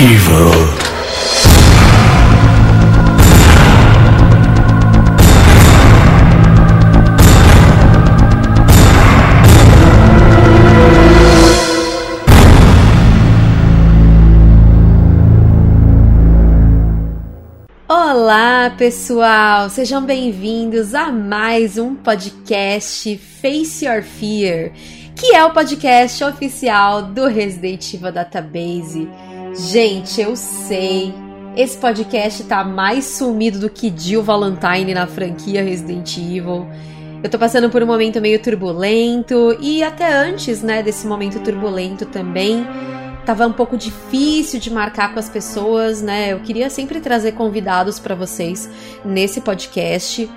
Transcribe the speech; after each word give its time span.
Evil. 0.00 0.50
Olá, 17.86 18.70
pessoal! 18.78 19.68
Sejam 19.68 20.02
bem-vindos 20.02 20.94
a 20.94 21.12
mais 21.12 21.76
um 21.76 21.94
podcast 21.94 23.18
Face 23.18 23.84
Your 23.84 24.02
Fear, 24.02 24.72
que 25.14 25.34
é 25.34 25.44
o 25.44 25.52
podcast 25.52 26.24
oficial 26.24 27.02
do 27.02 27.26
Resident 27.26 27.92
Evil 27.92 28.10
Database. 28.10 29.06
Gente, 29.54 30.20
eu 30.20 30.36
sei, 30.36 31.12
esse 31.56 31.76
podcast 31.76 32.44
tá 32.44 32.62
mais 32.62 33.04
sumido 33.04 33.58
do 33.58 33.68
que 33.68 33.92
Jill 33.94 34.22
Valentine 34.22 34.94
na 34.94 35.06
franquia 35.06 35.62
Resident 35.62 36.16
Evil. 36.16 36.68
Eu 37.22 37.28
tô 37.28 37.38
passando 37.38 37.68
por 37.68 37.82
um 37.82 37.86
momento 37.86 38.20
meio 38.20 38.40
turbulento 38.40 39.56
e 39.60 39.82
até 39.82 40.12
antes, 40.12 40.62
né, 40.62 40.82
desse 40.82 41.06
momento 41.06 41.40
turbulento 41.40 42.06
também, 42.06 42.64
tava 43.26 43.46
um 43.46 43.52
pouco 43.52 43.76
difícil 43.76 44.60
de 44.60 44.70
marcar 44.70 45.12
com 45.12 45.18
as 45.18 45.28
pessoas, 45.28 46.00
né? 46.00 46.32
Eu 46.32 46.40
queria 46.40 46.70
sempre 46.70 47.00
trazer 47.00 47.32
convidados 47.32 47.98
para 47.98 48.14
vocês 48.14 48.70
nesse 49.04 49.40
podcast, 49.40 50.30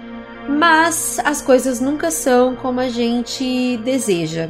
mas 0.49 1.19
as 1.23 1.41
coisas 1.41 1.79
nunca 1.79 2.09
são 2.09 2.55
como 2.55 2.79
a 2.79 2.89
gente 2.89 3.77
deseja. 3.77 4.49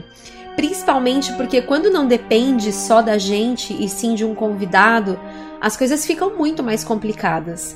Principalmente 0.56 1.34
porque 1.34 1.62
quando 1.62 1.90
não 1.90 2.08
depende 2.08 2.72
só 2.72 3.02
da 3.02 3.18
gente 3.18 3.74
e 3.74 3.90
sim 3.90 4.14
de 4.14 4.24
um 4.24 4.36
convidado, 4.36 5.20
as 5.60 5.76
coisas 5.76 6.06
ficam 6.06 6.38
muito 6.38 6.62
mais 6.62 6.84
complicadas. 6.84 7.76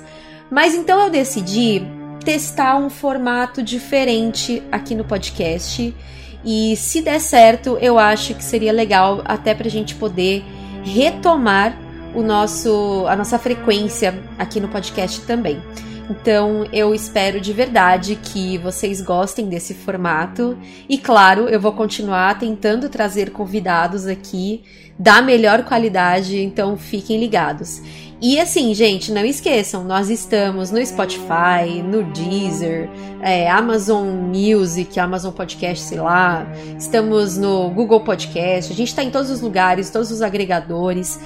Mas 0.50 0.76
então 0.76 1.00
eu 1.02 1.10
decidi 1.10 1.82
testar 2.24 2.78
um 2.78 2.90
formato 2.90 3.64
diferente 3.64 4.62
aqui 4.72 4.94
no 4.94 5.04
podcast. 5.04 5.96
E 6.44 6.76
se 6.76 7.02
der 7.02 7.20
certo, 7.20 7.78
eu 7.82 7.98
acho 7.98 8.36
que 8.36 8.44
seria 8.44 8.72
legal 8.72 9.22
até 9.26 9.56
para 9.56 9.68
a 9.68 9.72
gente 9.72 9.96
poder 9.96 10.44
retomar 10.84 11.78
o 12.18 12.24
nosso, 12.24 13.06
a 13.08 13.16
nossa 13.16 13.38
frequência 13.38 14.20
aqui 14.40 14.60
no 14.60 14.68
podcast 14.68 15.22
também. 15.22 15.62
Então 16.10 16.66
eu 16.74 16.96
espero 16.96 17.40
de 17.40 17.54
verdade 17.54 18.16
que 18.16 18.58
vocês 18.58 19.02
gostem 19.02 19.48
desse 19.48 19.76
formato 19.76 20.58
e 20.90 20.98
claro, 20.98 21.48
eu 21.48 21.60
vou 21.60 21.74
continuar 21.74 22.40
tentando 22.40 22.90
trazer 22.90 23.30
convidados 23.30 24.08
aqui 24.08 24.64
da 24.98 25.22
melhor 25.22 25.64
qualidade, 25.64 26.42
então 26.42 26.76
fiquem 26.76 27.20
ligados. 27.20 27.84
E 28.20 28.40
assim, 28.40 28.74
gente, 28.74 29.12
não 29.12 29.24
esqueçam, 29.24 29.84
nós 29.84 30.10
estamos 30.10 30.72
no 30.72 30.84
Spotify, 30.84 31.84
no 31.86 32.02
Deezer, 32.04 32.90
é, 33.22 33.48
Amazon 33.48 34.08
Music, 34.08 35.00
Amazon 35.00 35.32
Podcast, 35.32 35.84
sei 35.84 36.00
lá, 36.00 36.48
estamos 36.80 37.38
no 37.38 37.70
Google 37.70 38.02
Podcast, 38.02 38.74
a 38.74 38.76
gente 38.76 38.88
está 38.88 39.04
em 39.04 39.12
todos 39.12 39.30
os 39.30 39.42
lugares, 39.42 39.92
todos 39.92 40.10
os 40.10 40.24
agregadores. 40.24 41.20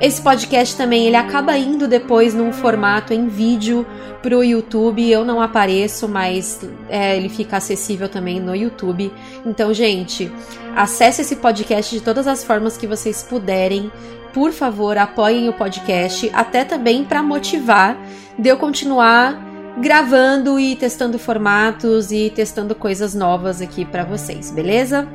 Esse 0.00 0.20
podcast 0.20 0.76
também 0.76 1.06
ele 1.06 1.16
acaba 1.16 1.56
indo 1.56 1.86
depois 1.86 2.34
num 2.34 2.52
formato 2.52 3.12
em 3.12 3.28
vídeo 3.28 3.86
pro 4.22 4.42
YouTube. 4.42 5.08
Eu 5.08 5.24
não 5.24 5.40
apareço, 5.40 6.08
mas 6.08 6.60
é, 6.88 7.16
ele 7.16 7.28
fica 7.28 7.56
acessível 7.56 8.08
também 8.08 8.40
no 8.40 8.56
YouTube. 8.56 9.12
Então, 9.46 9.72
gente, 9.72 10.30
acesse 10.74 11.22
esse 11.22 11.36
podcast 11.36 11.94
de 11.94 12.02
todas 12.02 12.26
as 12.26 12.42
formas 12.42 12.76
que 12.76 12.86
vocês 12.86 13.22
puderem. 13.22 13.90
Por 14.32 14.52
favor, 14.52 14.98
apoiem 14.98 15.48
o 15.48 15.52
podcast, 15.52 16.28
até 16.34 16.64
também 16.64 17.04
para 17.04 17.22
motivar 17.22 17.96
de 18.36 18.48
eu 18.48 18.56
continuar 18.56 19.40
gravando 19.78 20.58
e 20.58 20.74
testando 20.74 21.18
formatos 21.18 22.10
e 22.10 22.30
testando 22.30 22.74
coisas 22.74 23.14
novas 23.14 23.60
aqui 23.60 23.84
para 23.84 24.04
vocês, 24.04 24.50
beleza? 24.50 25.06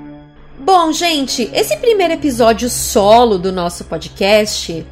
Bom, 0.62 0.92
gente, 0.92 1.50
esse 1.54 1.78
primeiro 1.78 2.14
episódio 2.14 2.70
solo 2.70 3.38
do 3.38 3.50
nosso 3.50 3.86
podcast, 3.86 4.86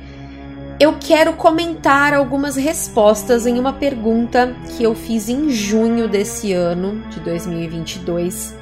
eu 0.79 0.95
quero 0.97 1.33
comentar 1.33 2.13
algumas 2.13 2.55
respostas 2.55 3.45
em 3.45 3.59
uma 3.59 3.73
pergunta 3.73 4.55
que 4.69 4.83
eu 4.83 4.95
fiz 4.95 5.27
em 5.27 5.49
junho 5.49 6.07
desse 6.07 6.53
ano, 6.53 7.03
de 7.09 7.19
2022, 7.19 8.55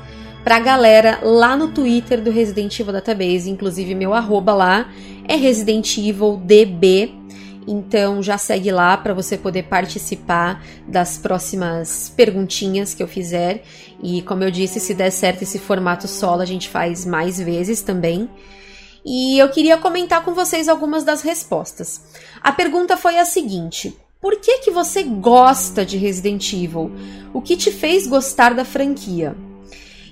pra 0.43 0.59
galera 0.59 1.19
lá 1.21 1.55
no 1.55 1.67
Twitter 1.67 2.19
do 2.19 2.31
Resident 2.31 2.79
Evil 2.79 2.93
Database, 2.93 3.51
inclusive 3.51 3.93
meu 3.93 4.11
arroba 4.11 4.55
lá 4.55 4.89
é 5.27 5.35
Resident 5.35 5.97
Evil 5.99 6.41
DB 6.43 7.13
então 7.67 8.21
já 8.21 8.37
segue 8.37 8.71
lá 8.71 8.95
para 8.95 9.13
você 9.13 9.37
poder 9.37 9.63
participar 9.63 10.63
das 10.87 11.17
próximas 11.17 12.11
perguntinhas 12.15 12.93
que 12.93 13.01
eu 13.01 13.07
fizer. 13.07 13.63
E 14.07 14.21
como 14.21 14.43
eu 14.43 14.51
disse, 14.51 14.79
se 14.79 14.93
der 14.93 15.09
certo 15.09 15.41
esse 15.41 15.57
formato 15.57 16.07
solo, 16.07 16.43
a 16.43 16.45
gente 16.45 16.69
faz 16.69 17.07
mais 17.07 17.39
vezes 17.39 17.81
também. 17.81 18.29
E 19.03 19.39
eu 19.39 19.49
queria 19.49 19.79
comentar 19.79 20.23
com 20.23 20.31
vocês 20.31 20.69
algumas 20.69 21.03
das 21.03 21.23
respostas. 21.23 22.01
A 22.39 22.51
pergunta 22.51 22.97
foi 22.97 23.17
a 23.17 23.25
seguinte: 23.25 23.97
por 24.21 24.35
que 24.35 24.59
que 24.59 24.69
você 24.69 25.01
gosta 25.01 25.83
de 25.83 25.97
Resident 25.97 26.53
Evil? 26.53 26.91
O 27.33 27.41
que 27.41 27.57
te 27.57 27.71
fez 27.71 28.05
gostar 28.05 28.53
da 28.53 28.63
franquia? 28.63 29.35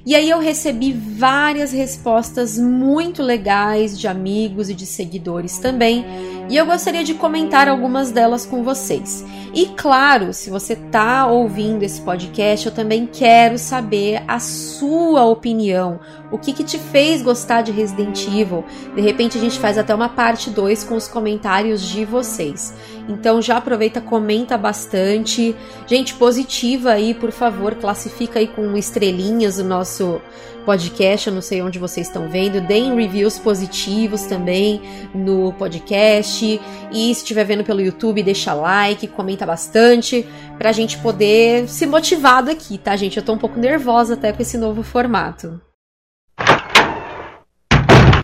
E 0.06 0.16
aí 0.16 0.30
eu 0.30 0.40
recebi 0.40 0.92
várias 0.92 1.72
respostas 1.72 2.58
muito 2.58 3.24
legais 3.24 3.98
de 3.98 4.06
amigos 4.06 4.70
e 4.70 4.74
de 4.74 4.86
seguidores 4.86 5.60
também, 5.60 6.06
e 6.50 6.58
eu 6.58 6.66
gostaria 6.66 7.06
de 7.06 7.14
comentar 7.14 7.70
algumas 7.70 8.12
delas 8.12 8.46
com 8.46 8.64
vocês. 8.64 9.24
E 9.54 9.68
claro, 9.68 10.34
se 10.34 10.50
você 10.50 10.74
está 10.74 11.26
ouvindo 11.28 11.84
esse 11.84 12.02
podcast, 12.02 12.66
eu 12.66 12.72
também 12.74 13.08
quero 13.08 13.58
saber 13.58 14.24
a 14.28 14.40
sua 14.40 15.24
opinião. 15.24 16.02
O 16.32 16.38
que, 16.38 16.52
que 16.52 16.64
te 16.64 16.78
fez 16.78 17.22
gostar 17.22 17.62
de 17.62 17.72
Resident 17.72 18.28
Evil? 18.28 18.66
De 18.94 19.02
repente 19.02 19.38
a 19.38 19.42
gente 19.42 19.58
faz 19.58 19.78
até 19.78 19.96
uma 19.96 20.10
parte 20.10 20.50
2 20.50 20.84
com 20.84 20.96
os 20.96 21.08
comentários 21.08 21.82
de 21.82 22.04
vocês. 22.04 22.74
Então 23.08 23.42
já 23.42 23.58
aproveita, 23.58 24.00
comenta 24.00 24.58
bastante. 24.58 25.56
Gente, 25.86 26.14
positiva 26.14 26.92
aí, 26.92 27.14
por 27.14 27.32
favor, 27.32 27.76
classifica 27.76 28.40
aí 28.40 28.48
com 28.48 28.78
estrelinhas 28.78 29.60
o 29.60 29.64
nosso 29.64 30.22
podcast, 30.66 31.28
eu 31.28 31.34
não 31.34 31.42
sei 31.42 31.62
onde 31.62 31.78
vocês 31.78 32.08
estão 32.08 32.30
vendo. 32.30 32.62
Deem 32.62 32.96
reviews 32.96 33.38
positivos 33.38 34.24
também 34.24 34.82
no 35.14 35.54
podcast. 35.54 36.62
E 36.92 37.14
se 37.14 37.22
estiver 37.22 37.44
vendo 37.44 37.64
pelo 37.64 37.82
YouTube, 37.82 38.24
deixa 38.24 38.54
like, 38.54 39.08
comenta 39.08 39.46
bastante 39.46 40.26
pra 40.58 40.72
gente 40.72 40.98
poder 41.00 41.68
se 41.68 41.86
motivado 41.86 42.50
aqui, 42.50 42.78
tá, 42.78 42.96
gente? 42.96 43.18
Eu 43.18 43.24
tô 43.24 43.34
um 43.34 43.38
pouco 43.38 43.60
nervosa 43.60 44.14
até 44.14 44.32
com 44.32 44.42
esse 44.42 44.58
novo 44.58 44.84
formato. 44.84 45.60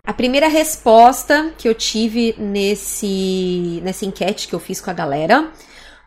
A 0.09 0.13
primeira 0.13 0.47
resposta 0.47 1.53
que 1.55 1.69
eu 1.69 1.75
tive 1.75 2.33
nesse, 2.35 3.79
nessa 3.83 4.07
enquete 4.07 4.47
que 4.47 4.55
eu 4.55 4.59
fiz 4.59 4.81
com 4.81 4.89
a 4.89 4.93
galera 4.93 5.51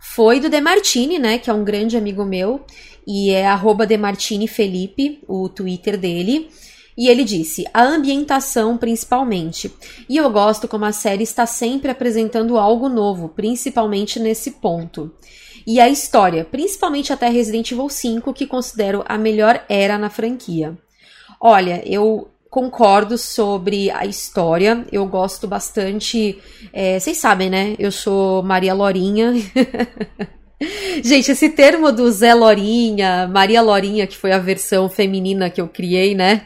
foi 0.00 0.40
do 0.40 0.50
Demartini, 0.50 1.20
né? 1.20 1.38
Que 1.38 1.48
é 1.48 1.52
um 1.52 1.62
grande 1.62 1.96
amigo 1.96 2.24
meu. 2.24 2.66
E 3.06 3.30
é 3.30 3.46
arroba 3.46 3.86
Felipe, 4.48 5.22
o 5.28 5.48
Twitter 5.48 5.96
dele. 5.96 6.50
E 6.98 7.08
ele 7.08 7.22
disse: 7.22 7.64
a 7.72 7.80
ambientação 7.80 8.76
principalmente. 8.76 9.72
E 10.08 10.16
eu 10.16 10.28
gosto 10.30 10.66
como 10.66 10.84
a 10.84 10.90
série 10.90 11.22
está 11.22 11.46
sempre 11.46 11.92
apresentando 11.92 12.58
algo 12.58 12.88
novo, 12.88 13.28
principalmente 13.28 14.18
nesse 14.18 14.50
ponto. 14.50 15.14
E 15.64 15.78
a 15.78 15.88
história, 15.88 16.44
principalmente 16.44 17.12
até 17.12 17.28
Resident 17.28 17.70
Evil 17.70 17.88
5, 17.88 18.34
que 18.34 18.48
considero 18.48 19.04
a 19.06 19.16
melhor 19.16 19.64
era 19.68 19.96
na 19.96 20.10
franquia. 20.10 20.76
Olha, 21.40 21.80
eu 21.86 22.32
concordo 22.52 23.16
sobre 23.16 23.90
a 23.90 24.04
história. 24.04 24.84
Eu 24.92 25.06
gosto 25.06 25.48
bastante. 25.48 26.38
É, 26.70 27.00
vocês 27.00 27.16
sabem, 27.16 27.48
né? 27.48 27.74
Eu 27.78 27.90
sou 27.90 28.42
Maria 28.42 28.74
Lorinha. 28.74 29.32
Gente, 31.02 31.32
esse 31.32 31.48
termo 31.48 31.90
do 31.90 32.12
Zé 32.12 32.34
Lorinha, 32.34 33.26
Maria 33.26 33.62
Lorinha, 33.62 34.06
que 34.06 34.18
foi 34.18 34.32
a 34.32 34.38
versão 34.38 34.86
feminina 34.86 35.48
que 35.48 35.62
eu 35.62 35.66
criei, 35.66 36.14
né? 36.14 36.42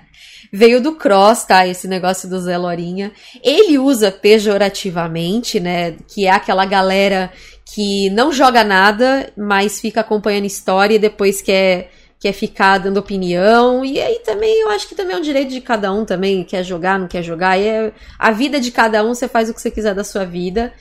Veio 0.53 0.81
do 0.81 0.95
Cross, 0.95 1.43
tá? 1.43 1.67
Esse 1.67 1.89
negócio 1.89 2.31
do 2.31 2.39
Zé 2.39 2.57
Lorinha. 2.57 3.11
Ele 3.43 3.77
usa 3.77 4.13
pejorativamente, 4.13 5.59
né? 5.59 5.97
Que 6.07 6.27
é 6.27 6.31
aquela 6.31 6.65
galera 6.65 7.33
que 7.75 8.11
não 8.11 8.31
joga 8.31 8.63
nada, 8.63 9.33
mas 9.37 9.81
fica 9.81 10.03
acompanhando 10.03 10.45
história 10.45 10.95
e 10.95 11.01
depois 11.01 11.43
quer 11.43 11.91
quer 12.19 12.33
ficar 12.33 12.79
dando 12.79 12.97
opinião, 12.99 13.85
e 13.85 14.01
aí 14.01 14.21
também 14.25 14.63
eu 14.63 14.71
acho 14.71 14.89
que 14.89 14.95
também 14.95 15.17
é 15.17 15.19
um 15.19 15.23
direito 15.23 15.51
de 15.51 15.61
cada 15.61 15.93
um 15.93 16.05
também, 16.05 16.45
quer 16.45 16.65
jogar, 16.65 16.99
não 16.99 17.07
quer 17.07 17.23
jogar, 17.23 17.59
e 17.59 17.67
é 17.67 17.93
a 18.19 18.31
vida 18.31 18.59
de 18.59 18.71
cada 18.71 19.05
um, 19.05 19.15
você 19.15 19.29
faz 19.29 19.51
o 19.51 19.55
que 19.55 19.61
você 19.61 19.71
quiser 19.71 19.95
da 19.95 20.05
sua 20.05 20.25
vida. 20.25 20.73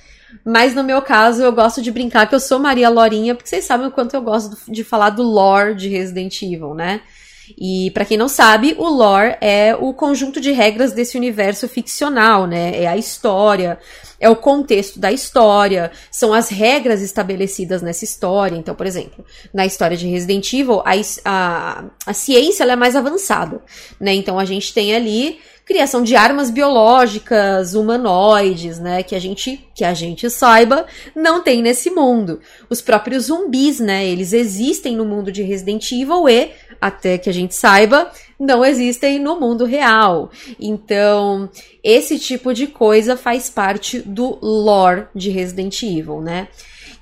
Mas 0.44 0.74
no 0.76 0.84
meu 0.84 1.02
caso, 1.02 1.42
eu 1.44 1.52
gosto 1.52 1.82
de 1.82 1.92
brincar 1.92 2.28
que 2.28 2.36
eu 2.36 2.40
sou 2.40 2.60
Maria 2.60 2.90
Lorinha, 2.90 3.36
porque 3.36 3.50
vocês 3.50 3.64
sabem 3.64 3.88
o 3.88 3.92
quanto 3.92 4.16
eu 4.16 4.22
gosto 4.22 4.70
de 4.70 4.84
falar 4.84 5.12
do 5.12 5.24
lore 5.24 5.76
de 5.76 5.88
Resident 5.88 6.42
Evil, 6.42 6.74
né? 6.74 7.02
E 7.58 7.92
para 7.92 8.06
quem 8.06 8.18
não 8.18 8.28
sabe, 8.28 8.76
o 8.78 8.88
lore 8.88 9.38
é 9.42 9.76
o 9.76 9.94
conjunto 9.94 10.40
de 10.42 10.52
regras 10.52 10.94
desse 10.94 11.18
universo 11.18 11.68
ficcional, 11.68 12.48
né? 12.48 12.82
É 12.82 12.88
a 12.88 12.98
história, 12.98 13.78
é 14.20 14.30
o 14.30 14.36
contexto 14.36 15.00
da 15.00 15.12
história, 15.12 15.92
são 16.10 16.34
as 16.34 16.50
regras 16.50 17.02
estabelecidas 17.02 17.82
nessa 17.82 18.04
história. 18.04 18.56
Então, 18.56 18.74
por 18.74 18.86
exemplo, 18.86 19.24
na 19.54 19.66
história 19.66 19.96
de 19.96 20.08
Resident 20.08 20.52
Evil, 20.54 20.82
a, 20.86 20.94
a, 21.24 21.86
a 22.06 22.14
ciência 22.14 22.64
é 22.64 22.76
mais 22.76 22.96
avançada, 22.96 23.62
né? 24.00 24.14
Então 24.14 24.40
a 24.40 24.46
gente 24.46 24.74
tem 24.74 24.96
ali 24.96 25.40
criação 25.66 26.04
de 26.04 26.16
armas 26.16 26.52
biológicas 26.52 27.74
humanoides, 27.74 28.80
né, 28.80 29.02
que 29.02 29.16
a 29.16 29.20
gente 29.20 29.68
que 29.74 29.84
a 29.84 29.94
gente 29.94 30.30
saiba 30.30 30.86
não 31.16 31.42
tem 31.42 31.62
nesse 31.62 31.90
mundo. 31.90 32.40
Os 32.70 32.82
próprios 32.82 33.26
zumbis, 33.26 33.80
né, 33.80 34.06
eles 34.06 34.32
existem 34.32 34.96
no 34.96 35.04
mundo 35.04 35.32
de 35.32 35.42
Resident 35.42 35.92
Evil 35.92 36.30
e 36.30 36.52
até 36.80 37.18
que 37.18 37.30
a 37.30 37.34
gente 37.34 37.56
saiba, 37.56 38.12
não 38.40 38.64
existem 38.64 39.18
no 39.20 39.40
mundo 39.40 39.66
real. 39.66 40.30
Então, 40.60 41.50
esse 41.84 42.20
tipo 42.20 42.54
de 42.54 42.68
coisa 42.68 43.18
faz 43.18 43.50
parte 43.50 44.00
do 44.00 44.38
lore 44.42 45.08
de 45.16 45.30
Resident 45.30 45.82
Evil, 45.82 46.22
né? 46.22 46.48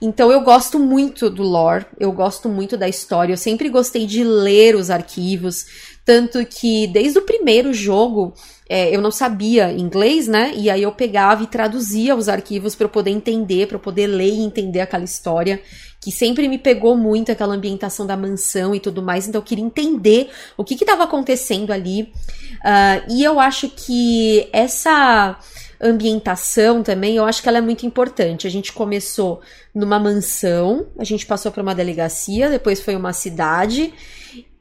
Então 0.02 0.30
eu 0.30 0.42
gosto 0.42 0.78
muito 0.78 1.30
do 1.30 1.44
lore, 1.44 1.86
eu 1.98 2.12
gosto 2.12 2.50
muito 2.50 2.76
da 2.76 2.90
história, 2.90 3.32
eu 3.32 3.38
sempre 3.38 3.70
gostei 3.70 4.06
de 4.06 4.22
ler 4.22 4.76
os 4.76 4.90
arquivos, 4.90 5.66
tanto 6.06 6.46
que 6.46 6.88
desde 6.88 7.20
o 7.20 7.22
primeiro 7.22 7.74
jogo 7.74 8.34
é, 8.70 8.96
eu 8.96 9.02
não 9.02 9.12
sabia 9.12 9.72
inglês, 9.72 10.28
né? 10.28 10.54
E 10.56 10.70
aí 10.70 10.84
eu 10.84 10.92
pegava 10.92 11.44
e 11.44 11.48
traduzia 11.48 12.16
os 12.16 12.28
arquivos 12.28 12.76
para 12.76 12.86
eu 12.86 12.90
poder 12.90 13.12
entender, 13.12 13.68
para 13.68 13.76
eu 13.76 13.80
poder 13.82 14.08
ler 14.08 14.34
e 14.34 14.40
entender 14.40 14.82
aquela 14.82 15.04
história 15.04 15.62
que 16.04 16.12
sempre 16.12 16.50
me 16.50 16.58
pegou 16.58 16.98
muito 16.98 17.32
aquela 17.32 17.56
ambientação 17.56 18.06
da 18.06 18.18
mansão 18.18 18.76
e 18.76 18.80
tudo 18.80 19.02
mais, 19.02 19.26
então 19.26 19.40
eu 19.40 19.46
queria 19.46 19.64
entender 19.64 20.30
o 20.58 20.64
que 20.64 20.74
estava 20.74 21.04
acontecendo 21.04 21.72
ali. 21.72 22.12
Uh, 22.56 23.14
e 23.14 23.24
eu 23.24 23.40
acho 23.40 23.70
que 23.70 24.50
essa 24.52 25.40
ambientação 25.80 26.84
também, 26.84 27.16
eu 27.16 27.24
acho 27.24 27.42
que 27.42 27.48
ela 27.48 27.58
é 27.58 27.62
muito 27.62 27.86
importante. 27.86 28.46
A 28.46 28.50
gente 28.50 28.74
começou 28.74 29.40
numa 29.74 29.98
mansão, 29.98 30.88
a 31.00 31.06
gente 31.06 31.26
passou 31.26 31.54
para 31.54 31.64
uma 31.64 31.74
delegacia, 31.74 32.50
depois 32.50 32.82
foi 32.82 32.98
uma 32.98 33.14
cidade, 33.14 33.94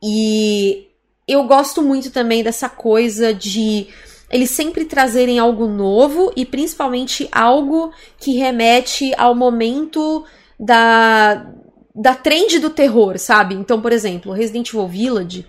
e 0.00 0.91
eu 1.26 1.44
gosto 1.44 1.82
muito 1.82 2.10
também 2.10 2.42
dessa 2.42 2.68
coisa 2.68 3.32
de 3.32 3.88
eles 4.30 4.50
sempre 4.50 4.86
trazerem 4.86 5.38
algo 5.38 5.66
novo 5.66 6.32
e 6.34 6.46
principalmente 6.46 7.28
algo 7.30 7.92
que 8.18 8.36
remete 8.38 9.12
ao 9.16 9.34
momento 9.34 10.24
da 10.58 11.46
da 11.94 12.14
trend 12.14 12.58
do 12.58 12.70
terror, 12.70 13.18
sabe? 13.18 13.54
Então, 13.54 13.80
por 13.82 13.92
exemplo, 13.92 14.32
Resident 14.32 14.70
Evil 14.70 14.88
Village, 14.88 15.46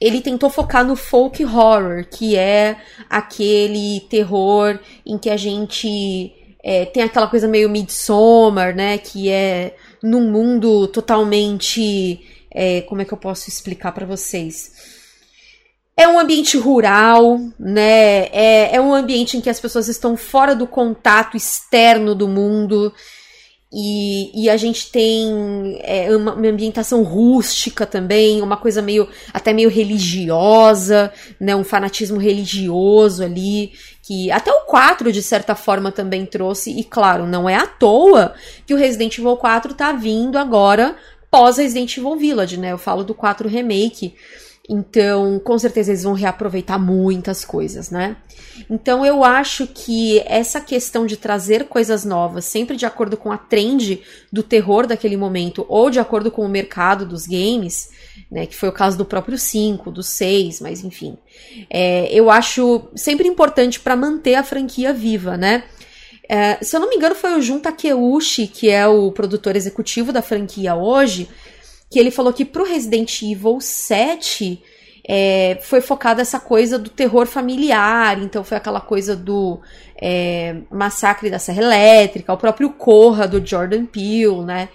ele 0.00 0.20
tentou 0.20 0.48
focar 0.48 0.84
no 0.84 0.94
folk 0.94 1.44
horror, 1.44 2.06
que 2.08 2.36
é 2.36 2.76
aquele 3.10 4.00
terror 4.08 4.78
em 5.04 5.18
que 5.18 5.28
a 5.28 5.36
gente 5.36 6.32
é, 6.62 6.84
tem 6.84 7.02
aquela 7.02 7.26
coisa 7.26 7.48
meio 7.48 7.68
Midsommar, 7.68 8.74
né? 8.74 8.98
Que 8.98 9.28
é 9.30 9.76
num 10.02 10.30
mundo 10.30 10.86
totalmente. 10.88 12.20
É, 12.56 12.82
como 12.82 13.02
é 13.02 13.04
que 13.04 13.12
eu 13.12 13.18
posso 13.18 13.48
explicar 13.48 13.90
para 13.92 14.06
vocês? 14.06 14.73
É 15.96 16.08
um 16.08 16.18
ambiente 16.18 16.58
rural, 16.58 17.38
né? 17.58 18.26
É, 18.32 18.76
é 18.76 18.80
um 18.80 18.92
ambiente 18.92 19.36
em 19.36 19.40
que 19.40 19.48
as 19.48 19.60
pessoas 19.60 19.86
estão 19.86 20.16
fora 20.16 20.54
do 20.54 20.66
contato 20.66 21.36
externo 21.36 22.14
do 22.14 22.26
mundo. 22.26 22.92
E, 23.76 24.44
e 24.44 24.48
a 24.48 24.56
gente 24.56 24.90
tem 24.90 25.80
é, 25.82 26.14
uma, 26.14 26.34
uma, 26.34 26.48
ambientação 26.48 27.02
rústica 27.02 27.84
também, 27.84 28.40
uma 28.40 28.56
coisa 28.56 28.80
meio 28.80 29.08
até 29.32 29.52
meio 29.52 29.68
religiosa, 29.68 31.12
né? 31.40 31.56
Um 31.56 31.64
fanatismo 31.64 32.18
religioso 32.18 33.24
ali, 33.24 33.72
que 34.02 34.30
até 34.30 34.52
o 34.52 34.60
4, 34.66 35.12
de 35.12 35.22
certa 35.22 35.56
forma, 35.56 35.90
também 35.92 36.24
trouxe. 36.26 36.70
E 36.70 36.84
claro, 36.84 37.26
não 37.26 37.48
é 37.48 37.56
à 37.56 37.66
toa 37.66 38.34
que 38.66 38.74
o 38.74 38.76
Resident 38.76 39.18
Evil 39.18 39.36
4 39.36 39.74
tá 39.74 39.92
vindo 39.92 40.38
agora 40.38 40.96
pós 41.28 41.56
Resident 41.56 41.96
Evil 41.96 42.16
Village, 42.16 42.56
né? 42.56 42.70
Eu 42.70 42.78
falo 42.78 43.02
do 43.02 43.12
4 43.12 43.48
Remake. 43.48 44.14
Então, 44.68 45.38
com 45.38 45.58
certeza 45.58 45.90
eles 45.90 46.04
vão 46.04 46.14
reaproveitar 46.14 46.78
muitas 46.78 47.44
coisas, 47.44 47.90
né? 47.90 48.16
Então, 48.70 49.04
eu 49.04 49.22
acho 49.22 49.66
que 49.66 50.20
essa 50.20 50.58
questão 50.58 51.04
de 51.04 51.18
trazer 51.18 51.64
coisas 51.64 52.02
novas, 52.02 52.46
sempre 52.46 52.74
de 52.74 52.86
acordo 52.86 53.14
com 53.14 53.30
a 53.30 53.36
trend 53.36 54.00
do 54.32 54.42
terror 54.42 54.86
daquele 54.86 55.18
momento, 55.18 55.66
ou 55.68 55.90
de 55.90 56.00
acordo 56.00 56.30
com 56.30 56.42
o 56.42 56.48
mercado 56.48 57.04
dos 57.04 57.26
games, 57.26 57.90
né? 58.30 58.46
Que 58.46 58.56
foi 58.56 58.70
o 58.70 58.72
caso 58.72 58.96
do 58.96 59.04
próprio 59.04 59.36
5, 59.36 59.90
do 59.90 60.02
6, 60.02 60.62
mas 60.62 60.82
enfim. 60.82 61.18
É, 61.68 62.10
eu 62.10 62.30
acho 62.30 62.88
sempre 62.96 63.28
importante 63.28 63.78
para 63.78 63.94
manter 63.94 64.34
a 64.34 64.42
franquia 64.42 64.94
viva, 64.94 65.36
né? 65.36 65.64
É, 66.26 66.56
se 66.64 66.74
eu 66.74 66.80
não 66.80 66.88
me 66.88 66.96
engano, 66.96 67.14
foi 67.14 67.36
o 67.36 67.42
Jun 67.42 67.58
Takeuchi, 67.58 68.46
que 68.46 68.70
é 68.70 68.86
o 68.86 69.12
produtor 69.12 69.56
executivo 69.56 70.10
da 70.10 70.22
franquia 70.22 70.74
hoje, 70.74 71.28
que 71.94 72.00
ele 72.00 72.10
falou 72.10 72.32
que 72.32 72.44
pro 72.44 72.64
Resident 72.64 73.22
Evil 73.22 73.60
7 73.60 74.60
é, 75.08 75.60
foi 75.62 75.80
focada 75.80 76.20
essa 76.20 76.40
coisa 76.40 76.76
do 76.76 76.90
terror 76.90 77.24
familiar, 77.24 78.20
então 78.20 78.42
foi 78.42 78.56
aquela 78.56 78.80
coisa 78.80 79.14
do 79.14 79.60
é, 80.02 80.56
massacre 80.72 81.30
da 81.30 81.38
Serra 81.38 81.62
Elétrica, 81.62 82.32
o 82.32 82.36
próprio 82.36 82.70
Corra 82.70 83.28
do 83.28 83.46
Jordan 83.46 83.86
Peele, 83.86 84.42
né? 84.44 84.70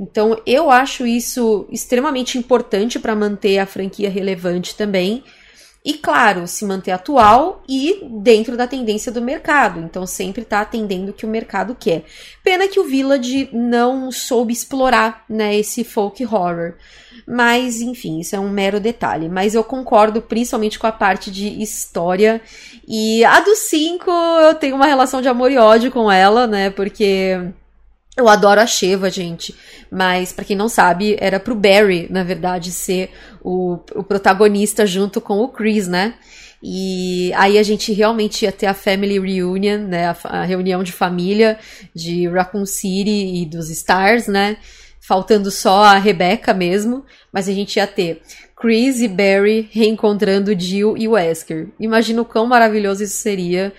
Então 0.00 0.40
eu 0.46 0.70
acho 0.70 1.06
isso 1.06 1.68
extremamente 1.70 2.38
importante 2.38 2.98
para 2.98 3.14
manter 3.14 3.58
a 3.58 3.66
franquia 3.66 4.08
relevante 4.08 4.74
também. 4.74 5.22
E 5.84 5.94
claro, 5.94 6.46
se 6.46 6.64
manter 6.64 6.92
atual 6.92 7.62
e 7.68 8.06
dentro 8.20 8.56
da 8.56 8.68
tendência 8.68 9.10
do 9.10 9.20
mercado. 9.20 9.80
Então 9.80 10.06
sempre 10.06 10.42
está 10.42 10.60
atendendo 10.60 11.10
o 11.10 11.14
que 11.14 11.26
o 11.26 11.28
mercado 11.28 11.76
quer. 11.78 12.04
Pena 12.42 12.68
que 12.68 12.78
o 12.78 12.84
Village 12.84 13.48
não 13.52 14.12
soube 14.12 14.52
explorar 14.52 15.24
né, 15.28 15.56
esse 15.56 15.82
folk 15.82 16.24
horror. 16.24 16.74
Mas, 17.26 17.80
enfim, 17.80 18.20
isso 18.20 18.36
é 18.36 18.40
um 18.40 18.48
mero 18.48 18.78
detalhe. 18.78 19.28
Mas 19.28 19.54
eu 19.54 19.64
concordo 19.64 20.22
principalmente 20.22 20.78
com 20.78 20.86
a 20.86 20.92
parte 20.92 21.30
de 21.32 21.48
história. 21.60 22.40
E 22.86 23.24
a 23.24 23.40
do 23.40 23.56
5, 23.56 24.10
eu 24.10 24.54
tenho 24.54 24.76
uma 24.76 24.86
relação 24.86 25.20
de 25.20 25.28
amor 25.28 25.50
e 25.50 25.58
ódio 25.58 25.90
com 25.90 26.10
ela, 26.10 26.46
né? 26.46 26.70
Porque 26.70 27.52
eu 28.16 28.28
adoro 28.28 28.60
a 28.60 28.66
Sheva, 28.66 29.10
gente. 29.10 29.54
Mas, 29.90 30.32
para 30.32 30.44
quem 30.44 30.56
não 30.56 30.68
sabe, 30.68 31.16
era 31.18 31.40
pro 31.40 31.54
Barry, 31.54 32.06
na 32.10 32.22
verdade, 32.22 32.70
ser 32.70 33.10
o, 33.42 33.78
o 33.94 34.02
protagonista 34.02 34.86
junto 34.86 35.20
com 35.20 35.38
o 35.38 35.48
Chris, 35.48 35.88
né? 35.88 36.14
E 36.62 37.32
aí 37.34 37.58
a 37.58 37.62
gente 37.62 37.92
realmente 37.92 38.44
ia 38.44 38.52
ter 38.52 38.66
a 38.66 38.74
Family 38.74 39.18
Reunion, 39.18 39.78
né? 39.78 40.06
A, 40.06 40.16
a, 40.24 40.44
reunião 40.44 40.82
de 40.82 40.92
família 40.92 41.58
de 41.94 42.28
Raccoon 42.28 42.66
City 42.66 43.42
e 43.42 43.46
dos 43.46 43.68
Stars, 43.70 44.28
né? 44.28 44.58
Faltando 45.00 45.50
só 45.50 45.82
a 45.82 45.98
Rebecca 45.98 46.54
mesmo. 46.54 47.04
Mas 47.32 47.48
a 47.48 47.52
gente 47.52 47.76
ia 47.76 47.86
ter 47.86 48.22
Chris 48.54 49.00
e 49.00 49.08
Barry 49.08 49.68
reencontrando 49.72 50.58
Jill 50.58 50.96
e 50.96 51.08
Wesker. 51.08 51.68
Imagina 51.80 52.22
o 52.22 52.26
quão 52.26 52.46
maravilhoso 52.46 53.02
isso 53.02 53.16
seria 53.16 53.72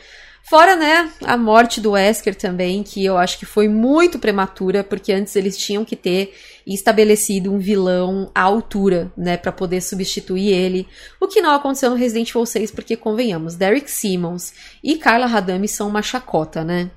Fora, 0.46 0.76
né, 0.76 1.10
a 1.24 1.38
morte 1.38 1.80
do 1.80 1.92
Wesker 1.92 2.36
também, 2.36 2.84
que 2.84 3.04
eu 3.04 3.18
acho 3.18 3.40
que 3.40 3.46
foi 3.46 3.70
muito 3.70 4.20
prematura, 4.20 4.84
porque 4.84 5.14
antes 5.14 5.36
eles 5.38 5.58
tinham 5.58 5.86
que 5.86 5.96
ter 5.96 6.34
estabelecido 6.68 7.52
um 7.52 7.58
vilão 7.58 8.30
à 8.36 8.42
altura, 8.42 9.10
né, 9.18 9.38
para 9.38 9.54
poder 9.54 9.80
substituir 9.80 10.50
ele. 10.50 10.86
O 11.20 11.30
que 11.30 11.42
não 11.42 11.52
aconteceu 11.56 11.90
no 11.90 11.96
Resident 11.96 12.30
Evil 12.30 12.46
6, 12.46 12.72
porque 12.72 12.98
convenhamos, 12.98 13.56
Derek 13.56 13.90
Simmons 13.90 14.54
e 14.84 14.98
Carla 14.98 15.28
Radami 15.28 15.68
são 15.68 15.88
uma 15.88 16.02
chacota, 16.02 16.62
né? 16.64 16.92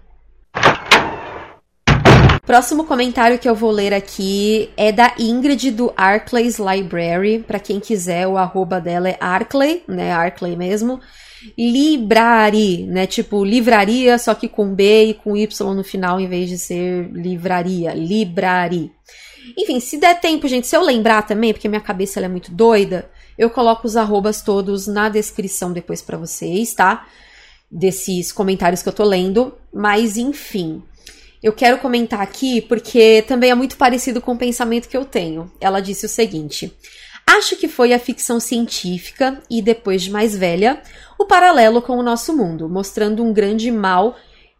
Próximo 2.44 2.84
comentário 2.84 3.38
que 3.38 3.48
eu 3.48 3.54
vou 3.54 3.70
ler 3.70 3.94
aqui 3.94 4.70
é 4.76 4.92
da 4.92 5.14
Ingrid 5.18 5.70
do 5.70 5.92
Arclay's 5.96 6.58
Library. 6.58 7.40
Para 7.40 7.58
quem 7.58 7.80
quiser, 7.80 8.26
o 8.28 8.36
arroba 8.36 8.80
dela 8.80 9.08
é 9.08 9.16
Arclay, 9.20 9.82
né? 9.88 10.12
Arclay 10.12 10.54
mesmo. 10.54 11.00
Librari, 11.56 12.84
né? 12.84 13.06
Tipo 13.06 13.44
livraria, 13.44 14.18
só 14.18 14.34
que 14.34 14.48
com 14.48 14.74
B 14.74 15.04
e 15.06 15.14
com 15.14 15.36
Y 15.36 15.74
no 15.74 15.84
final, 15.84 16.20
em 16.20 16.28
vez 16.28 16.48
de 16.48 16.58
ser 16.58 17.10
livraria. 17.12 17.92
Librari. 17.94 18.92
Enfim, 19.56 19.78
se 19.80 19.98
der 19.98 20.20
tempo, 20.20 20.48
gente, 20.48 20.66
se 20.66 20.76
eu 20.76 20.82
lembrar 20.82 21.22
também, 21.22 21.52
porque 21.52 21.68
minha 21.68 21.80
cabeça 21.80 22.20
é 22.20 22.28
muito 22.28 22.50
doida, 22.50 23.08
eu 23.38 23.50
coloco 23.50 23.86
os 23.86 23.96
arrobas 23.96 24.42
todos 24.42 24.86
na 24.86 25.08
descrição 25.08 25.72
depois 25.72 26.02
para 26.02 26.16
vocês, 26.16 26.72
tá? 26.74 27.06
Desses 27.70 28.32
comentários 28.32 28.82
que 28.82 28.88
eu 28.88 28.92
tô 28.92 29.04
lendo. 29.04 29.54
Mas, 29.72 30.16
enfim. 30.16 30.82
Eu 31.42 31.52
quero 31.52 31.78
comentar 31.78 32.20
aqui 32.20 32.60
porque 32.62 33.22
também 33.28 33.50
é 33.50 33.54
muito 33.54 33.76
parecido 33.76 34.20
com 34.20 34.32
o 34.32 34.38
pensamento 34.38 34.88
que 34.88 34.96
eu 34.96 35.04
tenho. 35.04 35.52
Ela 35.60 35.80
disse 35.80 36.06
o 36.06 36.08
seguinte: 36.08 36.72
Acho 37.28 37.56
que 37.56 37.68
foi 37.68 37.92
a 37.92 37.98
ficção 37.98 38.38
científica 38.38 39.42
e, 39.50 39.60
depois 39.60 40.02
de 40.02 40.10
mais 40.10 40.36
velha, 40.36 40.80
o 41.18 41.26
paralelo 41.26 41.82
com 41.82 41.98
o 41.98 42.02
nosso 42.02 42.36
mundo, 42.36 42.68
mostrando 42.68 43.22
um 43.22 43.32
grande 43.32 43.70
mal, 43.70 44.16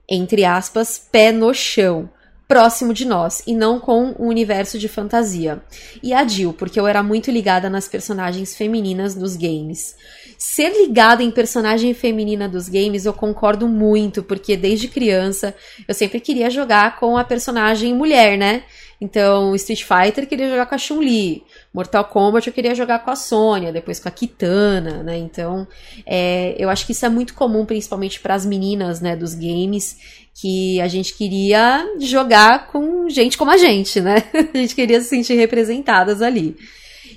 entre 0.09 0.45
aspas, 0.45 0.99
pé 0.99 1.31
no 1.31 1.55
chão, 1.55 2.11
próximo 2.49 2.95
de 2.95 3.05
nós 3.05 3.43
e 3.47 3.55
não 3.55 3.81
com 3.81 4.15
um 4.19 4.29
universo 4.29 4.79
de 4.79 4.89
fantasia. 4.89 5.63
E 6.03 6.13
a 6.13 6.27
Jill, 6.27 6.53
porque 6.53 6.79
eu 6.79 6.87
era 6.87 7.03
muito 7.03 7.31
ligada 7.31 7.69
nas 7.69 7.89
personagens 7.89 8.55
femininas 8.55 9.15
dos 9.15 9.37
games. 9.37 9.97
Ser 10.39 10.71
ligada 10.71 11.23
em 11.23 11.31
personagem 11.31 11.93
feminina 11.95 12.49
dos 12.49 12.69
games 12.69 13.05
eu 13.05 13.13
concordo 13.13 13.67
muito, 13.67 14.23
porque 14.23 14.57
desde 14.57 14.89
criança 14.89 15.55
eu 15.89 15.95
sempre 15.95 16.21
queria 16.21 16.51
jogar 16.51 16.99
com 16.99 17.17
a 17.17 17.25
personagem 17.25 17.95
mulher, 17.95 18.37
né? 18.37 18.65
Então, 19.00 19.55
Street 19.55 19.83
Fighter 19.83 20.26
queria 20.26 20.49
jogar 20.49 20.67
com 20.67 20.75
a 20.75 20.79
Chun-Li, 20.79 21.45
Mortal 21.73 22.05
Kombat 22.07 22.47
eu 22.47 22.53
queria 22.53 22.75
jogar 22.75 23.00
com 23.00 23.11
a 23.11 23.17
Sônia, 23.17 23.73
depois 23.73 24.00
com 24.00 24.09
a 24.09 24.11
Kitana, 24.11 25.03
né? 25.03 25.19
Então, 25.19 25.69
é, 26.07 26.55
eu 26.59 26.71
acho 26.71 26.87
que 26.87 26.93
isso 26.93 27.05
é 27.05 27.09
muito 27.09 27.35
comum, 27.35 27.67
principalmente 27.67 28.21
para 28.21 28.35
as 28.35 28.47
meninas, 28.47 29.00
né, 29.00 29.15
dos 29.15 29.35
games, 29.35 29.99
que 30.35 30.81
a 30.81 30.88
gente 30.88 31.15
queria 31.15 31.87
jogar 31.99 32.69
com 32.69 33.09
gente 33.11 33.37
como 33.37 33.50
a 33.50 33.59
gente, 33.59 34.00
né? 34.00 34.23
A 34.55 34.57
gente 34.57 34.75
queria 34.75 35.00
se 35.00 35.09
sentir 35.09 35.35
representadas 35.35 36.23
ali. 36.23 36.57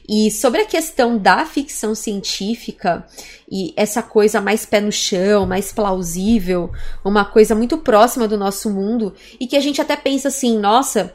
E 0.07 0.31
sobre 0.31 0.61
a 0.61 0.65
questão 0.65 1.17
da 1.17 1.45
ficção 1.45 1.93
científica 1.93 3.05
e 3.51 3.73
essa 3.75 4.01
coisa 4.01 4.41
mais 4.41 4.65
pé 4.65 4.81
no 4.81 4.91
chão, 4.91 5.45
mais 5.45 5.71
plausível, 5.71 6.71
uma 7.03 7.25
coisa 7.25 7.53
muito 7.53 7.77
próxima 7.77 8.27
do 8.27 8.37
nosso 8.37 8.69
mundo 8.69 9.13
e 9.39 9.45
que 9.45 9.55
a 9.55 9.59
gente 9.59 9.81
até 9.81 9.95
pensa 9.95 10.29
assim, 10.29 10.57
nossa, 10.57 11.13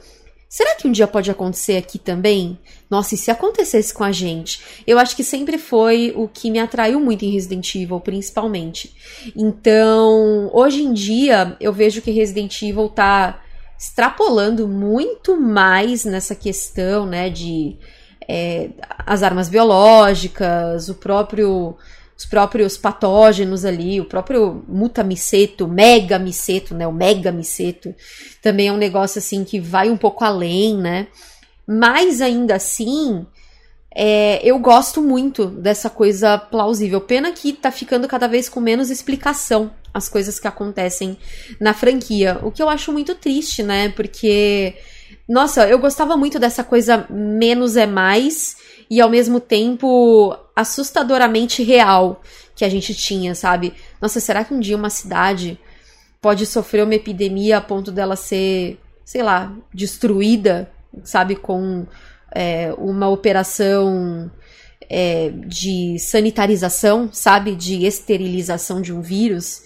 Será 0.55 0.77
que 0.77 0.87
um 0.87 0.93
dia 0.93 1.09
pode 1.09 1.29
acontecer 1.33 1.77
aqui 1.77 1.99
também? 1.99 2.57
Nossa, 2.89 3.17
e 3.17 3.19
se 3.19 3.29
acontecesse 3.29 3.93
com 3.93 4.05
a 4.05 4.13
gente? 4.13 4.61
Eu 4.87 5.01
acho 5.01 5.17
que 5.17 5.25
sempre 5.25 5.59
foi 5.59 6.13
o 6.15 6.29
que 6.29 6.49
me 6.49 6.61
atraiu 6.61 7.01
muito 7.01 7.25
em 7.25 7.33
Resident 7.33 7.75
Evil, 7.75 7.99
principalmente. 7.99 8.95
Então, 9.35 10.49
hoje 10.53 10.85
em 10.85 10.93
dia, 10.93 11.57
eu 11.59 11.73
vejo 11.73 12.01
que 12.01 12.13
Resident 12.13 12.63
Evil 12.63 12.89
tá 12.89 13.43
extrapolando 13.77 14.69
muito 14.69 15.37
mais 15.37 16.05
nessa 16.05 16.37
questão, 16.37 17.05
né, 17.05 17.29
de 17.29 17.77
é, 18.29 18.71
as 19.05 19.25
armas 19.25 19.49
biológicas, 19.49 20.89
o 20.89 20.95
próprio 20.95 21.77
os 22.17 22.25
próprios 22.25 22.77
patógenos 22.77 23.65
ali, 23.65 24.01
o 24.01 24.05
próprio 24.05 24.65
mutamiceto, 24.69 25.67
megamiceto, 25.67 26.75
né, 26.75 26.87
o 26.87 26.93
megamiceto, 26.93 27.95
também 28.41 28.69
é 28.69 28.73
um 28.73 28.77
negócio 28.77 29.19
assim 29.19 29.45
que 29.45 29.59
vai 29.59 29.91
um 29.91 29.97
pouco 29.97 30.25
além, 30.25 30.77
né? 30.77 31.09
Mas 31.67 32.21
ainda 32.21 32.55
assim, 32.55 33.27
é, 33.95 34.41
eu 34.43 34.59
gosto 34.59 35.01
muito 35.01 35.47
dessa 35.47 35.89
coisa 35.89 36.37
plausível. 36.37 37.01
Pena 37.01 37.33
que 37.33 37.53
tá 37.53 37.71
ficando 37.71 38.07
cada 38.07 38.27
vez 38.27 38.49
com 38.49 38.61
menos 38.61 38.91
explicação 38.91 39.73
as 39.93 40.09
coisas 40.09 40.41
que 40.41 40.49
acontecem 40.49 41.17
na 41.61 41.73
franquia. 41.73 42.41
O 42.43 42.51
que 42.51 42.63
eu 42.63 42.69
acho 42.69 42.93
muito 42.93 43.15
triste, 43.15 43.63
né? 43.63 43.89
Porque, 43.91 44.75
nossa, 45.29 45.67
eu 45.69 45.79
gostava 45.79 46.17
muito 46.17 46.39
dessa 46.39 46.65
coisa 46.65 47.07
menos 47.09 47.77
é 47.77 47.87
mais 47.87 48.57
e 48.91 49.01
ao 49.01 49.11
mesmo 49.11 49.41
tempo 49.41 50.37
assustadoramente 50.55 51.63
real 51.63 52.23
que 52.55 52.65
a 52.65 52.69
gente 52.69 52.95
tinha, 52.95 53.35
sabe? 53.35 53.75
Nossa, 54.01 54.21
será 54.21 54.45
que 54.45 54.55
um 54.55 54.61
dia 54.61 54.77
uma 54.77 54.91
cidade 54.91 55.59
pode 56.21 56.47
sofrer 56.47 56.85
uma 56.85 56.95
epidemia 56.95 57.59
a 57.59 57.61
ponto 57.61 57.91
dela 57.91 58.17
ser, 58.17 58.79
sei 59.05 59.23
lá, 59.23 59.53
destruída, 59.73 60.71
sabe, 61.03 61.37
com 61.37 61.87
é, 62.35 62.73
uma 62.79 63.09
operação 63.09 64.31
é, 64.89 65.31
de 65.47 65.99
sanitarização, 65.99 67.11
sabe, 67.13 67.55
de 67.55 67.85
esterilização 67.85 68.81
de 68.81 68.93
um 68.93 69.01
vírus? 69.01 69.63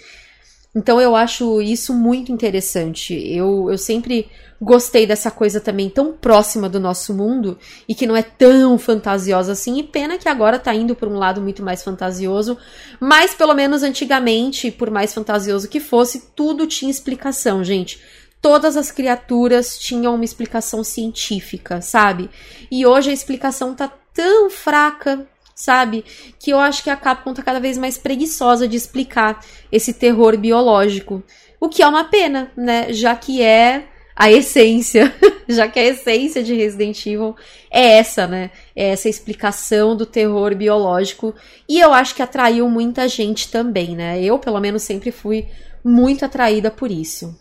Então 0.78 1.00
eu 1.00 1.16
acho 1.16 1.60
isso 1.60 1.92
muito 1.92 2.30
interessante. 2.30 3.12
Eu, 3.12 3.68
eu 3.68 3.76
sempre 3.76 4.30
gostei 4.62 5.08
dessa 5.08 5.28
coisa 5.28 5.60
também 5.60 5.90
tão 5.90 6.12
próxima 6.12 6.68
do 6.68 6.78
nosso 6.78 7.12
mundo 7.12 7.58
e 7.88 7.96
que 7.96 8.06
não 8.06 8.16
é 8.16 8.22
tão 8.22 8.78
fantasiosa 8.78 9.50
assim. 9.50 9.76
E 9.80 9.82
pena 9.82 10.16
que 10.16 10.28
agora 10.28 10.56
tá 10.56 10.72
indo 10.72 10.94
para 10.94 11.08
um 11.08 11.18
lado 11.18 11.40
muito 11.40 11.64
mais 11.64 11.82
fantasioso, 11.82 12.56
mas 13.00 13.34
pelo 13.34 13.54
menos 13.54 13.82
antigamente, 13.82 14.70
por 14.70 14.88
mais 14.88 15.12
fantasioso 15.12 15.68
que 15.68 15.80
fosse, 15.80 16.30
tudo 16.36 16.64
tinha 16.64 16.92
explicação, 16.92 17.64
gente. 17.64 18.00
Todas 18.40 18.76
as 18.76 18.92
criaturas 18.92 19.76
tinham 19.80 20.14
uma 20.14 20.24
explicação 20.24 20.84
científica, 20.84 21.80
sabe? 21.80 22.30
E 22.70 22.86
hoje 22.86 23.10
a 23.10 23.12
explicação 23.12 23.74
tá 23.74 23.92
tão 24.14 24.48
fraca, 24.48 25.26
sabe? 25.58 26.04
Que 26.38 26.52
eu 26.52 26.58
acho 26.60 26.84
que 26.84 26.88
a 26.90 26.96
Capcom 26.96 27.34
tá 27.34 27.42
cada 27.42 27.58
vez 27.58 27.76
mais 27.76 27.98
preguiçosa 27.98 28.68
de 28.68 28.76
explicar 28.76 29.44
esse 29.72 29.92
terror 29.92 30.38
biológico. 30.38 31.20
O 31.60 31.68
que 31.68 31.82
é 31.82 31.88
uma 31.88 32.04
pena, 32.04 32.52
né? 32.56 32.92
Já 32.92 33.16
que 33.16 33.42
é 33.42 33.88
a 34.14 34.30
essência, 34.30 35.12
já 35.48 35.66
que 35.66 35.80
a 35.80 35.84
essência 35.84 36.44
de 36.44 36.54
Resident 36.54 37.04
Evil 37.04 37.34
é 37.72 37.98
essa, 37.98 38.28
né? 38.28 38.52
É 38.74 38.90
essa 38.90 39.08
explicação 39.08 39.96
do 39.96 40.06
terror 40.06 40.54
biológico. 40.54 41.34
E 41.68 41.80
eu 41.80 41.92
acho 41.92 42.14
que 42.14 42.22
atraiu 42.22 42.68
muita 42.68 43.08
gente 43.08 43.50
também, 43.50 43.96
né? 43.96 44.22
Eu, 44.22 44.38
pelo 44.38 44.60
menos, 44.60 44.84
sempre 44.84 45.10
fui 45.10 45.48
muito 45.84 46.24
atraída 46.24 46.70
por 46.70 46.88
isso. 46.88 47.36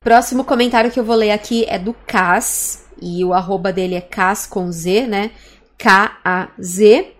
Próximo 0.00 0.42
comentário 0.42 0.90
que 0.90 0.98
eu 0.98 1.04
vou 1.04 1.14
ler 1.14 1.30
aqui 1.30 1.64
é 1.68 1.78
do 1.78 1.94
Cas, 1.94 2.88
e 3.00 3.24
o 3.24 3.32
arroba 3.32 3.72
dele 3.72 3.94
é 3.94 4.00
Cas 4.00 4.46
com 4.46 4.70
Z, 4.72 5.06
né? 5.06 5.30
K-A-Z. 5.78 7.14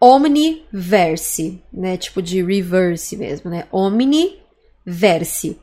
Omniverse, 0.00 1.60
né? 1.72 1.96
Tipo 1.96 2.22
de 2.22 2.42
reverse 2.42 3.16
mesmo, 3.16 3.50
né? 3.50 3.66
Omniverse. 3.70 5.58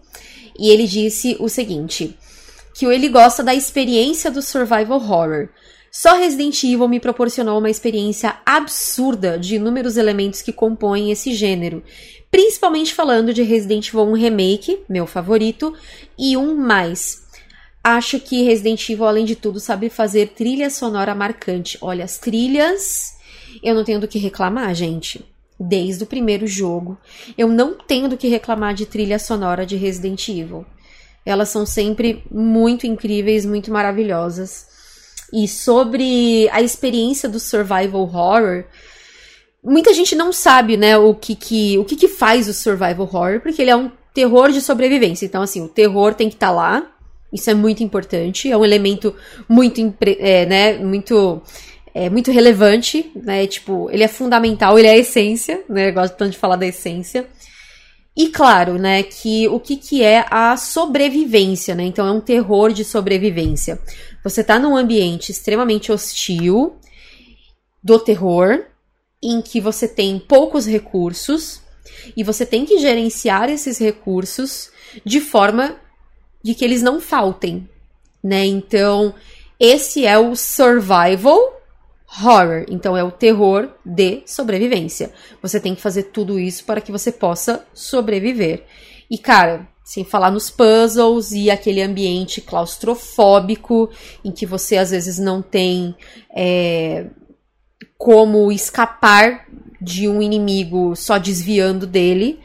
E 0.57 0.69
ele 0.69 0.87
disse 0.87 1.37
o 1.39 1.49
seguinte: 1.49 2.17
que 2.75 2.85
ele 2.85 3.07
gosta 3.07 3.41
da 3.41 3.55
experiência 3.55 4.29
do 4.29 4.41
survival 4.41 4.99
horror. 4.99 5.49
Só 5.89 6.17
Resident 6.17 6.61
Evil 6.61 6.89
me 6.89 6.99
proporcionou 6.99 7.57
uma 7.57 7.69
experiência 7.69 8.35
absurda 8.45 9.39
de 9.39 9.55
inúmeros 9.55 9.95
elementos 9.95 10.41
que 10.41 10.51
compõem 10.51 11.09
esse 11.09 11.33
gênero, 11.33 11.81
principalmente 12.29 12.93
falando 12.93 13.33
de 13.33 13.41
Resident 13.43 13.87
Evil 13.87 14.01
1 14.01 14.13
Remake, 14.13 14.79
meu 14.89 15.07
favorito, 15.07 15.73
e 16.19 16.35
um 16.35 16.53
mais. 16.53 17.24
Acho 17.87 18.19
que 18.19 18.41
Resident 18.41 18.89
Evil, 18.89 19.05
além 19.05 19.25
de 19.25 19.35
tudo, 19.35 19.59
sabe 19.59 19.89
fazer 19.89 20.29
trilha 20.29 20.71
sonora 20.71 21.13
marcante. 21.13 21.77
Olha, 21.79 22.03
as 22.03 22.17
trilhas, 22.17 23.13
eu 23.61 23.75
não 23.75 23.83
tenho 23.83 23.99
do 23.99 24.07
que 24.07 24.17
reclamar, 24.17 24.73
gente 24.73 25.23
desde 25.59 26.03
o 26.03 26.07
primeiro 26.07 26.45
jogo. 26.45 26.97
Eu 27.37 27.47
não 27.47 27.77
tenho 27.77 28.09
do 28.09 28.17
que 28.17 28.27
reclamar 28.27 28.73
de 28.73 28.85
trilha 28.85 29.19
sonora 29.19 29.65
de 29.65 29.75
Resident 29.75 30.27
Evil. 30.27 30.65
Elas 31.25 31.49
são 31.49 31.65
sempre 31.65 32.23
muito 32.31 32.85
incríveis, 32.85 33.45
muito 33.45 33.71
maravilhosas. 33.71 34.67
E 35.33 35.47
sobre 35.47 36.49
a 36.51 36.61
experiência 36.61 37.27
do 37.27 37.39
survival 37.39 38.01
horror, 38.01 38.65
muita 39.63 39.93
gente 39.93 40.15
não 40.15 40.31
sabe, 40.31 40.77
né, 40.77 40.97
o 40.97 41.15
que 41.15 41.35
que, 41.35 41.77
o 41.77 41.85
que, 41.85 41.95
que 41.95 42.07
faz 42.07 42.47
o 42.47 42.53
survival 42.53 43.07
horror, 43.07 43.41
porque 43.41 43.61
ele 43.61 43.71
é 43.71 43.75
um 43.75 43.91
terror 44.13 44.51
de 44.51 44.61
sobrevivência. 44.61 45.25
Então, 45.25 45.41
assim, 45.41 45.61
o 45.61 45.67
terror 45.67 46.13
tem 46.13 46.29
que 46.29 46.35
estar 46.35 46.47
tá 46.47 46.53
lá. 46.53 46.94
Isso 47.35 47.49
é 47.49 47.53
muito 47.53 47.83
importante. 47.83 48.49
É 48.49 48.57
um 48.57 48.63
elemento 48.63 49.13
muito, 49.47 49.93
é, 50.01 50.45
né, 50.45 50.77
muito 50.77 51.41
é 51.93 52.09
muito 52.09 52.29
relevante, 52.29 53.09
né? 53.15 53.47
Tipo, 53.47 53.89
ele 53.89 54.03
é 54.03 54.07
fundamental, 54.09 54.77
ele 54.77 54.87
é 54.89 54.91
a 54.91 54.97
essência, 54.97 55.63
né? 55.69 55.89
Eu 55.89 55.93
gosto 55.93 56.15
tanto 56.15 56.31
de 56.31 56.37
falar 56.37 56.57
da 56.57 56.65
essência. 56.65 57.25
E 58.17 58.27
claro, 58.29 58.77
né, 58.77 59.03
que 59.03 59.47
o 59.47 59.59
que, 59.59 59.77
que 59.77 60.03
é 60.03 60.25
a 60.29 60.57
sobrevivência, 60.57 61.73
né? 61.73 61.83
Então 61.83 62.05
é 62.05 62.11
um 62.11 62.19
terror 62.19 62.73
de 62.73 62.83
sobrevivência. 62.83 63.79
Você 64.23 64.43
tá 64.43 64.59
num 64.59 64.75
ambiente 64.75 65.31
extremamente 65.31 65.89
hostil 65.89 66.75
do 67.81 67.97
terror, 67.97 68.65
em 69.23 69.41
que 69.41 69.61
você 69.61 69.87
tem 69.87 70.19
poucos 70.19 70.65
recursos 70.65 71.61
e 72.15 72.23
você 72.23 72.45
tem 72.45 72.65
que 72.65 72.77
gerenciar 72.77 73.49
esses 73.49 73.77
recursos 73.77 74.69
de 75.05 75.21
forma 75.21 75.77
de 76.45 76.53
que 76.53 76.63
eles 76.63 76.83
não 76.83 77.01
faltem, 77.01 77.67
né? 78.23 78.45
Então, 78.45 79.15
esse 79.59 80.05
é 80.05 80.15
o 80.19 80.35
survival 80.35 81.59
horror, 82.07 82.67
então 82.69 82.95
é 82.95 83.03
o 83.03 83.09
terror 83.09 83.67
de 83.83 84.21
sobrevivência. 84.27 85.11
Você 85.41 85.59
tem 85.59 85.73
que 85.73 85.81
fazer 85.81 86.03
tudo 86.03 86.39
isso 86.39 86.63
para 86.63 86.81
que 86.81 86.91
você 86.91 87.11
possa 87.11 87.65
sobreviver. 87.73 88.63
E 89.09 89.17
cara, 89.17 89.67
sem 89.83 90.05
falar 90.05 90.29
nos 90.29 90.51
puzzles 90.51 91.31
e 91.31 91.49
aquele 91.49 91.81
ambiente 91.81 92.41
claustrofóbico 92.41 93.89
em 94.23 94.31
que 94.31 94.45
você 94.45 94.77
às 94.77 94.91
vezes 94.91 95.17
não 95.17 95.41
tem 95.41 95.95
é, 96.29 97.07
como 97.97 98.51
escapar 98.51 99.47
de 99.81 100.07
um 100.07 100.21
inimigo 100.21 100.95
só 100.95 101.17
desviando 101.17 101.87
dele. 101.87 102.39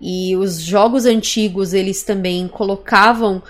E 0.00 0.36
os 0.36 0.60
jogos 0.60 1.06
antigos 1.06 1.72
eles 1.72 2.02
também 2.02 2.46
colocavam 2.46 3.42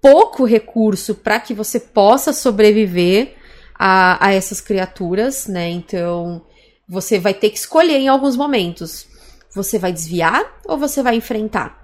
pouco 0.00 0.44
recurso 0.44 1.14
para 1.14 1.38
que 1.38 1.54
você 1.54 1.78
possa 1.78 2.32
sobreviver 2.32 3.36
a, 3.78 4.26
a 4.26 4.32
essas 4.32 4.60
criaturas, 4.60 5.46
né? 5.46 5.68
Então 5.68 6.42
você 6.88 7.18
vai 7.18 7.32
ter 7.32 7.50
que 7.50 7.58
escolher 7.58 7.98
em 7.98 8.08
alguns 8.08 8.36
momentos. 8.36 9.06
Você 9.54 9.78
vai 9.78 9.92
desviar 9.92 10.60
ou 10.64 10.76
você 10.76 11.02
vai 11.02 11.16
enfrentar, 11.16 11.82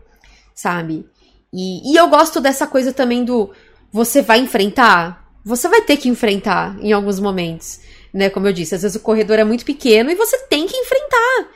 sabe? 0.55 1.07
E, 1.53 1.93
e 1.93 1.97
eu 1.97 2.09
gosto 2.09 2.41
dessa 2.41 2.67
coisa 2.67 2.93
também 2.93 3.25
do 3.25 3.51
você 3.93 4.21
vai 4.21 4.41
enfrentar. 4.41 5.25
Você 5.45 5.69
vai 5.69 5.81
ter 5.81 5.97
que 5.97 6.09
enfrentar 6.09 6.77
em 6.81 6.93
alguns 6.93 7.21
momentos, 7.21 7.81
né? 8.13 8.29
Como 8.29 8.47
eu 8.47 8.53
disse, 8.53 8.75
às 8.75 8.83
vezes 8.83 8.97
o 8.97 9.01
corredor 9.01 9.39
é 9.39 9.45
muito 9.45 9.65
pequeno 9.65 10.11
e 10.11 10.15
você 10.15 10.39
tem 10.49 10.67
que 10.67 10.77
enfrentar, 10.77 11.49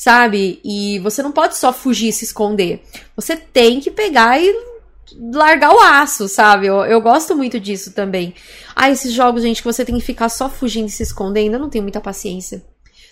sabe? 0.00 0.58
E 0.64 0.98
você 1.00 1.22
não 1.22 1.30
pode 1.30 1.58
só 1.58 1.74
fugir 1.74 2.10
se 2.12 2.24
esconder. 2.24 2.82
Você 3.14 3.36
tem 3.36 3.80
que 3.80 3.90
pegar 3.90 4.40
e 4.40 4.50
largar 5.30 5.74
o 5.74 5.78
aço, 5.78 6.26
sabe? 6.26 6.68
Eu, 6.68 6.76
eu 6.86 7.02
gosto 7.02 7.36
muito 7.36 7.60
disso 7.60 7.92
também. 7.92 8.32
Ah, 8.74 8.90
esses 8.90 9.12
jogos, 9.12 9.42
gente, 9.42 9.60
que 9.60 9.70
você 9.70 9.84
tem 9.84 9.94
que 9.94 10.00
ficar 10.00 10.30
só 10.30 10.48
fugindo 10.48 10.88
e 10.88 10.90
se 10.90 11.02
escondendo, 11.02 11.52
eu 11.52 11.60
não 11.60 11.68
tenho 11.68 11.84
muita 11.84 12.00
paciência. 12.00 12.64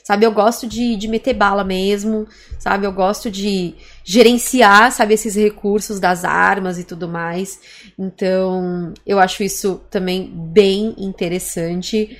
Sabe, 0.02 0.24
eu 0.24 0.32
gosto 0.32 0.66
de, 0.66 0.96
de 0.96 1.08
meter 1.08 1.34
bala 1.34 1.62
mesmo, 1.62 2.26
sabe? 2.58 2.86
Eu 2.86 2.92
gosto 2.92 3.30
de 3.30 3.74
gerenciar, 4.02 4.90
sabe, 4.90 5.12
esses 5.12 5.34
recursos 5.34 6.00
das 6.00 6.24
armas 6.24 6.78
e 6.78 6.84
tudo 6.84 7.06
mais. 7.06 7.60
Então, 7.98 8.94
eu 9.04 9.18
acho 9.18 9.42
isso 9.42 9.82
também 9.90 10.32
bem 10.34 10.94
interessante. 10.96 12.16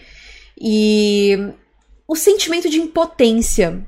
E 0.61 1.39
o 2.07 2.15
sentimento 2.15 2.69
de 2.69 2.79
impotência 2.79 3.88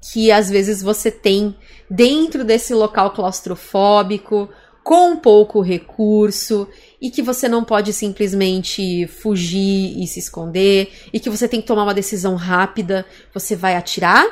que 0.00 0.30
às 0.32 0.48
vezes 0.48 0.82
você 0.82 1.10
tem 1.10 1.56
dentro 1.88 2.44
desse 2.44 2.72
local 2.72 3.10
claustrofóbico, 3.10 4.48
com 4.82 5.16
pouco 5.16 5.60
recurso 5.60 6.66
e 7.00 7.10
que 7.10 7.22
você 7.22 7.48
não 7.48 7.62
pode 7.62 7.92
simplesmente 7.92 9.06
fugir 9.06 10.00
e 10.02 10.06
se 10.06 10.18
esconder 10.18 10.90
e 11.12 11.20
que 11.20 11.30
você 11.30 11.46
tem 11.46 11.60
que 11.60 11.66
tomar 11.66 11.84
uma 11.84 11.94
decisão 11.94 12.34
rápida. 12.34 13.06
Você 13.32 13.54
vai 13.54 13.76
atirar 13.76 14.26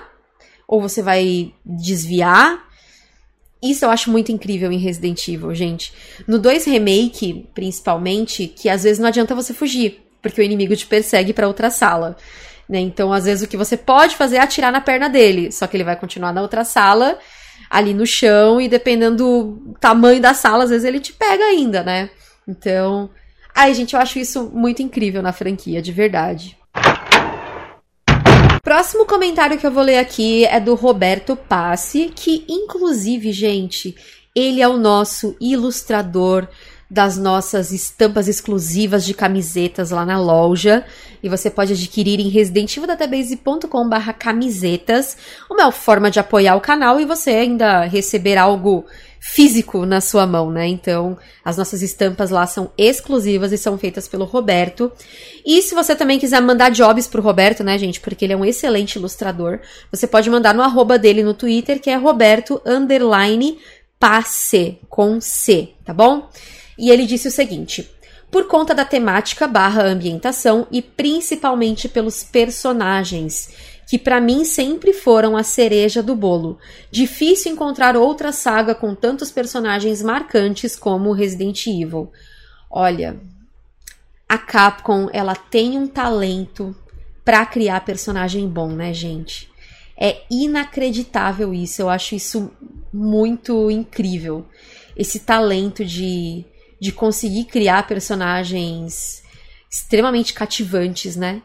ou 0.67 0.81
você 0.81 1.03
vai 1.03 1.53
desviar? 1.65 2.67
Isso 3.63 3.85
eu 3.85 3.91
acho 3.91 4.11
muito 4.11 4.31
incrível 4.31 4.71
em 4.71 4.79
Resident 4.79 5.27
Evil, 5.29 5.55
gente. 5.55 5.93
No 6.27 6.39
2 6.39 6.65
Remake, 6.67 7.47
principalmente, 7.55 8.47
que 8.47 8.69
às 8.69 8.85
vezes 8.85 8.99
não 8.99 9.09
adianta 9.09 9.35
você 9.35 9.53
fugir, 9.53 10.08
porque 10.21 10.41
o 10.41 10.45
inimigo 10.45 10.75
te 10.77 10.87
persegue 10.87 11.33
para 11.33 11.49
outra 11.49 11.71
sala. 11.71 12.17
Né? 12.69 12.81
Então, 12.81 13.13
às 13.13 13.25
vezes, 13.25 13.45
o 13.45 13.49
que 13.49 13.57
você 13.57 13.77
pode 13.77 14.17
fazer 14.17 14.37
é 14.37 14.41
atirar 14.41 14.71
na 14.71 14.81
perna 14.81 15.09
dele, 15.09 15.51
só 15.51 15.67
que 15.67 15.77
ele 15.77 15.85
vai 15.85 15.97
continuar 15.97 16.33
na 16.33 16.43
outra 16.43 16.65
sala 16.65 17.19
ali 17.71 17.93
no 17.93 18.07
chão 18.07 18.61
e 18.61 18.69
dependendo 18.69 19.17
do 19.17 19.75
tamanho 19.81 20.21
da 20.21 20.33
sala, 20.35 20.65
às 20.65 20.71
vezes 20.71 20.85
ele 20.85 21.01
te 21.01 21.13
pega 21.13 21.45
ainda, 21.45 21.83
né? 21.83 22.09
Então, 22.47 23.11
ai, 23.55 23.75
gente, 23.75 23.95
eu 23.95 24.01
acho 24.01 24.19
isso 24.19 24.51
muito 24.55 24.83
incrível 24.83 25.23
na 25.23 25.33
franquia, 25.33 25.83
de 25.83 25.93
verdade. 25.93 26.57
Próximo 28.63 29.07
comentário 29.07 29.59
que 29.59 29.67
eu 29.67 29.71
vou 29.71 29.83
ler 29.83 29.99
aqui 29.99 30.45
é 30.45 30.61
do 30.61 30.75
Roberto 30.75 31.37
Passi, 31.37 32.13
que 32.15 32.45
inclusive, 32.49 33.33
gente, 33.33 33.95
ele 34.35 34.61
é 34.61 34.69
o 34.69 34.77
nosso 34.77 35.37
ilustrador 35.41 36.47
das 36.91 37.19
nossas 37.19 37.71
estampas 37.71 38.29
exclusivas 38.29 39.05
de 39.05 39.13
camisetas 39.13 39.91
lá 39.91 40.07
na 40.07 40.19
loja. 40.19 40.85
E 41.23 41.29
você 41.29 41.51
pode 41.51 41.75
adquirir 41.75 42.19
em 42.19 42.29
residentevildatabase.com.br 42.29 44.13
camisetas. 44.19 45.17
Uma 45.51 45.71
forma 45.71 46.11
de 46.11 46.19
apoiar 46.19 46.57
o 46.57 46.61
canal 46.61 46.99
e 46.99 47.05
você 47.05 47.31
ainda 47.31 47.85
receber 47.85 48.39
algo 48.39 48.87
físico 49.21 49.85
na 49.85 50.01
sua 50.01 50.27
mão, 50.27 50.51
né? 50.51 50.67
Então, 50.67 51.19
as 51.45 51.57
nossas 51.59 51.83
estampas 51.83 52.31
lá 52.31 52.47
são 52.47 52.71
exclusivas 52.79 53.53
e 53.53 53.59
são 53.59 53.77
feitas 53.77 54.09
pelo 54.09 54.25
Roberto. 54.25 54.91
E 55.45 55.61
se 55.61 55.75
você 55.75 55.95
também 55.95 56.19
quiser 56.19 56.41
mandar 56.41 56.71
jobs 56.71 57.07
pro 57.07 57.21
Roberto, 57.21 57.63
né, 57.63 57.77
gente? 57.77 58.01
Porque 58.01 58.25
ele 58.25 58.33
é 58.33 58.37
um 58.37 58.45
excelente 58.45 58.97
ilustrador. 58.97 59.59
Você 59.91 60.07
pode 60.07 60.31
mandar 60.31 60.55
no 60.55 60.63
arroba 60.63 60.99
dele 60.99 61.23
no 61.23 61.35
Twitter, 61.35 61.81
que 61.81 61.91
é 61.91 61.97
Roberto 61.97 62.63
passe 63.99 64.79
com 64.89 65.21
C, 65.21 65.71
tá 65.85 65.93
bom? 65.93 66.29
E 66.79 66.91
ele 66.91 67.05
disse 67.05 67.29
o 67.29 67.33
seguinte: 67.33 67.91
por 68.31 68.47
conta 68.47 68.75
da 68.75 68.85
temática 68.85 69.49
barra 69.49 69.83
ambientação 69.85 70.67
e 70.71 70.81
principalmente 70.81 71.89
pelos 71.89 72.23
personagens, 72.23 73.51
que 73.89 73.99
para 73.99 74.21
mim 74.21 74.45
sempre 74.45 74.93
foram 74.93 75.37
a 75.37 75.43
cereja 75.43 76.03
do 76.03 76.15
bolo. 76.15 76.59
Difícil 76.91 77.53
encontrar 77.53 77.97
outra 77.97 78.31
saga 78.31 78.75
com 78.75 78.95
tantos 78.95 79.31
personagens 79.31 80.03
marcantes 80.03 80.77
como 80.77 81.13
Resident 81.13 81.67
Evil. 81.67 82.13
Olha, 82.71 83.19
a 84.29 84.37
Capcom, 84.37 85.09
ela 85.11 85.35
tem 85.35 85.79
um 85.79 85.87
talento 85.87 86.77
para 87.25 87.47
criar 87.47 87.81
personagem 87.81 88.47
bom, 88.47 88.69
né, 88.69 88.93
gente? 88.93 89.51
É 89.97 90.23
inacreditável 90.31 91.53
isso, 91.55 91.81
eu 91.81 91.89
acho 91.89 92.15
isso 92.15 92.53
muito 92.93 93.71
incrível. 93.71 94.47
Esse 94.95 95.21
talento 95.21 95.83
de 95.83 96.45
de 96.81 96.93
conseguir 96.93 97.45
criar 97.45 97.87
personagens 97.87 99.23
extremamente 99.71 100.33
cativantes, 100.33 101.17
né? 101.17 101.43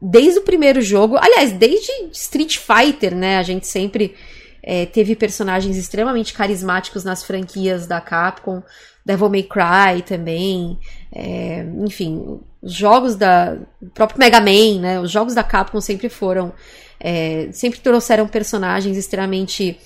Desde 0.00 0.40
o 0.40 0.42
primeiro 0.42 0.80
jogo, 0.80 1.16
aliás, 1.16 1.52
desde 1.52 1.90
Street 2.12 2.58
Fighter, 2.58 3.14
né? 3.14 3.38
A 3.38 3.42
gente 3.42 3.66
sempre 3.66 4.14
é, 4.62 4.86
teve 4.86 5.14
personagens 5.14 5.76
extremamente 5.76 6.32
carismáticos 6.32 7.04
nas 7.04 7.22
franquias 7.22 7.86
da 7.86 8.00
Capcom, 8.00 8.62
Devil 9.04 9.30
May 9.30 9.42
Cry 9.42 10.02
também, 10.06 10.78
é, 11.12 11.66
enfim, 11.78 12.40
os 12.62 12.72
jogos 12.72 13.16
da 13.16 13.56
o 13.80 13.86
próprio 13.86 14.18
Mega 14.18 14.40
Man, 14.40 14.80
né? 14.80 15.00
Os 15.00 15.10
jogos 15.10 15.34
da 15.34 15.42
Capcom 15.42 15.80
sempre 15.80 16.08
foram, 16.08 16.52
é, 16.98 17.48
sempre 17.52 17.80
trouxeram 17.80 18.28
personagens 18.28 18.96
extremamente 18.96 19.78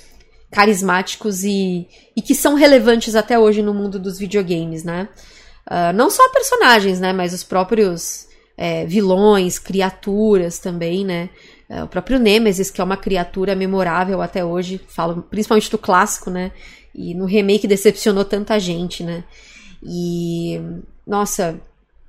carismáticos 0.54 1.42
e, 1.42 1.88
e 2.14 2.22
que 2.22 2.32
são 2.32 2.54
relevantes 2.54 3.16
até 3.16 3.36
hoje 3.36 3.60
no 3.60 3.74
mundo 3.74 3.98
dos 3.98 4.20
videogames, 4.20 4.84
né? 4.84 5.08
Uh, 5.66 5.92
não 5.92 6.08
só 6.08 6.28
personagens, 6.28 7.00
né? 7.00 7.12
Mas 7.12 7.34
os 7.34 7.42
próprios 7.42 8.28
é, 8.56 8.86
vilões, 8.86 9.58
criaturas 9.58 10.60
também, 10.60 11.04
né? 11.04 11.28
Uh, 11.68 11.82
o 11.82 11.88
próprio 11.88 12.20
Nemesis, 12.20 12.70
que 12.70 12.80
é 12.80 12.84
uma 12.84 12.96
criatura 12.96 13.56
memorável 13.56 14.22
até 14.22 14.44
hoje, 14.44 14.80
falo 14.86 15.22
principalmente 15.22 15.72
do 15.72 15.76
clássico, 15.78 16.30
né? 16.30 16.52
E 16.94 17.14
no 17.14 17.24
remake 17.24 17.66
decepcionou 17.66 18.24
tanta 18.24 18.56
gente, 18.60 19.02
né? 19.02 19.24
E, 19.82 20.60
nossa, 21.04 21.60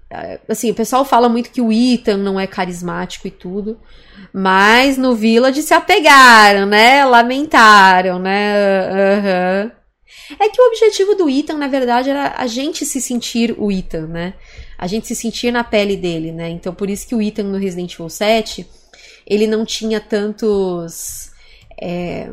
é, 0.08 0.40
assim, 0.48 0.70
o 0.70 0.76
pessoal 0.76 1.04
fala 1.04 1.28
muito 1.28 1.50
que 1.50 1.62
o 1.62 1.72
Ethan 1.72 2.18
não 2.18 2.40
é 2.40 2.46
carismático 2.46 3.28
e 3.28 3.32
tudo, 3.32 3.80
mas 4.38 4.98
no 4.98 5.16
Village 5.16 5.64
se 5.64 5.74
apegaram, 5.74 6.66
né? 6.66 7.06
Lamentaram, 7.06 8.20
né? 8.20 8.54
Uhum. 8.92 9.72
É 10.38 10.50
que 10.50 10.62
o 10.62 10.68
objetivo 10.68 11.16
do 11.16 11.30
Ethan, 11.30 11.58
na 11.58 11.70
verdade, 11.70 12.10
era 12.10 12.36
a 12.38 12.46
gente 12.46 12.86
se 12.86 13.00
sentir 13.00 13.56
o 13.58 13.72
Ethan, 13.72 14.08
né? 14.08 14.34
A 14.78 14.88
gente 14.88 15.08
se 15.08 15.16
sentir 15.16 15.54
na 15.54 15.64
pele 15.64 15.96
dele, 15.96 16.34
né? 16.34 16.50
Então, 16.50 16.74
por 16.74 16.90
isso 16.90 17.08
que 17.08 17.16
o 17.16 17.22
Ethan 17.22 17.44
no 17.44 17.58
Resident 17.58 17.94
Evil 17.94 18.10
7, 18.10 18.68
ele 19.26 19.48
não 19.48 19.64
tinha 19.64 20.02
tantos... 20.02 21.32
É, 21.82 22.30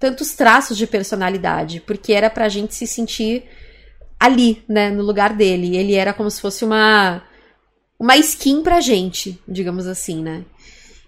tantos 0.00 0.32
traços 0.32 0.76
de 0.76 0.88
personalidade, 0.88 1.80
porque 1.80 2.12
era 2.12 2.28
pra 2.28 2.48
gente 2.48 2.74
se 2.74 2.86
sentir 2.86 3.44
ali, 4.18 4.64
né, 4.68 4.90
no 4.90 5.04
lugar 5.04 5.32
dele. 5.32 5.76
Ele 5.76 5.94
era 5.94 6.12
como 6.12 6.28
se 6.28 6.40
fosse 6.40 6.64
uma 6.64 7.22
uma 7.96 8.16
skin 8.16 8.62
pra 8.62 8.80
gente, 8.80 9.40
digamos 9.46 9.86
assim, 9.86 10.20
né? 10.20 10.44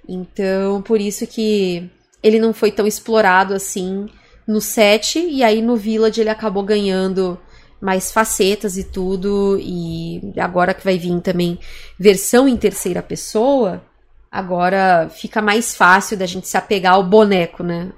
Então, 0.08 0.82
por 0.82 1.00
isso 1.00 1.26
que 1.26 1.90
ele 2.22 2.38
não 2.38 2.52
foi 2.52 2.70
tão 2.70 2.86
explorado 2.86 3.54
assim 3.54 4.06
no 4.46 4.60
set 4.60 5.18
e 5.18 5.42
aí 5.42 5.60
no 5.60 5.76
Village 5.76 6.20
ele 6.20 6.30
acabou 6.30 6.62
ganhando 6.62 7.38
mais 7.80 8.10
facetas 8.10 8.76
e 8.76 8.84
tudo 8.84 9.58
e 9.60 10.32
agora 10.38 10.72
que 10.72 10.84
vai 10.84 10.98
vir 10.98 11.20
também 11.20 11.58
versão 11.98 12.48
em 12.48 12.56
terceira 12.56 13.02
pessoa, 13.02 13.82
agora 14.30 15.08
fica 15.08 15.42
mais 15.42 15.76
fácil 15.76 16.16
da 16.16 16.26
gente 16.26 16.48
se 16.48 16.56
apegar 16.56 16.94
ao 16.94 17.04
boneco, 17.04 17.62
né? 17.62 17.92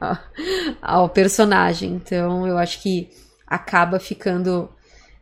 ao 0.81 1.09
personagem. 1.09 1.92
Então, 1.94 2.47
eu 2.47 2.59
acho 2.59 2.81
que 2.81 3.09
acaba 3.47 3.99
ficando 3.99 4.68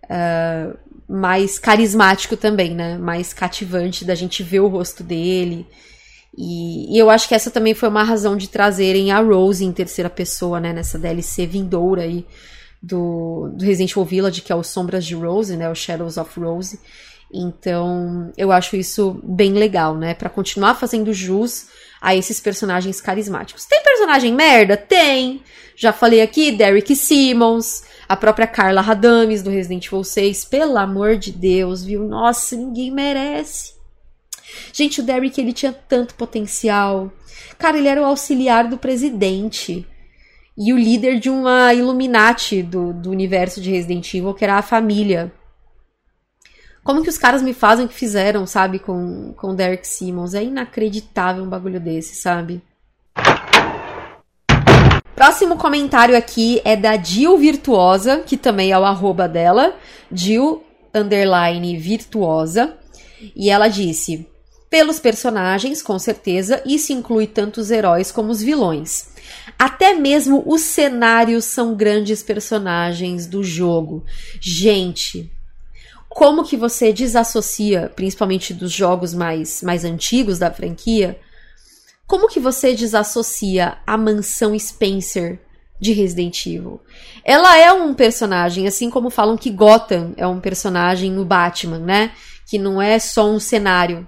uh, 0.04 0.76
mais 1.08 1.58
carismático 1.58 2.36
também, 2.36 2.74
né? 2.74 2.98
Mais 2.98 3.32
cativante 3.32 4.04
da 4.04 4.14
gente 4.14 4.42
ver 4.42 4.60
o 4.60 4.68
rosto 4.68 5.02
dele. 5.02 5.66
E, 6.36 6.94
e, 6.94 6.98
eu 6.98 7.08
acho 7.08 7.26
que 7.26 7.34
essa 7.34 7.50
também 7.50 7.74
foi 7.74 7.88
uma 7.88 8.02
razão 8.02 8.36
de 8.36 8.48
trazerem 8.48 9.10
a 9.10 9.20
Rose 9.20 9.64
em 9.64 9.72
terceira 9.72 10.10
pessoa, 10.10 10.60
né? 10.60 10.72
Nessa 10.72 10.98
DLC 10.98 11.46
vindoura 11.46 12.02
aí 12.02 12.26
do, 12.82 13.50
do 13.54 13.64
Resident 13.64 13.92
Evil 13.92 14.04
Village, 14.04 14.42
que 14.42 14.52
é 14.52 14.54
o 14.54 14.62
Sombras 14.62 15.04
de 15.04 15.14
Rose, 15.14 15.56
né? 15.56 15.70
O 15.70 15.74
Shadows 15.74 16.18
of 16.18 16.38
Rose. 16.38 16.78
Então, 17.32 18.32
eu 18.36 18.52
acho 18.52 18.76
isso 18.76 19.20
bem 19.24 19.52
legal, 19.52 19.96
né? 19.96 20.14
Para 20.14 20.28
continuar 20.28 20.74
fazendo 20.74 21.12
jus 21.12 21.66
a 22.00 22.14
esses 22.14 22.38
personagens 22.38 23.00
carismáticos. 23.00 23.64
Tem 23.64 23.82
personagem 23.82 24.32
merda? 24.32 24.76
Tem! 24.76 25.42
Já 25.74 25.92
falei 25.92 26.22
aqui, 26.22 26.52
Derek 26.52 26.94
Simmons, 26.94 27.82
a 28.08 28.16
própria 28.16 28.46
Carla 28.46 28.80
Radames 28.80 29.42
do 29.42 29.50
Resident 29.50 29.86
Evil 29.86 30.04
6, 30.04 30.44
pelo 30.46 30.78
amor 30.78 31.16
de 31.16 31.32
Deus, 31.32 31.84
viu? 31.84 32.04
Nossa, 32.04 32.56
ninguém 32.56 32.90
merece. 32.90 33.75
Gente, 34.72 35.00
o 35.00 35.04
Derek 35.04 35.40
ele 35.40 35.52
tinha 35.52 35.72
tanto 35.72 36.14
potencial. 36.14 37.12
Cara, 37.58 37.78
ele 37.78 37.88
era 37.88 38.00
o 38.00 38.04
auxiliar 38.04 38.68
do 38.68 38.78
presidente. 38.78 39.86
e 40.58 40.72
o 40.72 40.78
líder 40.78 41.20
de 41.20 41.28
uma 41.28 41.74
Illuminati 41.74 42.62
do, 42.62 42.92
do 42.92 43.10
universo 43.10 43.60
de 43.60 43.70
Resident 43.70 44.14
Evil, 44.14 44.32
que 44.32 44.42
era 44.42 44.56
a 44.56 44.62
família. 44.62 45.30
Como 46.82 47.02
que 47.02 47.10
os 47.10 47.18
caras 47.18 47.42
me 47.42 47.52
fazem 47.52 47.84
o 47.84 47.88
que 47.88 47.94
fizeram, 47.94 48.46
sabe, 48.46 48.78
com, 48.78 49.34
com 49.36 49.54
Derek 49.54 49.86
Simmons? 49.86 50.34
É 50.34 50.42
inacreditável 50.42 51.42
um 51.42 51.48
bagulho 51.48 51.80
desse, 51.80 52.14
sabe? 52.14 52.62
Próximo 55.14 55.56
comentário 55.56 56.16
aqui 56.16 56.60
é 56.64 56.76
da 56.76 56.96
Jill 56.96 57.36
Virtuosa, 57.36 58.20
que 58.20 58.36
também 58.36 58.70
é 58.70 58.78
o 58.78 58.84
arroba 58.84 59.28
dela, 59.28 59.74
underline 60.94 61.76
virtuosa, 61.76 62.76
e 63.34 63.50
ela 63.50 63.68
disse: 63.68 64.28
pelos 64.68 64.98
personagens, 64.98 65.80
com 65.80 65.98
certeza, 65.98 66.62
isso 66.66 66.92
inclui 66.92 67.26
tanto 67.26 67.60
os 67.60 67.70
heróis 67.70 68.10
como 68.10 68.30
os 68.30 68.42
vilões. 68.42 69.08
Até 69.58 69.94
mesmo 69.94 70.42
os 70.46 70.62
cenários 70.62 71.44
são 71.44 71.74
grandes 71.74 72.22
personagens 72.22 73.26
do 73.26 73.44
jogo. 73.44 74.04
Gente, 74.40 75.30
como 76.08 76.44
que 76.44 76.56
você 76.56 76.92
desassocia, 76.92 77.92
principalmente 77.94 78.52
dos 78.52 78.72
jogos 78.72 79.14
mais, 79.14 79.62
mais 79.62 79.84
antigos 79.84 80.38
da 80.38 80.50
franquia, 80.50 81.18
como 82.06 82.28
que 82.28 82.40
você 82.40 82.74
desassocia 82.74 83.78
a 83.86 83.96
mansão 83.96 84.58
Spencer 84.58 85.40
de 85.80 85.92
Resident 85.92 86.46
Evil? 86.46 86.80
Ela 87.24 87.58
é 87.58 87.72
um 87.72 87.94
personagem, 87.94 88.66
assim 88.66 88.90
como 88.90 89.10
falam 89.10 89.36
que 89.36 89.50
Gotham 89.50 90.12
é 90.16 90.26
um 90.26 90.40
personagem 90.40 91.10
no 91.10 91.24
Batman, 91.24 91.80
né? 91.80 92.12
Que 92.46 92.58
não 92.58 92.80
é 92.80 92.98
só 92.98 93.28
um 93.28 93.40
cenário 93.40 94.06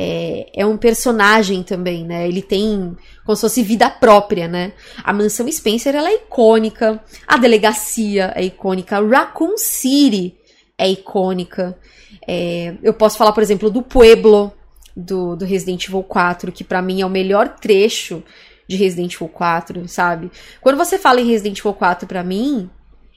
é, 0.00 0.46
é, 0.54 0.64
um 0.64 0.76
personagem 0.76 1.64
também, 1.64 2.04
né? 2.04 2.28
Ele 2.28 2.40
tem 2.40 2.96
como 3.24 3.34
se 3.34 3.40
fosse 3.40 3.64
vida 3.64 3.90
própria, 3.90 4.46
né? 4.46 4.72
A 5.02 5.12
mansão 5.12 5.50
Spencer 5.50 5.96
ela 5.96 6.08
é 6.08 6.14
icônica, 6.14 7.02
a 7.26 7.36
delegacia 7.36 8.32
é 8.36 8.44
icônica, 8.44 9.04
Raccoon 9.04 9.58
City 9.58 10.36
é 10.78 10.88
icônica. 10.88 11.76
É, 12.24 12.74
eu 12.80 12.94
posso 12.94 13.18
falar, 13.18 13.32
por 13.32 13.42
exemplo, 13.42 13.68
do 13.68 13.82
Pueblo 13.82 14.52
do, 14.96 15.34
do 15.34 15.44
Resident 15.44 15.88
Evil 15.88 16.04
4, 16.04 16.52
que 16.52 16.62
para 16.62 16.80
mim 16.80 17.00
é 17.00 17.06
o 17.06 17.10
melhor 17.10 17.56
trecho 17.60 18.22
de 18.68 18.76
Resident 18.76 19.14
Evil 19.14 19.28
4, 19.28 19.88
sabe? 19.88 20.30
Quando 20.60 20.76
você 20.76 20.96
fala 20.96 21.20
em 21.20 21.26
Resident 21.26 21.58
Evil 21.58 21.74
4 21.74 22.06
para 22.06 22.22
mim, 22.22 22.70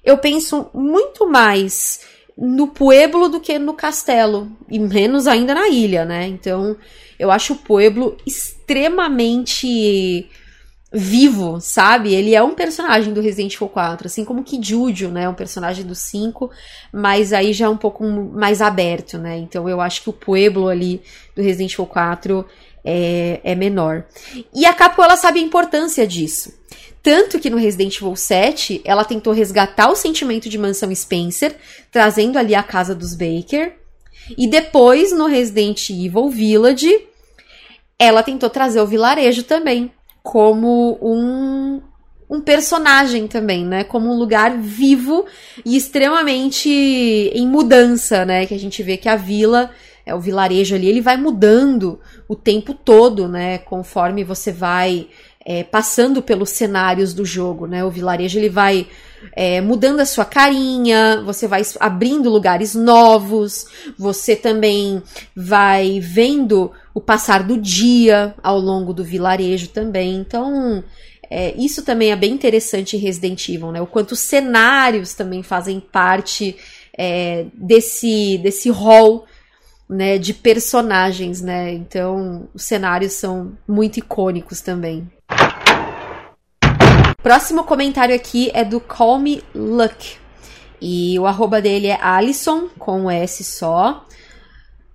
eu 0.03 0.17
penso 0.17 0.71
muito 0.73 1.29
mais 1.29 2.01
no 2.43 2.67
pueblo 2.67 3.29
do 3.29 3.39
que 3.39 3.59
no 3.59 3.75
castelo, 3.75 4.51
e 4.67 4.79
menos 4.79 5.27
ainda 5.27 5.53
na 5.53 5.67
ilha, 5.67 6.03
né? 6.03 6.25
Então, 6.25 6.75
eu 7.19 7.29
acho 7.29 7.53
o 7.53 7.57
pueblo 7.57 8.17
extremamente 8.25 10.27
vivo, 10.91 11.61
sabe? 11.61 12.15
Ele 12.15 12.33
é 12.33 12.41
um 12.41 12.55
personagem 12.55 13.13
do 13.13 13.21
Resident 13.21 13.53
Evil 13.53 13.69
4, 13.69 14.07
assim 14.07 14.25
como 14.25 14.43
que 14.43 14.59
Juju, 14.59 15.09
né? 15.09 15.29
Um 15.29 15.35
personagem 15.35 15.85
do 15.85 15.93
5, 15.93 16.49
mas 16.91 17.31
aí 17.31 17.53
já 17.53 17.67
é 17.67 17.69
um 17.69 17.77
pouco 17.77 18.03
mais 18.03 18.59
aberto, 18.59 19.19
né? 19.19 19.37
Então 19.37 19.69
eu 19.69 19.79
acho 19.79 20.01
que 20.01 20.09
o 20.09 20.13
pueblo 20.13 20.67
ali 20.67 20.99
do 21.35 21.43
Resident 21.43 21.73
Evil 21.73 21.85
4 21.85 22.43
é, 22.83 23.39
é 23.43 23.53
menor. 23.53 24.03
E 24.51 24.65
a 24.65 24.73
Capcom, 24.73 25.03
ela 25.03 25.15
sabe 25.15 25.39
a 25.39 25.43
importância 25.43 26.07
disso. 26.07 26.59
Tanto 27.03 27.39
que 27.39 27.49
no 27.49 27.57
Resident 27.57 27.97
Evil 27.97 28.15
7, 28.15 28.81
ela 28.85 29.03
tentou 29.03 29.33
resgatar 29.33 29.89
o 29.89 29.95
sentimento 29.95 30.47
de 30.47 30.57
Mansão 30.57 30.93
Spencer, 30.93 31.55
trazendo 31.91 32.37
ali 32.37 32.53
a 32.53 32.61
casa 32.61 32.93
dos 32.93 33.15
Baker. 33.15 33.73
E 34.37 34.47
depois, 34.47 35.11
no 35.11 35.25
Resident 35.25 35.89
Evil 35.89 36.29
Village, 36.29 37.07
ela 37.97 38.21
tentou 38.21 38.49
trazer 38.49 38.79
o 38.81 38.87
vilarejo 38.87 39.43
também, 39.43 39.91
como 40.21 40.99
um, 41.01 41.81
um 42.29 42.39
personagem 42.39 43.27
também, 43.27 43.65
né? 43.65 43.83
Como 43.83 44.07
um 44.07 44.17
lugar 44.17 44.57
vivo 44.57 45.25
e 45.65 45.75
extremamente 45.75 46.69
em 46.69 47.47
mudança, 47.47 48.23
né? 48.25 48.45
Que 48.45 48.53
a 48.53 48.59
gente 48.59 48.83
vê 48.83 48.95
que 48.95 49.09
a 49.09 49.15
vila, 49.15 49.71
é 50.05 50.13
o 50.13 50.19
vilarejo 50.19 50.75
ali, 50.75 50.87
ele 50.87 51.01
vai 51.01 51.17
mudando 51.17 51.99
o 52.27 52.35
tempo 52.35 52.73
todo, 52.73 53.27
né? 53.27 53.57
Conforme 53.57 54.23
você 54.23 54.51
vai 54.51 55.07
é, 55.45 55.63
passando 55.63 56.21
pelos 56.21 56.51
cenários 56.51 57.13
do 57.13 57.25
jogo, 57.25 57.65
né? 57.65 57.83
O 57.83 57.89
vilarejo 57.89 58.37
ele 58.37 58.49
vai 58.49 58.87
é, 59.35 59.61
mudando 59.61 59.99
a 59.99 60.05
sua 60.05 60.25
carinha, 60.25 61.21
você 61.25 61.47
vai 61.47 61.61
abrindo 61.79 62.29
lugares 62.29 62.75
novos, 62.75 63.65
você 63.97 64.35
também 64.35 65.01
vai 65.35 65.99
vendo 65.99 66.71
o 66.93 67.01
passar 67.01 67.43
do 67.43 67.57
dia 67.57 68.35
ao 68.41 68.59
longo 68.59 68.93
do 68.93 69.03
vilarejo 69.03 69.69
também. 69.69 70.15
Então, 70.15 70.83
é, 71.29 71.55
isso 71.57 71.83
também 71.83 72.11
é 72.11 72.15
bem 72.15 72.33
interessante 72.33 72.95
em 72.95 72.99
Resident 72.99 73.47
Evil, 73.49 73.71
né? 73.71 73.81
O 73.81 73.87
quanto 73.87 74.11
os 74.11 74.19
cenários 74.19 75.13
também 75.13 75.41
fazem 75.41 75.79
parte 75.79 76.55
é, 76.97 77.45
desse, 77.53 78.37
desse 78.39 78.69
hall 78.69 79.25
né, 79.91 80.17
de 80.17 80.33
personagens, 80.33 81.41
né? 81.41 81.73
Então, 81.73 82.47
os 82.53 82.63
cenários 82.63 83.11
são 83.11 83.51
muito 83.67 83.97
icônicos 83.97 84.61
também. 84.61 85.05
Próximo 87.21 87.65
comentário 87.65 88.15
aqui 88.15 88.49
é 88.53 88.63
do 88.63 88.79
Call 88.79 89.19
Me 89.19 89.43
Luck. 89.53 90.15
E 90.81 91.19
o 91.19 91.27
arroba 91.27 91.61
dele 91.61 91.87
é 91.87 91.99
Alison, 92.01 92.69
com 92.79 93.11
S 93.11 93.43
só, 93.43 94.07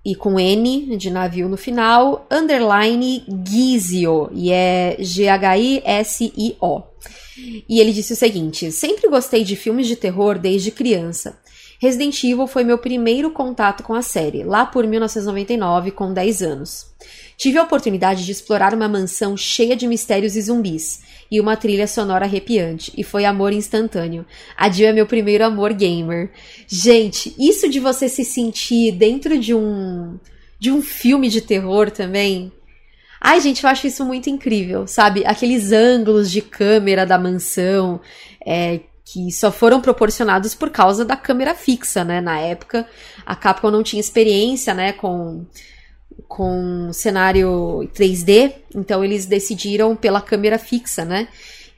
e 0.03 0.15
com 0.15 0.39
N 0.39 0.97
de 0.97 1.11
navio 1.11 1.47
no 1.47 1.57
final, 1.57 2.25
underline 2.29 3.23
Gizio, 3.47 4.29
e 4.33 4.51
é 4.51 4.97
G-H-I-S-I-O. 4.99 6.83
E 7.69 7.79
ele 7.79 7.93
disse 7.93 8.13
o 8.13 8.15
seguinte: 8.15 8.71
Sempre 8.71 9.07
gostei 9.07 9.43
de 9.43 9.55
filmes 9.55 9.87
de 9.87 9.95
terror 9.95 10.39
desde 10.39 10.71
criança. 10.71 11.37
Resident 11.79 12.23
Evil 12.23 12.47
foi 12.47 12.63
meu 12.63 12.77
primeiro 12.77 13.29
contato 13.31 13.83
com 13.83 13.93
a 13.93 14.01
série, 14.01 14.43
lá 14.43 14.65
por 14.65 14.85
1999, 14.87 15.91
com 15.91 16.11
10 16.11 16.41
anos. 16.41 16.87
Tive 17.37 17.59
a 17.59 17.63
oportunidade 17.63 18.25
de 18.25 18.31
explorar 18.31 18.73
uma 18.73 18.87
mansão 18.87 19.37
cheia 19.37 19.75
de 19.75 19.87
mistérios 19.87 20.35
e 20.35 20.41
zumbis, 20.41 21.03
e 21.29 21.39
uma 21.39 21.55
trilha 21.55 21.85
sonora 21.85 22.25
arrepiante, 22.25 22.91
e 22.97 23.03
foi 23.03 23.25
amor 23.25 23.53
instantâneo. 23.53 24.25
A 24.57 24.69
Jill 24.69 24.87
é 24.87 24.93
meu 24.93 25.05
primeiro 25.05 25.45
amor 25.45 25.71
gamer. 25.73 26.31
Gente, 26.67 27.35
isso 27.37 27.69
de 27.69 27.79
você 27.79 28.09
se 28.09 28.25
sentir 28.25 28.93
dentro 28.93 29.37
de 29.37 29.53
um 29.53 30.17
de 30.59 30.71
um 30.71 30.81
filme 30.81 31.29
de 31.29 31.41
terror 31.41 31.91
também. 31.91 32.51
Ai, 33.21 33.39
gente, 33.41 33.63
eu 33.63 33.69
acho 33.69 33.85
isso 33.85 34.03
muito 34.03 34.29
incrível, 34.29 34.87
sabe? 34.87 35.23
Aqueles 35.25 35.71
ângulos 35.71 36.31
de 36.31 36.41
câmera 36.41 37.05
da 37.05 37.19
mansão, 37.19 37.99
é, 38.45 38.79
que 39.09 39.31
só 39.31 39.49
foram 39.49 39.79
proporcionados 39.79 40.53
por 40.53 40.69
causa 40.69 41.05
da 41.05 41.15
câmera 41.15 41.55
fixa, 41.55 42.03
né? 42.03 42.19
Na 42.19 42.39
época, 42.39 42.85
a 43.25 43.37
Capcom 43.37 43.71
não 43.71 43.81
tinha 43.81 44.01
experiência, 44.01 44.73
né, 44.73 44.91
com 44.91 45.45
com 46.27 46.91
cenário 46.91 47.89
3D, 47.93 48.53
então 48.75 49.05
eles 49.05 49.25
decidiram 49.25 49.95
pela 49.95 50.19
câmera 50.19 50.57
fixa, 50.59 51.05
né? 51.05 51.27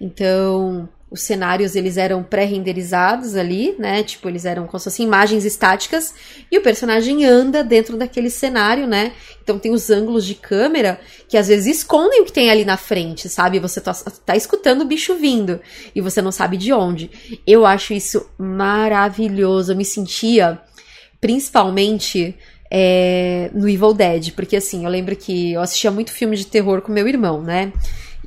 Então, 0.02 0.90
os 1.12 1.22
cenários 1.22 1.76
eles 1.76 1.98
eram 1.98 2.22
pré-renderizados 2.22 3.36
ali, 3.36 3.76
né? 3.80 4.04
Tipo, 4.04 4.30
eles 4.30 4.46
eram 4.46 4.68
como 4.68 4.80
se 4.80 5.02
imagens 5.02 5.44
estáticas 5.44 6.14
e 6.52 6.58
o 6.58 6.62
personagem 6.62 7.26
anda 7.26 7.64
dentro 7.64 7.98
daquele 7.98 8.30
cenário, 8.30 8.86
né? 8.86 9.14
Então 9.42 9.58
tem 9.58 9.72
os 9.72 9.90
ângulos 9.90 10.24
de 10.24 10.36
câmera 10.36 11.00
que 11.28 11.36
às 11.36 11.48
vezes 11.48 11.78
escondem 11.78 12.22
o 12.22 12.26
que 12.26 12.32
tem 12.32 12.52
ali 12.52 12.64
na 12.64 12.78
frente, 12.78 13.28
sabe? 13.28 13.60
Você 13.60 13.82
tá, 13.82 13.94
tá 14.26 14.36
escutando 14.36 14.82
o 14.82 14.86
bicho 14.86 15.16
vindo 15.16 15.60
e 15.96 16.02
você 16.02 16.22
não 16.22 16.32
sabe 16.32 16.58
de 16.58 16.72
onde. 16.72 17.10
Eu 17.46 17.66
acho 17.66 17.94
isso 17.94 18.30
maravilhoso. 18.38 19.72
Eu 19.72 19.78
me 19.78 19.86
sentia, 19.86 20.62
principalmente 21.20 22.38
é, 22.70 23.50
no 23.52 23.68
Evil 23.68 23.94
Dead, 23.94 24.32
porque 24.34 24.56
assim, 24.56 24.86
eu 24.86 24.92
lembro 24.92 25.16
que 25.16 25.54
eu 25.54 25.62
assistia 25.62 25.90
muito 25.90 26.12
filme 26.12 26.38
de 26.38 26.46
terror 26.46 26.82
com 26.82 26.92
meu 26.92 27.08
irmão, 27.08 27.42
né? 27.42 27.74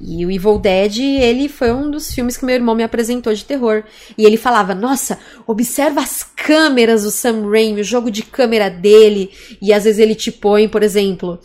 E 0.04 0.26
o 0.26 0.30
Evil 0.30 0.58
Dead, 0.58 0.98
ele 0.98 1.48
foi 1.48 1.72
um 1.72 1.88
dos 1.88 2.12
filmes 2.12 2.36
que 2.36 2.44
meu 2.44 2.56
irmão 2.56 2.74
me 2.74 2.82
apresentou 2.82 3.32
de 3.32 3.44
terror. 3.44 3.84
E 4.18 4.24
ele 4.24 4.36
falava: 4.36 4.74
Nossa, 4.74 5.18
observa 5.46 6.00
as 6.00 6.24
câmeras 6.24 7.04
do 7.04 7.10
Sam 7.10 7.48
Raimi, 7.48 7.82
o 7.82 7.84
jogo 7.84 8.10
de 8.10 8.22
câmera 8.22 8.68
dele. 8.68 9.30
E 9.60 9.72
às 9.72 9.84
vezes 9.84 10.00
ele 10.00 10.16
te 10.16 10.32
põe, 10.32 10.68
por 10.68 10.82
exemplo, 10.82 11.38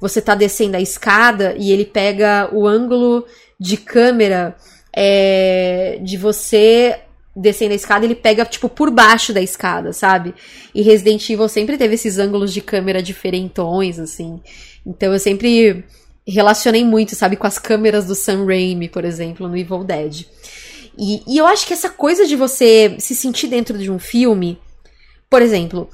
você 0.00 0.22
tá 0.22 0.36
descendo 0.36 0.76
a 0.76 0.80
escada 0.80 1.56
e 1.58 1.72
ele 1.72 1.84
pega 1.84 2.48
o 2.52 2.68
ângulo 2.68 3.26
de 3.58 3.76
câmera 3.76 4.54
é, 4.94 5.98
de 6.00 6.16
você 6.16 7.00
descendo 7.36 7.72
a 7.72 7.76
escada, 7.76 8.04
ele 8.04 8.14
pega, 8.14 8.44
tipo, 8.44 8.68
por 8.68 8.92
baixo 8.92 9.32
da 9.32 9.42
escada, 9.42 9.92
sabe? 9.92 10.32
E 10.72 10.82
Resident 10.82 11.28
Evil 11.28 11.48
sempre 11.48 11.76
teve 11.76 11.94
esses 11.94 12.16
ângulos 12.16 12.52
de 12.52 12.60
câmera 12.60 13.02
diferentões, 13.02 13.98
assim. 13.98 14.40
Então 14.86 15.12
eu 15.12 15.18
sempre 15.18 15.84
relacionei 16.26 16.84
muito, 16.84 17.14
sabe, 17.14 17.36
com 17.36 17.46
as 17.46 17.58
câmeras 17.58 18.06
do 18.06 18.14
Sam 18.14 18.46
Raimi, 18.46 18.88
por 18.88 19.04
exemplo, 19.04 19.48
no 19.48 19.56
Evil 19.56 19.84
Dead. 19.84 20.26
E, 20.98 21.22
e 21.26 21.38
eu 21.38 21.46
acho 21.46 21.66
que 21.66 21.72
essa 21.72 21.90
coisa 21.90 22.26
de 22.26 22.36
você 22.36 22.96
se 22.98 23.14
sentir 23.14 23.48
dentro 23.48 23.76
de 23.76 23.90
um 23.90 23.98
filme, 23.98 24.58
por 25.28 25.42
exemplo, 25.42 25.88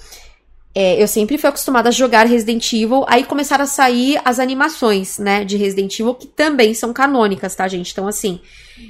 é, 0.74 1.02
eu 1.02 1.08
sempre 1.08 1.36
fui 1.36 1.48
acostumada 1.48 1.88
a 1.88 1.92
jogar 1.92 2.26
Resident 2.26 2.72
Evil, 2.72 3.04
aí 3.08 3.24
começaram 3.24 3.64
a 3.64 3.66
sair 3.66 4.20
as 4.24 4.38
animações, 4.38 5.18
né, 5.18 5.44
de 5.44 5.56
Resident 5.56 5.98
Evil, 5.98 6.14
que 6.14 6.28
também 6.28 6.74
são 6.74 6.92
canônicas, 6.92 7.54
tá, 7.54 7.66
gente? 7.66 7.90
Então, 7.90 8.06
assim, 8.06 8.40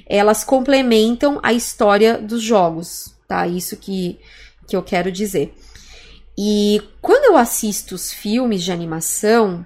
elas 0.07 0.44
complementam 0.44 1.40
a 1.42 1.53
história 1.53 2.18
dos 2.18 2.42
jogos, 2.42 3.14
tá? 3.26 3.46
Isso 3.46 3.76
que, 3.76 4.18
que 4.66 4.76
eu 4.76 4.83
quero 4.83 5.11
dizer. 5.11 5.55
E 6.37 6.83
quando 7.00 7.24
eu 7.24 7.37
assisto 7.37 7.94
os 7.94 8.12
filmes 8.12 8.62
de 8.62 8.72
animação, 8.72 9.64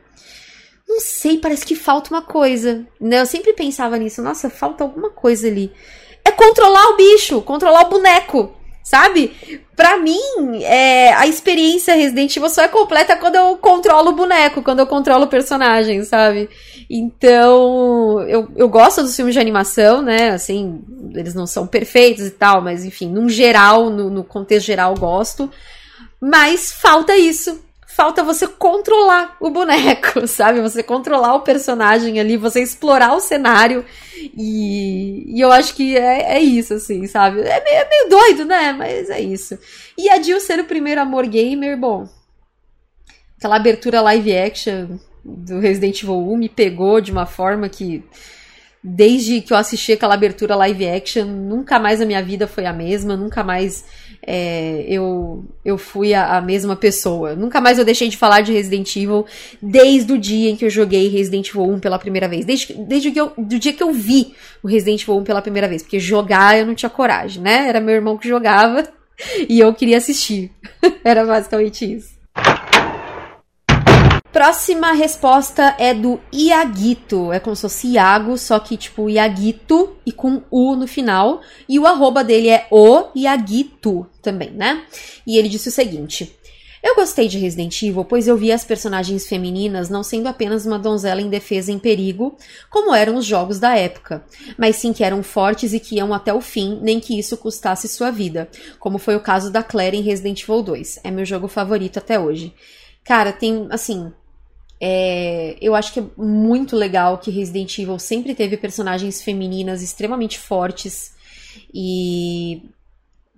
não 0.94 1.00
sei, 1.00 1.38
parece 1.38 1.66
que 1.66 1.74
falta 1.74 2.10
uma 2.10 2.22
coisa, 2.22 2.86
né? 3.00 3.20
Eu 3.20 3.26
sempre 3.26 3.52
pensava 3.52 3.98
nisso, 3.98 4.22
nossa, 4.22 4.48
falta 4.48 4.84
alguma 4.84 5.10
coisa 5.10 5.46
ali. 5.48 5.72
É 6.24 6.30
controlar 6.30 6.86
o 6.90 6.96
bicho, 6.96 7.42
controlar 7.42 7.82
o 7.82 7.90
boneco 7.90 8.54
sabe? 8.84 9.60
Pra 9.74 9.96
mim, 9.96 10.62
é, 10.62 11.14
a 11.14 11.26
experiência 11.26 11.94
Resident 11.94 12.36
Evil 12.36 12.50
só 12.50 12.62
é 12.62 12.68
completa 12.68 13.16
quando 13.16 13.34
eu 13.34 13.56
controlo 13.56 14.10
o 14.10 14.14
boneco, 14.14 14.62
quando 14.62 14.80
eu 14.80 14.86
controlo 14.86 15.24
o 15.24 15.28
personagem, 15.28 16.04
sabe? 16.04 16.50
Então, 16.88 18.20
eu, 18.28 18.46
eu 18.54 18.68
gosto 18.68 19.02
dos 19.02 19.16
filmes 19.16 19.34
de 19.34 19.40
animação, 19.40 20.02
né? 20.02 20.30
Assim, 20.30 20.82
eles 21.14 21.34
não 21.34 21.46
são 21.46 21.66
perfeitos 21.66 22.26
e 22.26 22.30
tal, 22.30 22.60
mas 22.60 22.84
enfim, 22.84 23.08
num 23.08 23.28
geral, 23.28 23.88
no, 23.88 24.10
no 24.10 24.22
contexto 24.22 24.66
geral, 24.66 24.94
gosto. 24.94 25.50
Mas 26.20 26.70
falta 26.70 27.16
isso, 27.16 27.64
falta 27.94 28.24
você 28.24 28.48
controlar 28.48 29.36
o 29.40 29.50
boneco, 29.50 30.26
sabe? 30.28 30.60
Você 30.60 30.82
controlar 30.82 31.36
o 31.36 31.42
personagem 31.42 32.18
ali, 32.18 32.36
você 32.36 32.60
explorar 32.60 33.14
o 33.14 33.20
cenário. 33.20 33.84
E, 34.36 35.36
e 35.36 35.40
eu 35.40 35.52
acho 35.52 35.74
que 35.76 35.96
é, 35.96 36.34
é 36.34 36.40
isso, 36.40 36.74
assim, 36.74 37.06
sabe? 37.06 37.40
É 37.40 37.62
meio, 37.62 37.76
é 37.76 37.88
meio 37.88 38.08
doido, 38.08 38.44
né? 38.44 38.72
Mas 38.72 39.08
é 39.10 39.20
isso. 39.20 39.56
E 39.96 40.10
a 40.10 40.20
Jill 40.20 40.40
ser 40.40 40.58
o 40.58 40.64
primeiro 40.64 41.00
amor 41.00 41.24
gamer, 41.28 41.78
bom. 41.78 42.08
Aquela 43.38 43.56
abertura 43.56 44.00
live 44.00 44.36
action 44.36 44.98
do 45.24 45.60
Resident 45.60 46.02
Evil 46.02 46.32
1 46.32 46.36
me 46.36 46.48
pegou 46.48 47.00
de 47.00 47.12
uma 47.12 47.26
forma 47.26 47.68
que 47.68 48.02
desde 48.82 49.40
que 49.40 49.52
eu 49.52 49.56
assisti 49.56 49.92
aquela 49.92 50.14
abertura 50.14 50.56
live 50.56 50.86
action, 50.86 51.26
nunca 51.26 51.78
mais 51.78 52.00
a 52.00 52.04
minha 52.04 52.22
vida 52.22 52.48
foi 52.48 52.66
a 52.66 52.72
mesma, 52.72 53.16
nunca 53.16 53.44
mais 53.44 53.84
é, 54.26 54.84
eu, 54.88 55.44
eu 55.64 55.76
fui 55.76 56.14
a, 56.14 56.36
a, 56.36 56.40
mesma 56.40 56.74
pessoa. 56.74 57.34
Nunca 57.34 57.60
mais 57.60 57.78
eu 57.78 57.84
deixei 57.84 58.08
de 58.08 58.16
falar 58.16 58.40
de 58.40 58.52
Resident 58.52 58.96
Evil 58.96 59.26
desde 59.60 60.12
o 60.12 60.18
dia 60.18 60.50
em 60.50 60.56
que 60.56 60.64
eu 60.64 60.70
joguei 60.70 61.08
Resident 61.08 61.48
Evil 61.48 61.64
1 61.64 61.80
pela 61.80 61.98
primeira 61.98 62.26
vez. 62.26 62.44
Desde, 62.44 62.72
desde 62.74 63.10
que 63.10 63.20
eu, 63.20 63.32
do 63.36 63.58
dia 63.58 63.72
que 63.72 63.82
eu 63.82 63.92
vi 63.92 64.34
o 64.62 64.68
Resident 64.68 65.02
Evil 65.02 65.18
1 65.18 65.24
pela 65.24 65.42
primeira 65.42 65.68
vez. 65.68 65.82
Porque 65.82 66.00
jogar 66.00 66.58
eu 66.58 66.66
não 66.66 66.74
tinha 66.74 66.90
coragem, 66.90 67.42
né? 67.42 67.68
Era 67.68 67.80
meu 67.80 67.94
irmão 67.94 68.16
que 68.16 68.28
jogava 68.28 68.88
e 69.48 69.60
eu 69.60 69.74
queria 69.74 69.98
assistir. 69.98 70.50
Era 71.04 71.24
basicamente 71.24 71.92
isso. 71.92 72.13
Próxima 74.34 74.90
resposta 74.90 75.76
é 75.78 75.94
do 75.94 76.18
Iaguito. 76.34 77.32
É 77.32 77.38
como 77.38 77.54
se 77.54 77.62
fosse 77.62 77.86
Iago, 77.92 78.36
só 78.36 78.58
que 78.58 78.76
tipo 78.76 79.08
Iaguito 79.08 79.96
e 80.04 80.10
com 80.10 80.42
U 80.50 80.74
no 80.74 80.88
final. 80.88 81.40
E 81.68 81.78
o 81.78 81.86
arroba 81.86 82.24
dele 82.24 82.48
é 82.48 82.66
o 82.68 83.10
Iaguito 83.14 84.04
também, 84.20 84.50
né? 84.50 84.82
E 85.24 85.38
ele 85.38 85.48
disse 85.48 85.68
o 85.68 85.72
seguinte. 85.72 86.36
Eu 86.82 86.96
gostei 86.96 87.28
de 87.28 87.38
Resident 87.38 87.80
Evil, 87.80 88.04
pois 88.04 88.26
eu 88.26 88.36
vi 88.36 88.50
as 88.50 88.64
personagens 88.64 89.24
femininas 89.24 89.88
não 89.88 90.02
sendo 90.02 90.26
apenas 90.26 90.66
uma 90.66 90.80
donzela 90.80 91.20
indefesa 91.20 91.70
em 91.70 91.78
perigo, 91.78 92.36
como 92.68 92.92
eram 92.92 93.14
os 93.14 93.24
jogos 93.24 93.60
da 93.60 93.78
época, 93.78 94.24
mas 94.58 94.74
sim 94.74 94.92
que 94.92 95.04
eram 95.04 95.22
fortes 95.22 95.72
e 95.72 95.78
que 95.78 95.94
iam 95.94 96.12
até 96.12 96.34
o 96.34 96.40
fim, 96.40 96.80
nem 96.82 96.98
que 96.98 97.16
isso 97.16 97.36
custasse 97.36 97.86
sua 97.86 98.10
vida, 98.10 98.48
como 98.80 98.98
foi 98.98 99.14
o 99.14 99.20
caso 99.20 99.48
da 99.52 99.62
Claire 99.62 99.96
em 99.96 100.02
Resident 100.02 100.42
Evil 100.42 100.60
2. 100.60 100.98
É 101.04 101.10
meu 101.12 101.24
jogo 101.24 101.46
favorito 101.46 102.00
até 102.00 102.18
hoje. 102.18 102.52
Cara, 103.04 103.32
tem, 103.32 103.68
assim, 103.70 104.12
é, 104.80 105.56
eu 105.60 105.74
acho 105.74 105.92
que 105.92 106.00
é 106.00 106.04
muito 106.16 106.76
legal 106.76 107.18
que 107.18 107.30
Resident 107.30 107.78
Evil 107.78 107.98
sempre 107.98 108.34
teve 108.34 108.56
personagens 108.56 109.22
femininas 109.22 109.82
extremamente 109.82 110.38
fortes 110.38 111.14
e 111.72 112.62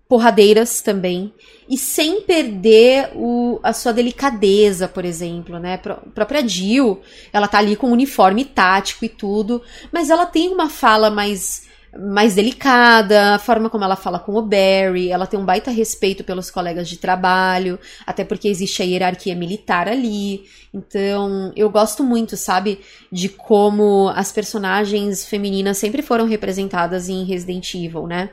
porradeiras 0.09 0.81
também 0.81 1.33
e 1.68 1.77
sem 1.77 2.20
perder 2.20 3.11
o, 3.14 3.59
a 3.62 3.72
sua 3.72 3.92
delicadeza, 3.92 4.87
por 4.87 5.05
exemplo, 5.05 5.59
né? 5.59 5.75
A 5.75 5.79
própria 5.79 6.46
Jill, 6.46 7.01
ela 7.33 7.49
tá 7.49 7.59
ali 7.59 7.75
com 7.75 7.88
um 7.88 7.92
uniforme 7.92 8.44
tático 8.44 9.05
e 9.05 9.09
tudo, 9.09 9.61
mas 9.92 10.09
ela 10.09 10.25
tem 10.25 10.53
uma 10.53 10.70
fala 10.70 11.11
mais 11.11 11.66
mais 11.98 12.35
delicada, 12.35 13.35
a 13.35 13.38
forma 13.38 13.70
como 13.70 13.85
ela 13.85 13.96
fala 13.96 14.18
com 14.18 14.35
o 14.35 14.42
Barry, 14.42 15.11
ela 15.11 15.26
tem 15.26 15.38
um 15.38 15.44
baita 15.44 15.70
respeito 15.70 16.24
pelos 16.24 16.50
colegas 16.50 16.88
de 16.88 16.96
trabalho, 16.98 17.78
até 18.06 18.24
porque 18.24 18.48
existe 18.48 18.82
a 18.82 18.85
hierarquia 18.85 19.35
militar 19.35 19.88
ali. 19.88 20.44
Então, 20.72 21.52
eu 21.56 21.70
gosto 21.70 22.04
muito, 22.04 22.37
sabe, 22.37 22.80
de 23.11 23.28
como 23.28 24.11
as 24.14 24.32
personagens 24.32 25.24
femininas 25.24 25.78
sempre 25.78 26.02
foram 26.02 26.26
representadas 26.26 27.09
em 27.09 27.24
Resident 27.24 27.74
Evil, 27.74 28.06
né? 28.06 28.30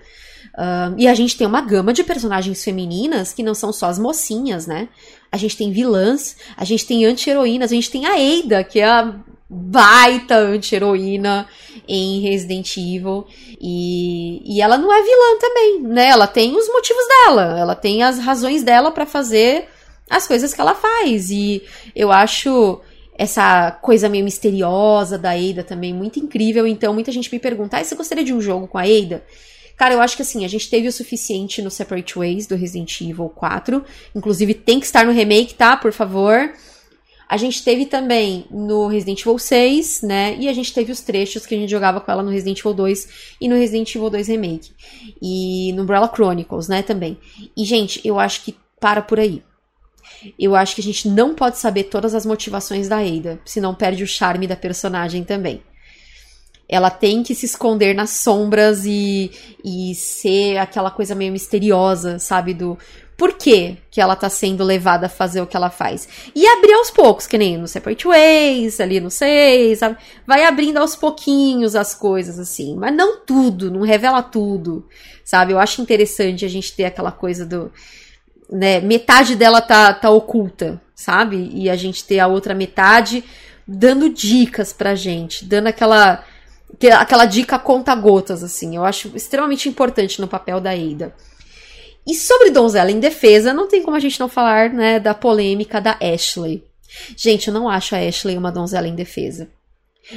Uh, 0.53 0.93
e 0.97 1.07
a 1.07 1.13
gente 1.15 1.35
tem 1.35 1.47
uma 1.47 1.61
gama 1.61 1.93
de 1.93 2.03
personagens 2.03 2.63
femininas 2.63 3.33
que 3.33 3.41
não 3.41 3.55
são 3.55 3.73
só 3.73 3.87
as 3.87 3.97
mocinhas, 3.97 4.67
né? 4.67 4.87
A 5.31 5.37
gente 5.37 5.57
tem 5.57 5.71
vilãs, 5.71 6.37
a 6.55 6.63
gente 6.63 6.85
tem 6.85 7.05
anti-heroínas, 7.05 7.71
a 7.71 7.75
gente 7.75 7.89
tem 7.89 8.05
a 8.05 8.13
Ada, 8.13 8.63
que 8.63 8.79
é 8.79 8.85
a 8.85 9.15
baita 9.49 10.35
anti-heroína 10.35 11.47
em 11.87 12.21
Resident 12.21 12.75
Evil. 12.77 13.25
E, 13.59 14.41
e 14.45 14.61
ela 14.61 14.77
não 14.77 14.91
é 14.91 15.01
vilã 15.01 15.39
também, 15.39 15.81
né? 15.81 16.09
Ela 16.09 16.27
tem 16.27 16.55
os 16.55 16.67
motivos 16.67 17.03
dela, 17.07 17.59
ela 17.59 17.75
tem 17.75 18.03
as 18.03 18.19
razões 18.19 18.63
dela 18.63 18.91
para 18.91 19.05
fazer 19.05 19.67
as 20.09 20.27
coisas 20.27 20.53
que 20.53 20.61
ela 20.61 20.75
faz. 20.75 21.29
E 21.29 21.63
eu 21.95 22.11
acho 22.11 22.81
essa 23.17 23.71
coisa 23.71 24.09
meio 24.09 24.25
misteriosa 24.25 25.17
da 25.17 25.31
Ada 25.31 25.63
também 25.63 25.93
muito 25.93 26.19
incrível. 26.19 26.65
Então, 26.65 26.93
muita 26.93 27.11
gente 27.11 27.31
me 27.31 27.39
pergunta: 27.39 27.77
ah, 27.77 27.83
você 27.83 27.95
gostaria 27.95 28.23
de 28.23 28.33
um 28.33 28.41
jogo 28.41 28.67
com 28.67 28.77
a 28.77 28.83
Ada? 28.83 29.23
Cara, 29.75 29.95
eu 29.95 30.01
acho 30.01 30.15
que 30.15 30.21
assim, 30.21 30.45
a 30.45 30.47
gente 30.47 30.69
teve 30.69 30.87
o 30.87 30.91
suficiente 30.91 31.61
no 31.61 31.71
Separate 31.71 32.17
Ways 32.17 32.45
do 32.45 32.55
Resident 32.55 33.01
Evil 33.01 33.29
4. 33.29 33.83
Inclusive, 34.15 34.53
tem 34.53 34.79
que 34.79 34.85
estar 34.85 35.05
no 35.05 35.11
remake, 35.11 35.55
tá? 35.55 35.75
Por 35.75 35.91
favor. 35.91 36.53
A 37.33 37.37
gente 37.37 37.63
teve 37.63 37.87
também 37.87 38.45
no 38.51 38.85
Resident 38.85 39.21
Evil 39.21 39.39
6, 39.39 40.03
né? 40.03 40.37
E 40.39 40.47
a 40.47 40.53
gente 40.53 40.71
teve 40.71 40.91
os 40.91 41.01
trechos 41.01 41.47
que 41.47 41.55
a 41.55 41.57
gente 41.57 41.71
jogava 41.71 41.99
com 41.99 42.11
ela 42.11 42.21
no 42.21 42.29
Resident 42.29 42.59
Evil 42.59 42.75
2 42.75 43.07
e 43.41 43.47
no 43.47 43.55
Resident 43.55 43.95
Evil 43.95 44.07
2 44.07 44.27
Remake. 44.27 44.71
E 45.19 45.73
no 45.73 45.81
Umbrella 45.81 46.07
Chronicles, 46.13 46.67
né, 46.67 46.83
também. 46.83 47.17
E, 47.57 47.65
gente, 47.65 47.99
eu 48.07 48.19
acho 48.19 48.43
que 48.43 48.55
para 48.79 49.01
por 49.01 49.19
aí. 49.19 49.41
Eu 50.37 50.55
acho 50.55 50.75
que 50.75 50.81
a 50.81 50.83
gente 50.83 51.09
não 51.09 51.33
pode 51.33 51.57
saber 51.57 51.85
todas 51.85 52.13
as 52.13 52.23
motivações 52.23 52.87
da 52.87 52.99
Ada, 52.99 53.41
senão 53.45 53.73
perde 53.73 54.03
o 54.03 54.07
charme 54.07 54.45
da 54.45 54.55
personagem 54.55 55.23
também. 55.23 55.63
Ela 56.69 56.91
tem 56.91 57.23
que 57.23 57.33
se 57.33 57.47
esconder 57.47 57.95
nas 57.95 58.11
sombras 58.11 58.85
e, 58.85 59.31
e 59.65 59.95
ser 59.95 60.57
aquela 60.57 60.91
coisa 60.91 61.15
meio 61.15 61.31
misteriosa, 61.31 62.19
sabe? 62.19 62.53
Do 62.53 62.77
por 63.17 63.33
que, 63.33 63.77
que 63.91 64.01
ela 64.01 64.15
tá 64.15 64.29
sendo 64.29 64.63
levada 64.63 65.05
a 65.05 65.09
fazer 65.09 65.41
o 65.41 65.47
que 65.47 65.55
ela 65.55 65.69
faz. 65.69 66.07
E 66.35 66.47
abrir 66.47 66.73
aos 66.73 66.89
poucos, 66.89 67.27
que 67.27 67.37
nem 67.37 67.57
no 67.57 67.67
Separate 67.67 68.07
Ways, 68.07 68.79
ali 68.79 68.99
no 68.99 69.11
6, 69.11 69.79
sabe? 69.79 69.97
Vai 70.25 70.45
abrindo 70.45 70.77
aos 70.77 70.95
pouquinhos 70.95 71.75
as 71.75 71.93
coisas, 71.93 72.39
assim. 72.39 72.75
Mas 72.75 72.93
não 72.95 73.19
tudo, 73.19 73.69
não 73.69 73.81
revela 73.81 74.23
tudo, 74.23 74.87
sabe? 75.23 75.53
Eu 75.53 75.59
acho 75.59 75.81
interessante 75.81 76.43
a 76.43 76.49
gente 76.49 76.73
ter 76.73 76.85
aquela 76.85 77.11
coisa 77.11 77.45
do. 77.45 77.71
Né, 78.49 78.81
metade 78.81 79.35
dela 79.35 79.61
tá, 79.61 79.93
tá 79.93 80.09
oculta, 80.09 80.81
sabe? 80.93 81.49
E 81.53 81.69
a 81.69 81.75
gente 81.75 82.03
ter 82.03 82.19
a 82.19 82.27
outra 82.27 82.53
metade 82.53 83.23
dando 83.67 84.09
dicas 84.09 84.73
pra 84.73 84.95
gente, 84.95 85.45
dando 85.45 85.67
aquela 85.67 86.23
aquela 86.99 87.25
dica 87.25 87.59
conta 87.59 87.93
gotas 87.95 88.43
assim. 88.43 88.75
Eu 88.75 88.83
acho 88.83 89.11
extremamente 89.15 89.69
importante 89.69 90.19
no 90.19 90.27
papel 90.27 90.59
da 90.59 90.71
Ada. 90.71 91.13
E 92.05 92.13
sobre 92.13 92.49
Donzela 92.49 92.91
em 92.91 92.99
Defesa, 92.99 93.53
não 93.53 93.67
tem 93.67 93.81
como 93.81 93.95
a 93.95 93.99
gente 93.99 94.19
não 94.19 94.27
falar, 94.27 94.69
né, 94.69 94.99
da 94.99 95.13
polêmica 95.13 95.79
da 95.79 95.97
Ashley. 96.01 96.63
Gente, 97.15 97.47
eu 97.47 97.53
não 97.53 97.69
acho 97.69 97.95
a 97.95 97.99
Ashley 97.99 98.37
uma 98.37 98.51
donzela 98.51 98.87
em 98.87 98.95
defesa. 98.95 99.49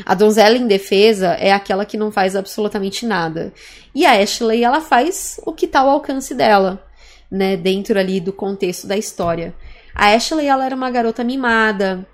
A 0.04 0.14
donzela 0.14 0.56
em 0.56 0.66
defesa 0.66 1.28
é 1.34 1.52
aquela 1.52 1.86
que 1.86 1.96
não 1.96 2.10
faz 2.10 2.34
absolutamente 2.34 3.06
nada. 3.06 3.52
E 3.94 4.04
a 4.04 4.20
Ashley, 4.20 4.64
ela 4.64 4.80
faz 4.80 5.40
o 5.46 5.52
que 5.52 5.66
tá 5.66 5.80
ao 5.80 5.90
alcance 5.90 6.34
dela, 6.34 6.84
né, 7.30 7.56
dentro 7.56 7.98
ali 7.98 8.20
do 8.20 8.32
contexto 8.32 8.86
da 8.86 8.96
história. 8.96 9.54
A 9.94 10.08
Ashley, 10.08 10.46
ela 10.46 10.66
era 10.66 10.74
uma 10.74 10.90
garota 10.90 11.24
mimada, 11.24 12.06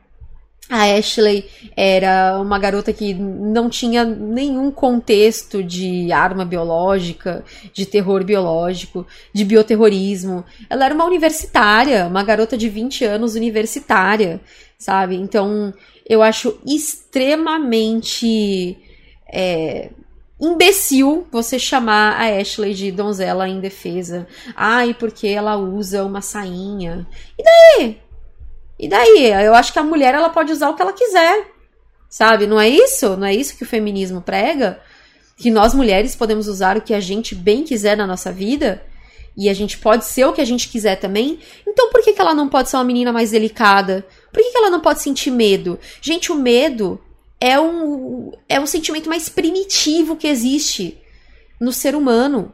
a 0.73 0.97
Ashley 0.97 1.45
era 1.77 2.41
uma 2.41 2.59
garota 2.59 2.95
que 2.95 3.13
não 3.13 3.69
tinha 3.69 4.07
nenhum 4.07 4.71
contexto 4.71 5.63
de 5.63 6.11
arma 6.11 6.47
biológica, 6.47 7.45
de 7.75 7.85
terror 7.85 8.25
biológico, 8.25 9.07
de 9.35 9.45
bioterrorismo. 9.45 10.43
Ela 10.71 10.87
era 10.87 10.95
uma 10.95 11.05
universitária, 11.05 12.07
uma 12.07 12.25
garota 12.25 12.57
de 12.57 12.71
20 12.71 13.05
anos 13.05 13.35
universitária, 13.35 14.41
sabe? 14.79 15.17
Então, 15.17 15.75
eu 16.09 16.23
acho 16.23 16.59
extremamente 16.67 18.79
é, 19.31 19.91
imbecil 20.41 21.27
você 21.31 21.59
chamar 21.59 22.19
a 22.19 22.41
Ashley 22.41 22.73
de 22.73 22.91
donzela 22.91 23.47
em 23.47 23.61
defesa. 23.61 24.27
Ai, 24.57 24.95
porque 24.95 25.27
ela 25.27 25.55
usa 25.55 26.03
uma 26.03 26.23
sainha. 26.23 27.07
E 27.39 27.43
daí? 27.45 28.01
E 28.83 28.89
daí? 28.89 29.31
Eu 29.31 29.55
acho 29.55 29.73
que 29.73 29.79
a 29.79 29.83
mulher 29.85 30.13
ela 30.13 30.29
pode 30.29 30.51
usar 30.51 30.69
o 30.69 30.75
que 30.75 30.83
ela 30.83 30.93
quiser. 30.93 31.47
Sabe? 32.11 32.49
Não 32.49 32.61
é 32.61 32.69
isso? 32.69 33.17
Não 33.17 33.25
é 33.29 33.33
isso 33.33 33.57
que 33.57 33.63
o 33.63 33.67
feminismo 33.67 34.21
prega? 34.21 34.81
Que 35.37 35.53
nós 35.53 35.73
mulheres 35.73 36.17
podemos 36.17 36.49
usar 36.49 36.77
o 36.77 36.81
que 36.81 36.93
a 36.93 36.99
gente 36.99 37.33
bem 37.33 37.63
quiser 37.63 37.97
na 37.97 38.09
nossa 38.09 38.33
vida? 38.33 38.85
E 39.37 39.49
a 39.49 39.55
gente 39.55 39.79
pode 39.79 40.05
ser 40.05 40.25
o 40.25 40.33
que 40.33 40.41
a 40.41 40.45
gente 40.45 40.69
quiser 40.69 40.97
também? 40.97 41.39
Então 41.65 41.91
por 41.91 42.03
que, 42.03 42.13
que 42.13 42.21
ela 42.21 42.35
não 42.35 42.49
pode 42.49 42.71
ser 42.71 42.77
uma 42.77 42.85
menina 42.85 43.13
mais 43.13 43.31
delicada? 43.31 44.05
Por 44.33 44.43
que, 44.43 44.51
que 44.51 44.59
ela 44.59 44.69
não 44.69 44.81
pode 44.81 45.01
sentir 45.01 45.31
medo? 45.31 45.79
Gente, 46.01 46.33
o 46.33 46.35
medo 46.35 47.01
é 47.41 47.61
um, 47.61 48.33
é 48.49 48.59
um 48.59 48.67
sentimento 48.67 49.09
mais 49.09 49.29
primitivo 49.29 50.17
que 50.17 50.27
existe 50.27 51.01
no 51.61 51.73
ser 51.73 51.95
humano. 51.95 52.53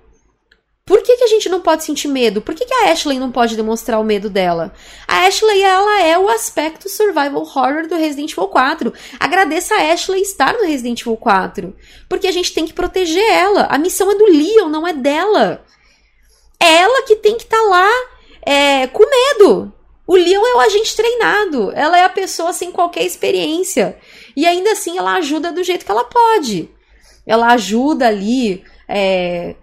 Por 0.89 1.03
que, 1.03 1.19
que 1.19 1.25
a 1.25 1.27
gente 1.27 1.51
não 1.51 1.61
pode 1.61 1.85
sentir 1.85 2.09
medo? 2.09 2.41
Por 2.41 2.55
que, 2.55 2.65
que 2.65 2.73
a 2.73 2.91
Ashley 2.91 3.19
não 3.19 3.31
pode 3.31 3.55
demonstrar 3.55 4.01
o 4.01 4.05
medo 4.05 4.31
dela? 4.31 4.73
A 5.07 5.27
Ashley, 5.27 5.63
ela 5.63 6.01
é 6.01 6.19
o 6.19 6.31
aspecto 6.31 6.89
survival 6.89 7.43
horror 7.43 7.87
do 7.87 7.95
Resident 7.95 8.33
Evil 8.33 8.49
4. 8.49 8.91
Agradeça 9.21 9.75
a 9.75 9.93
Ashley 9.93 10.23
estar 10.23 10.55
no 10.55 10.65
Resident 10.65 11.03
Evil 11.03 11.19
4. 11.19 11.77
Porque 12.09 12.27
a 12.27 12.33
gente 12.33 12.55
tem 12.55 12.65
que 12.65 12.73
proteger 12.73 13.23
ela. 13.23 13.65
A 13.65 13.77
missão 13.77 14.11
é 14.11 14.15
do 14.15 14.25
Leon, 14.25 14.71
não 14.71 14.87
é 14.89 14.95
dela. 14.95 15.63
É 16.59 16.77
ela 16.77 17.03
que 17.03 17.17
tem 17.17 17.37
que 17.37 17.45
estar 17.45 17.59
tá 17.59 17.65
lá 17.65 17.91
é, 18.41 18.87
com 18.87 19.05
medo. 19.05 19.71
O 20.07 20.17
Leon 20.17 20.43
é 20.43 20.55
o 20.55 20.61
agente 20.61 20.97
treinado. 20.97 21.71
Ela 21.73 21.99
é 21.99 22.05
a 22.05 22.09
pessoa 22.09 22.55
sem 22.55 22.73
qualquer 22.73 23.05
experiência. 23.05 23.99
E 24.35 24.47
ainda 24.47 24.73
assim 24.73 24.97
ela 24.97 25.17
ajuda 25.17 25.53
do 25.53 25.63
jeito 25.63 25.85
que 25.85 25.91
ela 25.91 26.05
pode. 26.05 26.71
Ela 27.27 27.49
ajuda 27.49 28.09
ali, 28.09 28.65
é, 28.89 29.55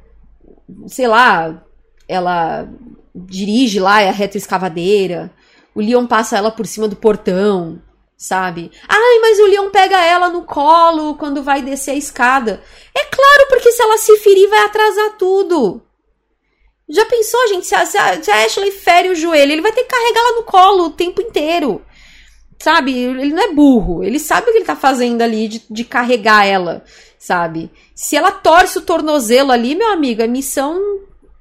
sei 0.88 1.08
lá, 1.08 1.64
ela 2.08 2.68
dirige 3.14 3.80
lá 3.80 4.00
a 4.02 4.12
retroescavadeira. 4.12 5.32
O 5.74 5.82
Leon 5.82 6.06
passa 6.06 6.38
ela 6.38 6.52
por 6.52 6.66
cima 6.66 6.88
do 6.88 6.96
portão, 6.96 7.82
sabe? 8.18 8.72
Ai, 8.88 9.20
mas 9.20 9.40
o 9.40 9.48
Leon 9.48 9.70
pega 9.70 10.04
ela 10.04 10.30
no 10.30 10.44
colo 10.44 11.16
quando 11.16 11.44
vai 11.44 11.62
descer 11.62 11.92
a 11.92 11.96
escada. 11.96 12.62
É 12.96 13.06
claro, 13.06 13.48
porque 13.50 13.72
se 13.72 13.82
ela 13.82 13.98
se 13.98 14.18
ferir, 14.18 14.50
vai 14.50 14.60
atrasar 14.66 15.18
tudo. 15.18 15.82
Já 16.88 17.06
pensou, 17.06 17.48
gente, 17.48 17.66
se 17.66 17.74
a, 17.74 17.86
se 17.86 17.98
a, 17.98 18.22
se 18.22 18.32
a 18.32 18.46
Ashley 18.46 18.72
fere 18.72 19.10
o 19.10 19.16
joelho, 19.16 19.52
ele 19.52 19.62
vai 19.62 19.72
ter 19.72 19.84
que 19.84 19.90
carregar 19.90 20.20
ela 20.20 20.36
no 20.36 20.44
colo 20.44 20.86
o 20.86 20.92
tempo 20.92 21.22
inteiro. 21.22 21.82
Sabe? 22.62 22.98
Ele 22.98 23.34
não 23.34 23.44
é 23.44 23.52
burro. 23.52 24.04
Ele 24.04 24.20
sabe 24.20 24.50
o 24.50 24.52
que 24.52 24.60
ele 24.60 24.66
tá 24.66 24.76
fazendo 24.76 25.22
ali 25.22 25.48
de, 25.48 25.64
de 25.70 25.84
carregar 25.84 26.46
ela, 26.46 26.84
sabe? 27.26 27.72
Se 27.96 28.16
ela 28.16 28.32
torce 28.32 28.78
o 28.78 28.82
tornozelo 28.82 29.52
ali, 29.52 29.74
meu 29.74 29.90
amigo, 29.90 30.22
é 30.22 30.28
missão 30.28 30.80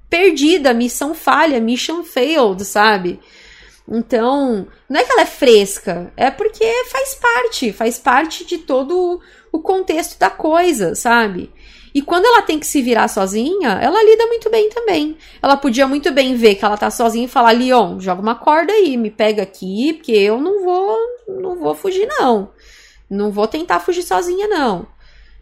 perdida, 0.09 0.73
missão 0.73 1.15
falha, 1.15 1.61
mission 1.61 2.03
failed, 2.03 2.65
sabe? 2.65 3.21
Então, 3.87 4.67
não 4.89 5.01
é 5.01 5.05
que 5.05 5.13
ela 5.13 5.23
é 5.23 5.27
fresca, 5.27 6.11
é 6.17 6.31
porque 6.31 6.65
faz 6.91 7.15
parte, 7.15 7.73
faz 7.73 7.99
parte 7.99 8.47
de 8.47 8.59
todo 8.59 9.21
o 9.53 9.61
contexto 9.61 10.19
da 10.19 10.31
coisa, 10.31 10.95
sabe? 10.95 11.53
E 11.95 12.01
quando 12.01 12.25
ela 12.25 12.43
tem 12.43 12.59
que 12.59 12.67
se 12.67 12.81
virar 12.81 13.07
sozinha, 13.07 13.79
ela 13.81 14.03
lida 14.03 14.27
muito 14.27 14.51
bem 14.51 14.69
também. 14.71 15.17
Ela 15.41 15.57
podia 15.57 15.87
muito 15.87 16.11
bem 16.11 16.35
ver 16.35 16.57
que 16.57 16.65
ela 16.65 16.77
tá 16.77 16.91
sozinha 16.91 17.27
e 17.27 17.29
falar: 17.29 17.53
Leon, 17.53 18.01
joga 18.01 18.21
uma 18.21 18.35
corda 18.35 18.73
aí, 18.73 18.97
me 18.97 19.11
pega 19.11 19.43
aqui, 19.43 19.93
porque 19.93 20.13
eu 20.13 20.41
não 20.41 20.65
vou, 20.65 20.97
não 21.29 21.57
vou 21.57 21.75
fugir, 21.75 22.09
não. 22.09 22.51
Não 23.09 23.31
vou 23.31 23.47
tentar 23.47 23.79
fugir 23.79 24.03
sozinha, 24.03 24.49
não. 24.49 24.89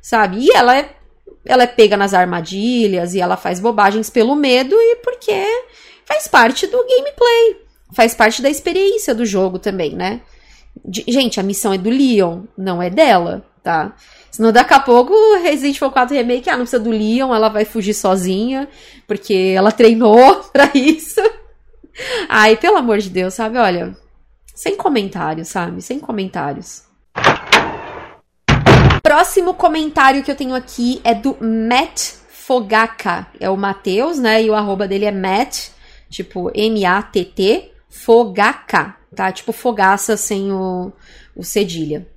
Sabe? 0.02 0.38
E 0.40 0.50
ela 0.52 0.76
é, 0.76 0.96
ela 1.46 1.62
é 1.62 1.66
pega 1.66 1.96
nas 1.96 2.12
armadilhas 2.12 3.14
e 3.14 3.20
ela 3.20 3.36
faz 3.36 3.60
bobagens 3.60 4.10
pelo 4.10 4.34
medo 4.34 4.74
e 4.74 4.96
porque 4.96 5.44
faz 6.04 6.26
parte 6.26 6.66
do 6.66 6.76
gameplay. 6.76 7.62
Faz 7.94 8.14
parte 8.14 8.42
da 8.42 8.50
experiência 8.50 9.14
do 9.14 9.24
jogo 9.24 9.60
também, 9.60 9.94
né? 9.94 10.22
Gente, 11.06 11.38
a 11.38 11.42
missão 11.42 11.72
é 11.72 11.78
do 11.78 11.90
Leon, 11.90 12.44
não 12.56 12.82
é 12.82 12.90
dela, 12.90 13.44
tá? 13.62 13.94
Senão 14.30 14.50
daqui 14.50 14.72
a 14.72 14.80
pouco 14.80 15.12
Resident 15.42 15.76
Evil 15.76 15.90
4 15.90 16.16
Remake, 16.16 16.48
ah, 16.48 16.52
não 16.52 16.60
precisa 16.60 16.82
do 16.82 16.90
Leon, 16.90 17.34
ela 17.34 17.50
vai 17.50 17.66
fugir 17.66 17.92
sozinha, 17.94 18.66
porque 19.06 19.52
ela 19.54 19.70
treinou 19.70 20.36
pra 20.50 20.70
isso. 20.74 21.20
Ai, 22.28 22.56
pelo 22.56 22.78
amor 22.78 22.98
de 22.98 23.10
Deus, 23.10 23.34
sabe? 23.34 23.58
Olha, 23.58 23.94
sem 24.54 24.74
comentários, 24.74 25.48
sabe? 25.48 25.82
Sem 25.82 26.00
comentários. 26.00 26.84
Próximo 29.12 29.52
comentário 29.52 30.22
que 30.22 30.30
eu 30.30 30.34
tenho 30.34 30.54
aqui 30.54 30.98
é 31.04 31.14
do 31.14 31.36
Matt 31.38 32.14
Fogaka. 32.30 33.26
É 33.38 33.50
o 33.50 33.58
Matheus, 33.58 34.18
né? 34.18 34.42
E 34.42 34.48
o 34.48 34.54
arroba 34.54 34.88
dele 34.88 35.04
é 35.04 35.12
Matt, 35.12 35.68
tipo 36.08 36.50
M-A-T-T, 36.54 37.72
Fogaka, 37.90 38.96
tá? 39.14 39.30
Tipo 39.30 39.52
fogaça 39.52 40.16
sem 40.16 40.50
o, 40.50 40.90
o 41.36 41.44
cedilha. 41.44 42.08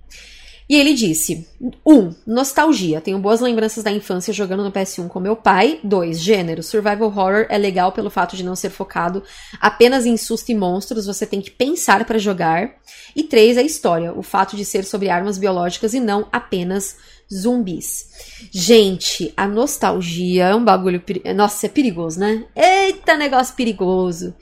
E 0.67 0.75
ele 0.75 0.93
disse: 0.93 1.47
1. 1.61 1.71
Um, 1.85 2.15
nostalgia. 2.25 2.99
Tenho 2.99 3.19
boas 3.19 3.39
lembranças 3.39 3.83
da 3.83 3.91
infância 3.91 4.33
jogando 4.33 4.63
no 4.63 4.71
PS1 4.71 5.07
com 5.07 5.19
meu 5.19 5.35
pai. 5.35 5.79
2. 5.83 6.19
Gênero. 6.19 6.63
Survival 6.63 7.07
horror 7.07 7.45
é 7.49 7.57
legal 7.57 7.91
pelo 7.91 8.09
fato 8.09 8.35
de 8.35 8.43
não 8.43 8.55
ser 8.55 8.71
focado 8.71 9.23
apenas 9.61 10.05
em 10.05 10.17
susto 10.17 10.51
e 10.51 10.55
monstros, 10.55 11.05
você 11.05 11.25
tem 11.25 11.41
que 11.41 11.51
pensar 11.51 12.03
para 12.05 12.17
jogar. 12.17 12.75
E 13.15 13.23
3. 13.23 13.59
A 13.59 13.61
história. 13.61 14.11
O 14.13 14.23
fato 14.23 14.55
de 14.55 14.65
ser 14.65 14.83
sobre 14.85 15.09
armas 15.09 15.37
biológicas 15.37 15.93
e 15.93 15.99
não 15.99 16.27
apenas 16.31 16.97
zumbis. 17.31 18.09
Gente, 18.51 19.33
a 19.37 19.47
nostalgia 19.47 20.45
é 20.45 20.55
um 20.55 20.63
bagulho. 20.63 21.03
Nossa, 21.35 21.67
é 21.67 21.69
perigoso, 21.69 22.19
né? 22.19 22.45
Eita, 22.55 23.15
negócio 23.15 23.55
perigoso. 23.55 24.33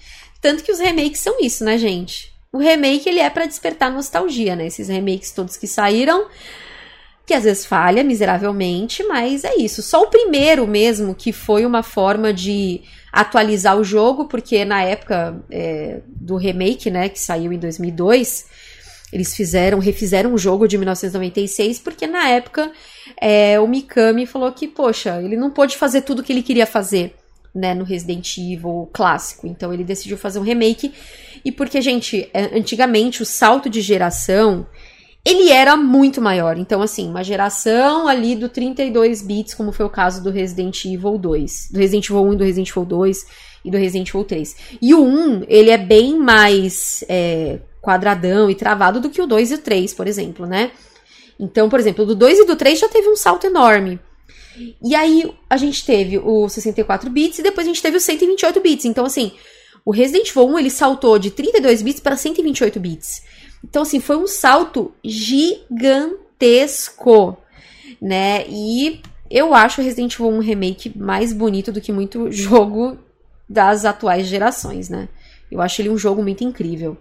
Tanto 0.41 0.63
que 0.63 0.71
os 0.71 0.79
remakes 0.79 1.21
são 1.21 1.39
isso, 1.39 1.63
né, 1.63 1.77
gente? 1.77 2.32
O 2.53 2.59
remake 2.59 3.09
ele 3.09 3.19
é 3.19 3.29
para 3.31 3.47
despertar 3.47 3.91
nostalgia, 3.91 4.55
né? 4.55 4.67
Esses 4.67 4.87
remakes 4.87 5.31
todos 5.31 5.57
que 5.57 5.65
saíram, 5.65 6.27
que 7.25 7.33
às 7.33 7.43
vezes 7.43 7.65
falha 7.65 8.03
miseravelmente, 8.03 9.03
mas 9.03 9.43
é 9.43 9.55
isso. 9.55 9.81
Só 9.81 10.03
o 10.03 10.07
primeiro 10.07 10.67
mesmo 10.67 11.15
que 11.15 11.33
foi 11.33 11.65
uma 11.65 11.81
forma 11.81 12.31
de 12.31 12.81
atualizar 13.11 13.75
o 13.75 13.83
jogo, 13.83 14.25
porque 14.25 14.63
na 14.63 14.83
época 14.83 15.43
é, 15.49 16.01
do 16.07 16.35
remake, 16.35 16.91
né, 16.91 17.09
que 17.09 17.19
saiu 17.19 17.51
em 17.51 17.57
2002, 17.57 18.45
eles 19.11 19.35
fizeram, 19.35 19.79
refizeram 19.79 20.31
o 20.31 20.37
jogo 20.37 20.67
de 20.67 20.77
1996, 20.77 21.79
porque 21.79 22.05
na 22.05 22.29
época 22.29 22.71
é, 23.19 23.59
o 23.59 23.67
Mikami 23.67 24.27
falou 24.27 24.51
que, 24.51 24.67
poxa, 24.67 25.19
ele 25.23 25.35
não 25.35 25.49
pôde 25.49 25.75
fazer 25.75 26.01
tudo 26.01 26.19
o 26.19 26.23
que 26.23 26.31
ele 26.31 26.43
queria 26.43 26.67
fazer 26.67 27.15
né, 27.53 27.73
no 27.73 27.83
Resident 27.83 28.37
Evil 28.37 28.89
clássico. 28.91 29.45
Então 29.45 29.73
ele 29.73 29.83
decidiu 29.83 30.17
fazer 30.17 30.39
um 30.39 30.43
remake. 30.43 30.91
E 31.43 31.51
porque, 31.51 31.81
gente, 31.81 32.29
é, 32.33 32.57
antigamente 32.57 33.21
o 33.21 33.25
salto 33.25 33.69
de 33.69 33.81
geração 33.81 34.65
ele 35.25 35.51
era 35.51 35.77
muito 35.77 36.21
maior. 36.21 36.57
Então, 36.57 36.81
assim, 36.81 37.09
uma 37.09 37.23
geração 37.23 38.07
ali 38.07 38.35
do 38.35 38.49
32 38.49 39.21
bits, 39.21 39.53
como 39.53 39.71
foi 39.71 39.85
o 39.85 39.89
caso 39.89 40.21
do 40.21 40.29
Resident 40.29 40.83
Evil 40.83 41.17
2, 41.17 41.69
do 41.71 41.79
Resident 41.79 42.09
Evil 42.09 42.23
1 42.23 42.33
e 42.33 42.35
do 42.35 42.43
Resident 42.43 42.69
Evil 42.69 42.85
2 42.85 43.25
e 43.63 43.71
do 43.71 43.77
Resident 43.77 44.09
Evil 44.09 44.25
3. 44.25 44.55
E 44.81 44.93
o 44.93 45.01
1, 45.01 45.45
ele 45.47 45.69
é 45.69 45.77
bem 45.77 46.17
mais 46.17 47.05
é, 47.07 47.59
quadradão 47.81 48.49
e 48.49 48.55
travado 48.55 48.99
do 48.99 49.09
que 49.09 49.21
o 49.21 49.27
2 49.27 49.51
e 49.51 49.55
o 49.55 49.57
3, 49.59 49.93
por 49.93 50.07
exemplo, 50.07 50.45
né? 50.45 50.71
Então, 51.39 51.69
por 51.69 51.79
exemplo, 51.79 52.05
do 52.05 52.15
2 52.15 52.39
e 52.39 52.45
do 52.45 52.57
3 52.57 52.79
já 52.79 52.89
teve 52.89 53.07
um 53.07 53.15
salto 53.15 53.47
enorme. 53.47 53.99
E 54.83 54.93
aí 54.93 55.33
a 55.49 55.57
gente 55.57 55.85
teve 55.85 56.19
o 56.19 56.47
64 56.47 57.09
bits 57.09 57.39
e 57.39 57.43
depois 57.43 57.65
a 57.65 57.69
gente 57.69 57.81
teve 57.81 57.97
o 57.97 57.99
128 57.99 58.59
bits. 58.59 58.85
Então, 58.85 59.05
assim, 59.05 59.31
o 59.85 59.91
Resident 59.91 60.29
Evil 60.29 60.47
1 60.47 60.59
ele 60.59 60.69
saltou 60.69 61.19
de 61.19 61.31
32 61.31 61.81
bits 61.81 61.99
para 61.99 62.15
128 62.15 62.79
bits. 62.79 63.23
Então, 63.63 63.81
assim, 63.81 63.99
foi 63.99 64.15
um 64.17 64.27
salto 64.27 64.93
gigantesco, 65.03 66.17
né? 68.01 68.45
E 68.47 69.01
eu 69.29 69.53
acho 69.53 69.81
o 69.81 69.83
Resident 69.83 70.13
Evil 70.13 70.29
1 70.29 70.39
remake 70.39 70.97
mais 70.97 71.33
bonito 71.33 71.71
do 71.71 71.81
que 71.81 71.91
muito 71.91 72.31
jogo 72.33 72.97
das 73.47 73.85
atuais 73.85 74.27
gerações, 74.27 74.89
né? 74.89 75.09
Eu 75.51 75.61
acho 75.61 75.81
ele 75.81 75.89
um 75.89 75.97
jogo 75.97 76.21
muito 76.23 76.43
incrível. 76.43 76.97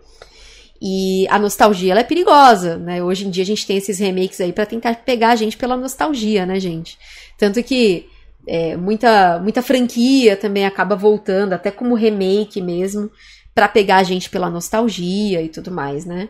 E 0.80 1.28
a 1.28 1.38
nostalgia 1.38 1.92
ela 1.92 2.00
é 2.00 2.04
perigosa, 2.04 2.76
né? 2.76 3.02
Hoje 3.02 3.26
em 3.26 3.30
dia 3.30 3.44
a 3.44 3.46
gente 3.46 3.64
tem 3.64 3.76
esses 3.76 4.00
remakes 4.00 4.40
aí 4.40 4.52
para 4.52 4.66
tentar 4.66 4.96
pegar 5.04 5.28
a 5.30 5.36
gente 5.36 5.56
pela 5.56 5.76
nostalgia, 5.76 6.44
né, 6.44 6.58
gente? 6.58 6.98
Tanto 7.38 7.62
que 7.62 8.08
é, 8.46 8.76
muita, 8.76 9.38
muita 9.38 9.62
franquia 9.62 10.37
também 10.37 10.66
acaba 10.66 10.96
voltando, 10.96 11.52
até 11.52 11.70
como 11.70 11.94
remake 11.94 12.61
mesmo, 12.61 13.11
para 13.54 13.69
pegar 13.69 13.96
a 13.98 14.02
gente 14.02 14.31
pela 14.31 14.50
nostalgia 14.50 15.42
e 15.42 15.48
tudo 15.48 15.71
mais, 15.71 16.04
né? 16.04 16.29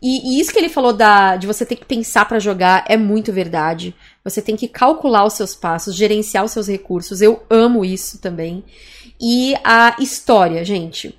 E, 0.00 0.36
e, 0.36 0.40
isso 0.40 0.52
que 0.52 0.58
ele 0.58 0.68
falou 0.68 0.92
da, 0.92 1.36
de 1.36 1.46
você 1.46 1.66
ter 1.66 1.76
que 1.76 1.84
pensar 1.84 2.24
para 2.24 2.38
jogar 2.38 2.84
é 2.88 2.96
muito 2.96 3.32
verdade. 3.32 3.94
Você 4.22 4.40
tem 4.40 4.56
que 4.56 4.68
calcular 4.68 5.24
os 5.24 5.32
seus 5.32 5.56
passos, 5.56 5.96
gerenciar 5.96 6.44
os 6.44 6.52
seus 6.52 6.68
recursos. 6.68 7.20
Eu 7.20 7.42
amo 7.50 7.84
isso 7.84 8.18
também. 8.18 8.64
E 9.20 9.54
a 9.64 9.96
história, 9.98 10.64
gente. 10.64 11.18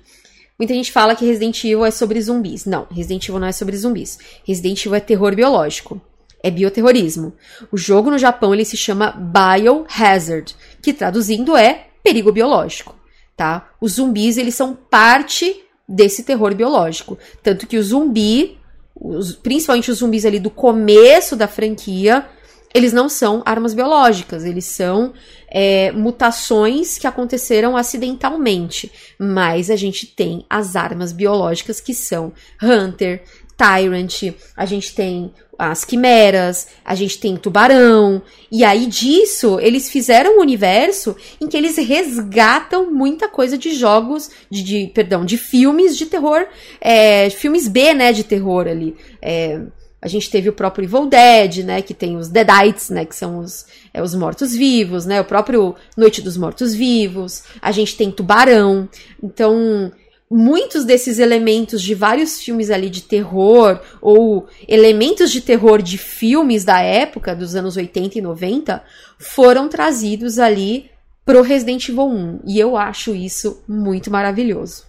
Muita 0.58 0.74
gente 0.74 0.92
fala 0.92 1.14
que 1.14 1.26
Resident 1.26 1.62
Evil 1.64 1.84
é 1.84 1.90
sobre 1.90 2.20
zumbis. 2.20 2.64
Não, 2.64 2.86
Resident 2.90 3.28
Evil 3.28 3.40
não 3.40 3.48
é 3.48 3.52
sobre 3.52 3.76
zumbis. 3.76 4.18
Resident 4.46 4.80
Evil 4.84 4.94
é 4.94 5.00
terror 5.00 5.34
biológico. 5.34 6.00
É 6.42 6.50
bioterrorismo. 6.50 7.34
O 7.70 7.76
jogo 7.76 8.10
no 8.10 8.18
Japão 8.18 8.54
ele 8.54 8.64
se 8.64 8.76
chama 8.76 9.10
Biohazard, 9.12 10.54
que 10.82 10.92
traduzindo 10.92 11.56
é 11.56 11.86
perigo 12.02 12.32
biológico, 12.32 12.94
tá? 13.36 13.70
Os 13.80 13.92
zumbis 13.92 14.36
eles 14.36 14.54
são 14.54 14.74
parte 14.74 15.64
desse 15.88 16.22
terror 16.22 16.54
biológico, 16.54 17.18
tanto 17.42 17.66
que 17.66 17.76
o 17.76 17.82
zumbi, 17.82 18.58
os, 18.94 19.32
principalmente 19.32 19.90
os 19.90 19.98
zumbis 19.98 20.24
ali 20.24 20.38
do 20.38 20.50
começo 20.50 21.34
da 21.34 21.48
franquia, 21.48 22.26
eles 22.72 22.92
não 22.92 23.08
são 23.08 23.42
armas 23.44 23.74
biológicas, 23.74 24.44
eles 24.44 24.64
são 24.64 25.12
é, 25.48 25.90
mutações 25.90 26.96
que 26.98 27.06
aconteceram 27.06 27.76
acidentalmente. 27.76 28.92
Mas 29.18 29.70
a 29.70 29.76
gente 29.76 30.06
tem 30.06 30.46
as 30.48 30.76
armas 30.76 31.12
biológicas 31.12 31.80
que 31.80 31.92
são 31.92 32.32
Hunter, 32.62 33.24
Tyrant, 33.60 34.34
a 34.56 34.64
gente 34.64 34.94
tem 34.94 35.30
as 35.58 35.84
quimeras, 35.84 36.68
a 36.82 36.94
gente 36.94 37.18
tem 37.18 37.36
tubarão. 37.36 38.22
E 38.50 38.64
aí 38.64 38.86
disso, 38.86 39.60
eles 39.60 39.90
fizeram 39.90 40.38
um 40.38 40.40
universo 40.40 41.14
em 41.38 41.46
que 41.46 41.56
eles 41.56 41.76
resgatam 41.76 42.90
muita 42.90 43.28
coisa 43.28 43.58
de 43.58 43.74
jogos, 43.74 44.30
de, 44.50 44.62
de 44.62 44.86
perdão, 44.94 45.22
de 45.22 45.36
filmes 45.36 45.98
de 45.98 46.06
terror, 46.06 46.46
é, 46.80 47.28
filmes 47.28 47.68
B, 47.68 47.92
né, 47.92 48.10
de 48.10 48.24
terror 48.24 48.66
ali. 48.66 48.96
É, 49.20 49.60
a 50.00 50.08
gente 50.08 50.30
teve 50.30 50.48
o 50.48 50.54
próprio 50.54 50.84
Evil 50.86 51.06
Dead, 51.06 51.58
né, 51.58 51.82
que 51.82 51.92
tem 51.92 52.16
os 52.16 52.28
Deadites, 52.28 52.88
né, 52.88 53.04
que 53.04 53.14
são 53.14 53.40
os, 53.40 53.66
é, 53.92 54.02
os 54.02 54.14
mortos-vivos, 54.14 55.04
né, 55.04 55.20
o 55.20 55.24
próprio 55.26 55.74
Noite 55.94 56.22
dos 56.22 56.38
Mortos-Vivos. 56.38 57.42
A 57.60 57.70
gente 57.70 57.98
tem 57.98 58.10
Tubarão. 58.10 58.88
Então, 59.22 59.92
muitos 60.30 60.84
desses 60.84 61.18
elementos 61.18 61.82
de 61.82 61.94
vários 61.94 62.40
filmes 62.40 62.70
ali 62.70 62.88
de 62.88 63.02
terror 63.02 63.80
ou 64.00 64.46
elementos 64.68 65.32
de 65.32 65.40
terror 65.40 65.82
de 65.82 65.98
filmes 65.98 66.64
da 66.64 66.80
época, 66.80 67.34
dos 67.34 67.56
anos 67.56 67.76
80 67.76 68.18
e 68.18 68.22
90, 68.22 68.82
foram 69.18 69.68
trazidos 69.68 70.38
ali 70.38 70.88
pro 71.24 71.42
Resident 71.42 71.88
Evil 71.88 72.08
1. 72.08 72.40
E 72.46 72.58
eu 72.58 72.76
acho 72.76 73.14
isso 73.14 73.62
muito 73.68 74.10
maravilhoso. 74.10 74.84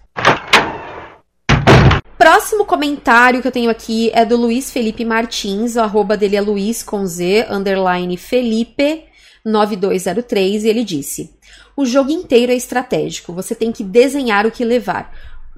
Próximo 2.17 2.65
comentário 2.65 3.41
que 3.41 3.47
eu 3.47 3.51
tenho 3.51 3.71
aqui 3.71 4.11
é 4.13 4.23
do 4.23 4.37
Luiz 4.37 4.71
Felipe 4.71 5.03
Martins, 5.03 5.75
o 5.75 5.79
arroba 5.79 6.15
dele 6.15 6.35
é 6.35 6.41
Luiz 6.41 6.83
com 6.83 7.03
Z, 7.03 7.47
underline 7.49 8.15
Felipe 8.15 9.05
9203, 9.43 10.63
e 10.63 10.69
ele 10.69 10.83
disse: 10.83 11.33
O 11.75 11.83
jogo 11.83 12.11
inteiro 12.11 12.51
é 12.51 12.55
estratégico, 12.55 13.33
você 13.33 13.55
tem 13.55 13.71
que 13.71 13.83
desenhar 13.83 14.45
o 14.45 14.51
que 14.51 14.63
levar, 14.63 15.11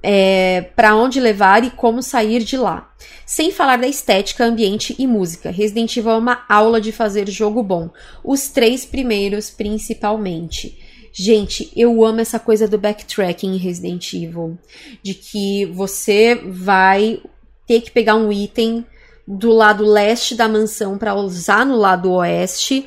é, 0.06 0.60
para 0.76 0.94
onde 0.94 1.18
levar 1.18 1.64
e 1.64 1.70
como 1.70 2.02
sair 2.02 2.44
de 2.44 2.58
lá. 2.58 2.92
Sem 3.24 3.50
falar 3.50 3.78
da 3.78 3.88
estética, 3.88 4.44
ambiente 4.44 4.94
e 4.98 5.06
música. 5.06 5.50
Resident 5.50 5.96
Evil 5.96 6.10
é 6.10 6.16
uma 6.18 6.44
aula 6.46 6.78
de 6.78 6.92
fazer 6.92 7.26
jogo 7.30 7.62
bom. 7.62 7.88
Os 8.22 8.48
três 8.48 8.84
primeiros, 8.84 9.48
principalmente. 9.48 10.78
Gente, 11.10 11.72
eu 11.74 12.04
amo 12.04 12.20
essa 12.20 12.38
coisa 12.38 12.68
do 12.68 12.76
backtracking 12.76 13.54
em 13.54 13.56
Resident 13.56 14.12
Evil. 14.12 14.58
De 15.02 15.14
que 15.14 15.64
você 15.66 16.34
vai 16.34 17.22
ter 17.66 17.80
que 17.80 17.90
pegar 17.90 18.16
um 18.16 18.30
item 18.30 18.84
do 19.26 19.52
lado 19.52 19.86
leste 19.86 20.34
da 20.34 20.46
mansão 20.46 20.98
para 20.98 21.14
usar 21.14 21.64
no 21.64 21.76
lado 21.76 22.12
oeste 22.12 22.86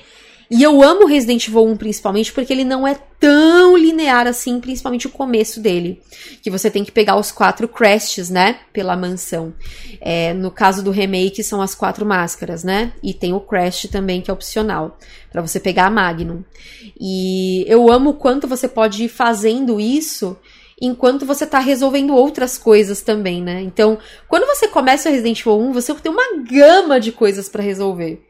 e 0.49 0.63
eu 0.63 0.81
amo 0.81 1.05
Resident 1.05 1.47
Evil 1.47 1.65
1 1.65 1.77
principalmente 1.77 2.31
porque 2.31 2.53
ele 2.53 2.63
não 2.63 2.87
é 2.87 2.95
tão 3.19 3.75
linear 3.75 4.27
assim, 4.27 4.59
principalmente 4.61 5.07
o 5.07 5.09
começo 5.09 5.59
dele. 5.59 6.01
Que 6.41 6.49
você 6.49 6.71
tem 6.71 6.85
que 6.85 6.91
pegar 6.91 7.17
os 7.17 7.31
quatro 7.31 7.67
crests, 7.67 8.29
né? 8.29 8.59
Pela 8.71 8.95
mansão. 8.95 9.53
É, 9.99 10.33
no 10.33 10.49
caso 10.49 10.83
do 10.83 10.91
remake, 10.91 11.43
são 11.43 11.61
as 11.61 11.75
quatro 11.75 12.05
máscaras, 12.05 12.63
né? 12.63 12.93
E 13.03 13.13
tem 13.13 13.33
o 13.33 13.41
crest 13.41 13.89
também, 13.89 14.21
que 14.21 14.31
é 14.31 14.33
opcional. 14.33 14.97
para 15.31 15.41
você 15.41 15.59
pegar 15.59 15.87
a 15.87 15.91
Magnum. 15.91 16.43
E 16.99 17.65
eu 17.67 17.91
amo 17.91 18.11
o 18.11 18.13
quanto 18.13 18.47
você 18.47 18.67
pode 18.67 19.03
ir 19.03 19.09
fazendo 19.09 19.79
isso 19.79 20.37
enquanto 20.79 21.25
você 21.25 21.45
tá 21.45 21.59
resolvendo 21.59 22.15
outras 22.15 22.57
coisas 22.57 23.01
também, 23.01 23.41
né? 23.41 23.61
Então, 23.61 23.97
quando 24.27 24.45
você 24.45 24.67
começa 24.67 25.09
o 25.09 25.11
Resident 25.11 25.41
Evil 25.41 25.59
1, 25.59 25.73
você 25.73 25.93
tem 25.95 26.11
uma 26.11 26.43
gama 26.43 26.99
de 26.99 27.11
coisas 27.11 27.49
para 27.49 27.63
resolver. 27.63 28.26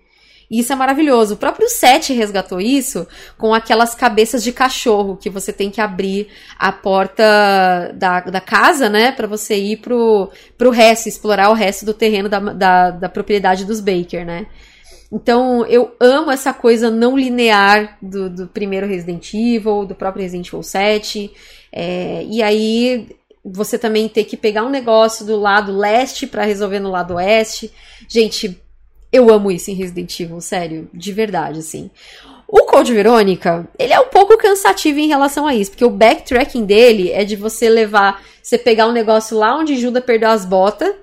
E 0.50 0.60
isso 0.60 0.72
é 0.72 0.76
maravilhoso. 0.76 1.34
O 1.34 1.38
próprio 1.38 1.68
Seth 1.68 2.10
resgatou 2.10 2.62
isso 2.62 3.06
com 3.38 3.54
aquelas 3.54 3.94
cabeças 3.94 4.42
de 4.44 4.52
cachorro 4.52 5.18
que 5.18 5.30
você 5.30 5.52
tem 5.52 5.70
que 5.70 5.82
abrir 5.82 6.30
a 6.58 6.72
porta 6.72 7.92
da, 7.96 8.22
da 8.22 8.40
casa, 8.40 8.90
né? 8.90 9.12
para 9.12 9.28
você 9.28 9.56
ir 9.56 9.78
pro, 9.78 10.32
pro 10.58 10.70
resto, 10.70 11.10
explorar 11.10 11.50
o 11.50 11.54
resto 11.54 11.86
do 11.86 11.94
terreno 11.94 12.30
da, 12.30 12.40
da, 12.40 12.92
da 12.92 13.10
propriedade 13.10 13.66
dos 13.66 13.82
Baker, 13.82 14.26
né? 14.26 14.48
Então, 15.12 15.66
eu 15.68 15.96
amo 16.02 16.32
essa 16.32 16.54
coisa 16.54 16.92
não 16.92 17.18
linear 17.18 17.98
do, 18.02 18.30
do 18.30 18.48
primeiro 18.48 18.86
Resident 18.86 19.34
Evil, 19.34 19.86
do 19.86 19.96
próprio 19.96 20.22
Resident 20.22 20.48
Evil 20.48 20.64
7. 20.64 21.32
É, 21.72 22.26
e 22.30 22.44
aí, 22.44 23.08
você 23.44 23.78
também 23.78 24.10
ter 24.10 24.26
que 24.26 24.36
pegar 24.36 24.64
um 24.64 24.70
negócio 24.70 25.26
do 25.26 25.38
lado 25.38 25.72
leste 25.72 26.28
para 26.28 26.44
resolver 26.44 26.80
no 26.80 26.92
lado 26.92 27.16
oeste. 27.16 27.72
Gente, 28.08 28.62
eu 29.12 29.30
amo 29.30 29.52
isso 29.52 29.72
em 29.72 29.74
Resident 29.74 30.20
Evil, 30.20 30.42
sério, 30.42 30.90
de 30.94 31.12
verdade, 31.12 31.60
assim. 31.60 31.90
O 32.48 32.64
Code 32.64 32.94
Verônica, 32.94 33.68
ele 33.78 33.92
é 33.92 34.00
um 34.00 34.08
pouco 34.08 34.38
cansativo 34.38 35.00
em 35.00 35.08
relação 35.08 35.46
a 35.46 35.54
isso, 35.54 35.72
porque 35.72 35.84
o 35.84 35.90
backtracking 35.90 36.66
dele 36.66 37.12
é 37.12 37.26
de 37.26 37.36
você 37.36 37.70
levar, 37.70 38.24
você 38.42 38.58
pegar 38.58 38.88
um 38.88 38.94
negócio 38.94 39.38
lá 39.38 39.58
onde 39.58 39.76
Judas 39.76 40.04
perdeu 40.04 40.30
as 40.30 40.46
botas 40.46 40.94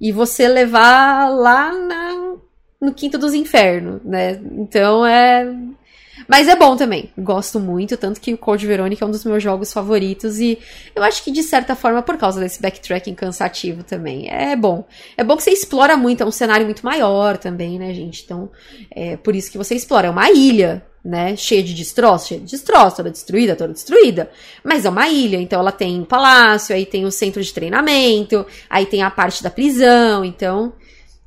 e 0.00 0.12
você 0.12 0.46
levar 0.46 1.28
lá 1.30 1.72
na, 1.72 2.36
no 2.80 2.94
quinto 2.94 3.18
dos 3.18 3.34
infernos, 3.34 4.00
né? 4.04 4.40
Então 4.52 5.04
é 5.04 5.52
mas 6.26 6.48
é 6.48 6.56
bom 6.56 6.76
também. 6.76 7.10
Gosto 7.16 7.60
muito, 7.60 7.96
tanto 7.96 8.20
que 8.20 8.34
o 8.34 8.38
Code 8.38 8.66
Verônica 8.66 9.04
é 9.04 9.06
um 9.06 9.10
dos 9.10 9.24
meus 9.24 9.42
jogos 9.42 9.72
favoritos 9.72 10.40
e 10.40 10.58
eu 10.94 11.02
acho 11.02 11.22
que 11.22 11.30
de 11.30 11.42
certa 11.42 11.76
forma 11.76 12.02
por 12.02 12.16
causa 12.16 12.40
desse 12.40 12.60
backtracking 12.60 13.14
cansativo 13.14 13.82
também. 13.82 14.28
É 14.28 14.56
bom. 14.56 14.86
É 15.16 15.22
bom 15.22 15.36
que 15.36 15.42
você 15.42 15.50
explora 15.50 15.96
muito, 15.96 16.22
é 16.22 16.26
um 16.26 16.30
cenário 16.30 16.64
muito 16.66 16.84
maior 16.84 17.36
também, 17.36 17.78
né, 17.78 17.92
gente? 17.94 18.22
Então, 18.24 18.50
é 18.90 19.16
por 19.16 19.36
isso 19.36 19.50
que 19.50 19.58
você 19.58 19.74
explora. 19.74 20.08
É 20.08 20.10
uma 20.10 20.30
ilha, 20.30 20.84
né? 21.04 21.36
Cheia 21.36 21.62
de 21.62 21.74
destroços, 21.74 22.28
cheia 22.28 22.40
de 22.40 22.50
destroços, 22.50 22.94
toda 22.94 23.10
destruída, 23.10 23.54
toda 23.54 23.72
destruída. 23.72 24.30
Mas 24.64 24.84
é 24.84 24.90
uma 24.90 25.08
ilha, 25.08 25.40
então 25.40 25.60
ela 25.60 25.72
tem 25.72 26.00
um 26.00 26.04
palácio, 26.04 26.74
aí 26.74 26.84
tem 26.84 27.04
o 27.04 27.10
centro 27.10 27.42
de 27.42 27.52
treinamento, 27.52 28.44
aí 28.68 28.86
tem 28.86 29.02
a 29.02 29.10
parte 29.10 29.42
da 29.42 29.50
prisão, 29.50 30.24
então 30.24 30.72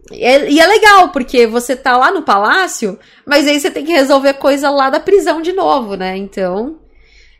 é, 0.10 0.50
e 0.50 0.60
é 0.60 0.66
legal, 0.66 1.10
porque 1.10 1.46
você 1.46 1.76
tá 1.76 1.96
lá 1.96 2.12
no 2.12 2.24
palácio, 2.24 2.98
mas 3.26 3.48
aí 3.48 3.60
você 3.60 3.70
tem 3.70 3.86
que 3.86 3.92
resolver 3.92 4.34
coisa 4.36 4.70
lá 4.70 4.90
da 4.90 5.00
prisão 5.00 5.42
de 5.42 5.54
novo, 5.54 5.96
né? 5.96 6.18
Então, 6.18 6.80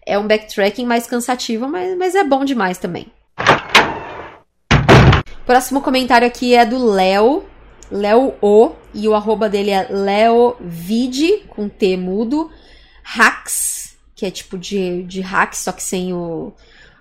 é 0.06 0.18
um 0.18 0.28
backtracking 0.28 0.86
mais 0.86 1.08
cansativo, 1.08 1.68
mas, 1.68 1.98
mas 1.98 2.16
é 2.16 2.24
bom 2.24 2.46
demais 2.46 2.78
também. 2.78 3.12
Próximo 5.46 5.82
comentário 5.82 6.28
aqui 6.28 6.54
é 6.54 6.66
do 6.66 6.86
Léo, 6.86 7.44
Léo 7.90 8.36
O, 8.42 8.72
e 8.94 9.08
o 9.08 9.16
arroba 9.16 9.50
dele 9.50 9.72
é 9.72 9.88
leovide, 9.90 11.44
com 11.50 11.68
T 11.68 11.98
mudo, 11.98 12.50
hacks, 13.04 13.98
que 14.16 14.26
é 14.26 14.32
tipo 14.32 14.58
de, 14.58 15.04
de 15.04 15.20
hacks, 15.22 15.60
só 15.60 15.72
que 15.72 15.84
sem 15.84 16.14
o, 16.14 16.54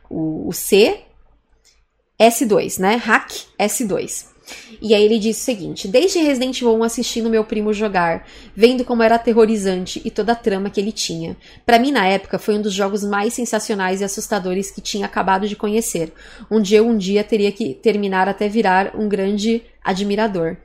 o, 0.09 0.49
o 0.49 0.53
C, 0.53 1.03
S2, 2.19 2.79
né? 2.79 2.97
Hack 2.97 3.31
S2. 3.59 4.30
E 4.81 4.95
aí 4.95 5.03
ele 5.03 5.19
disse 5.19 5.43
o 5.43 5.45
seguinte: 5.45 5.89
Desde 5.89 6.19
Resident 6.19 6.57
Evil 6.61 6.75
1 6.77 6.83
assistindo 6.85 7.31
meu 7.31 7.45
primo 7.45 7.73
jogar, 7.73 8.27
vendo 8.55 8.85
como 8.85 9.03
era 9.03 9.17
aterrorizante 9.17 10.01
e 10.05 10.11
toda 10.11 10.33
a 10.33 10.37
trama 10.37 10.71
que 10.71 10.81
ele 10.81 10.93
tinha. 10.93 11.37
Para 11.67 11.79
mim, 11.79 11.91
na 11.93 12.07
época, 12.07 12.39
foi 12.39 12.57
um 12.57 12.63
dos 12.63 12.73
jogos 12.73 13.05
mais 13.05 13.35
sensacionais 13.35 14.01
e 14.01 14.05
assustadores 14.05 14.71
que 14.71 14.81
tinha 14.81 15.07
acabado 15.07 15.49
de 15.49 15.57
conhecer, 15.57 16.13
onde 16.51 16.75
eu 16.75 16.87
um 16.87 16.97
dia 16.97 17.25
teria 17.25 17.53
que 17.53 17.75
terminar 17.75 18.29
até 18.29 18.49
virar 18.49 18.93
um 18.95 19.09
grande 19.09 19.63
admirador. 19.83 20.57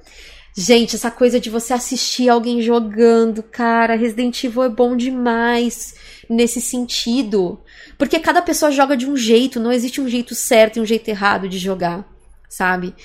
Gente, 0.58 0.96
essa 0.96 1.12
coisa 1.12 1.38
de 1.38 1.50
você 1.50 1.74
assistir 1.74 2.30
alguém 2.30 2.62
jogando, 2.62 3.44
cara, 3.44 3.98
Resident 3.98 4.42
Evil 4.42 4.64
é 4.64 4.70
bom 4.70 4.96
demais 4.96 5.96
nesse 6.30 6.62
sentido. 6.62 7.60
Porque 7.98 8.20
cada 8.20 8.42
pessoa 8.42 8.72
joga 8.72 8.96
de 8.96 9.06
um 9.06 9.18
jeito, 9.18 9.60
não 9.60 9.70
existe 9.70 10.00
um 10.00 10.08
jeito 10.08 10.34
certo 10.34 10.78
e 10.78 10.80
um 10.80 10.86
jeito 10.86 11.10
errado 11.10 11.50
de 11.50 11.58
jogar, 11.58 12.08
sabe? 12.48 12.96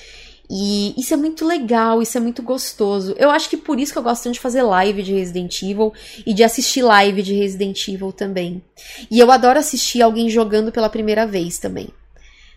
E 0.53 1.01
isso 1.01 1.15
é 1.15 1.17
muito 1.17 1.47
legal, 1.47 2.03
isso 2.03 2.19
é 2.19 2.21
muito 2.21 2.43
gostoso. 2.43 3.15
Eu 3.17 3.31
acho 3.31 3.49
que 3.49 3.57
por 3.57 3.79
isso 3.79 3.93
que 3.93 3.99
eu 3.99 4.03
gosto 4.03 4.25
tanto 4.25 4.35
de 4.35 4.41
fazer 4.41 4.63
live 4.63 5.01
de 5.01 5.15
Resident 5.15 5.63
Evil 5.63 5.93
e 6.27 6.35
de 6.35 6.43
assistir 6.43 6.83
live 6.83 7.23
de 7.23 7.35
Resident 7.35 7.87
Evil 7.87 8.13
também. 8.13 8.61
E 9.09 9.21
eu 9.21 9.31
adoro 9.31 9.61
assistir 9.61 10.03
alguém 10.03 10.29
jogando 10.29 10.73
pela 10.73 10.89
primeira 10.89 11.25
vez 11.25 11.59
também. 11.59 11.91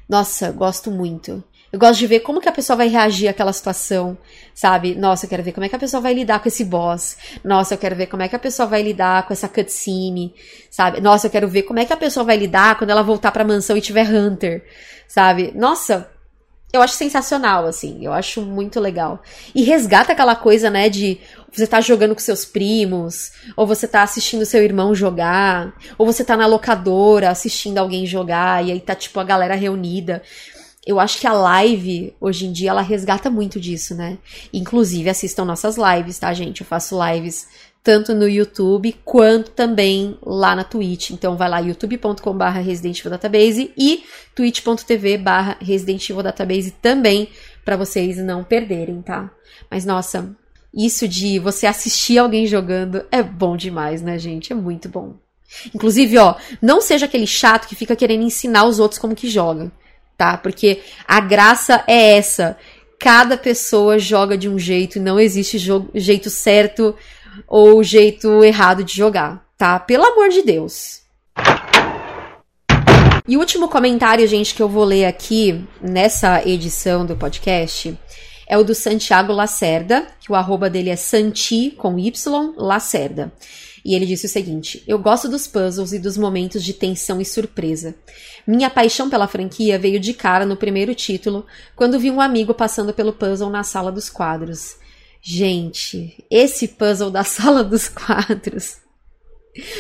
Nossa, 0.10 0.52
gosto 0.52 0.90
muito. 0.90 1.44
Eu 1.72 1.80
gosto 1.80 2.00
de 2.00 2.08
ver 2.08 2.22
como 2.22 2.42
que 2.42 2.50
a 2.50 2.52
pessoa 2.52 2.78
vai 2.78 2.88
reagir 2.88 3.28
àquela 3.28 3.54
situação, 3.54 4.18
sabe? 4.56 4.96
Nossa, 4.96 5.26
eu 5.26 5.30
quero 5.30 5.44
ver 5.44 5.52
como 5.52 5.66
é 5.66 5.70
que 5.70 5.76
a 5.76 5.80
pessoa 5.80 6.02
vai 6.02 6.14
lidar 6.14 6.40
com 6.40 6.48
esse 6.48 6.64
boss. 6.64 7.18
Nossa, 7.44 7.76
eu 7.76 7.78
quero 7.80 7.96
ver 7.96 8.08
como 8.08 8.24
é 8.24 8.28
que 8.28 8.36
a 8.36 8.40
pessoa 8.40 8.68
vai 8.68 8.82
lidar 8.84 9.26
com 9.28 9.34
essa 9.34 9.48
cutscene, 9.48 10.34
sabe? 10.70 11.00
Nossa, 11.02 11.28
eu 11.28 11.32
quero 11.32 11.48
ver 11.48 11.64
como 11.64 11.80
é 11.80 11.86
que 11.86 11.94
a 11.94 11.98
pessoa 11.98 12.24
vai 12.24 12.38
lidar 12.38 12.78
quando 12.78 12.90
ela 12.90 13.02
voltar 13.02 13.32
pra 13.32 13.44
mansão 13.44 13.78
e 13.78 13.82
tiver 13.82 14.08
Hunter, 14.08 14.64
sabe? 15.08 15.52
Nossa, 15.56 16.13
eu 16.74 16.82
acho 16.82 16.96
sensacional, 16.96 17.68
assim. 17.68 18.04
Eu 18.04 18.12
acho 18.12 18.42
muito 18.42 18.80
legal. 18.80 19.22
E 19.54 19.64
resgata 19.64 20.12
aquela 20.12 20.36
coisa, 20.36 20.72
né, 20.72 20.90
de 20.90 21.20
você 21.52 21.68
tá 21.68 21.80
jogando 21.80 22.16
com 22.16 22.20
seus 22.20 22.44
primos, 22.46 23.32
ou 23.56 23.68
você 23.68 23.88
tá 23.88 24.02
assistindo 24.02 24.44
seu 24.44 24.64
irmão 24.64 24.96
jogar, 24.96 25.76
ou 26.00 26.06
você 26.06 26.26
tá 26.26 26.36
na 26.36 26.48
locadora 26.48 27.30
assistindo 27.30 27.78
alguém 27.78 28.08
jogar, 28.08 28.66
e 28.66 28.72
aí 28.72 28.80
tá, 28.80 28.96
tipo, 28.96 29.20
a 29.20 29.24
galera 29.24 29.54
reunida. 29.54 30.24
Eu 30.86 31.00
acho 31.00 31.20
que 31.20 31.28
a 31.28 31.34
live, 31.34 32.16
hoje 32.20 32.48
em 32.48 32.52
dia, 32.52 32.72
ela 32.72 32.82
resgata 32.82 33.30
muito 33.30 33.60
disso, 33.60 33.94
né? 33.94 34.18
Inclusive, 34.52 35.10
assistam 35.12 35.46
nossas 35.46 35.78
lives, 35.78 36.18
tá, 36.18 36.34
gente? 36.34 36.62
Eu 36.62 36.68
faço 36.68 36.98
lives 37.06 37.48
tanto 37.84 38.14
no 38.14 38.28
YouTube 38.28 38.96
quanto 39.04 39.52
também 39.52 40.18
lá 40.26 40.56
na 40.56 40.64
Twitch. 40.64 41.10
Então 41.10 41.36
vai 41.36 41.50
lá 41.50 41.60
youtube.com.br 41.60 42.44
Resident 42.64 43.04
Database 43.04 43.74
e 43.78 44.06
twitch.tv 44.34 45.18
barra 45.18 45.58
Database 46.24 46.72
também 46.82 47.28
para 47.66 47.76
vocês 47.76 48.18
não 48.18 48.44
perderem, 48.44 49.02
tá? 49.02 49.30
Mas 49.70 49.86
nossa, 49.86 50.34
isso 50.74 51.08
de 51.08 51.38
você 51.40 51.68
assistir 51.68 52.18
alguém 52.18 52.48
jogando 52.48 53.06
é 53.12 53.22
bom 53.22 53.58
demais, 53.58 54.02
né, 54.02 54.18
gente? 54.18 54.54
É 54.54 54.56
muito 54.56 54.88
bom. 54.88 55.16
Inclusive, 55.76 56.18
ó, 56.18 56.36
não 56.62 56.82
seja 56.82 57.06
aquele 57.06 57.28
chato 57.28 57.68
que 57.68 57.76
fica 57.76 57.96
querendo 57.96 58.24
ensinar 58.24 58.66
os 58.66 58.80
outros 58.80 59.00
como 59.00 59.14
que 59.14 59.30
joga, 59.30 59.72
tá? 60.18 60.38
Porque 60.38 60.82
a 61.08 61.20
graça 61.20 61.84
é 61.86 62.18
essa. 62.18 62.58
Cada 62.98 63.38
pessoa 63.38 64.00
joga 64.00 64.38
de 64.38 64.48
um 64.48 64.58
jeito 64.58 64.98
e 64.98 65.02
não 65.02 65.20
existe 65.20 65.58
jeito 65.94 66.30
certo 66.30 66.96
ou 67.48 67.78
o 67.78 67.84
jeito 67.84 68.44
errado 68.44 68.84
de 68.84 68.96
jogar, 68.96 69.46
tá? 69.58 69.80
Pelo 69.80 70.06
amor 70.06 70.30
de 70.30 70.42
Deus. 70.42 71.02
E 73.28 73.38
o 73.38 73.40
último 73.40 73.70
comentário, 73.70 74.28
gente, 74.28 74.54
que 74.54 74.62
eu 74.62 74.68
vou 74.68 74.84
ler 74.84 75.06
aqui 75.06 75.64
nessa 75.82 76.46
edição 76.48 77.06
do 77.06 77.16
podcast 77.16 77.98
é 78.48 78.58
o 78.58 78.64
do 78.64 78.76
Santiago 78.76 79.32
Lacerda, 79.32 80.06
que 80.20 80.32
o 80.32 80.36
arroba 80.36 80.70
dele 80.70 80.90
é 80.90 80.96
Santi 80.96 81.72
com 81.72 81.98
Y 81.98 82.54
Lacerda. 82.58 83.32
E 83.86 83.96
ele 83.96 84.06
disse 84.06 84.26
o 84.26 84.30
seguinte: 84.30 84.84
Eu 84.88 84.98
gosto 85.00 85.28
dos 85.28 85.48
puzzles 85.48 85.92
e 85.92 86.00
dos 86.00 86.18
momentos 86.18 86.64
de 86.64 86.74
tensão 86.74 87.20
e 87.20 87.26
surpresa. 87.26 87.96
Minha 88.46 88.70
paixão 88.70 89.10
pela 89.10 89.28
franquia 89.28 89.80
veio 89.80 90.00
de 90.00 90.14
cara 90.14 90.46
no 90.46 90.56
primeiro 90.56 90.94
título, 90.94 91.46
quando 91.76 92.00
vi 92.00 92.12
um 92.12 92.22
amigo 92.22 92.54
passando 92.54 92.94
pelo 92.94 93.14
puzzle 93.14 93.50
na 93.50 93.64
sala 93.64 93.92
dos 93.92 94.10
quadros. 94.10 94.76
Gente, 95.26 96.26
esse 96.30 96.68
puzzle 96.68 97.10
da 97.10 97.24
sala 97.26 97.64
dos 97.64 97.88
quadros. 97.88 98.78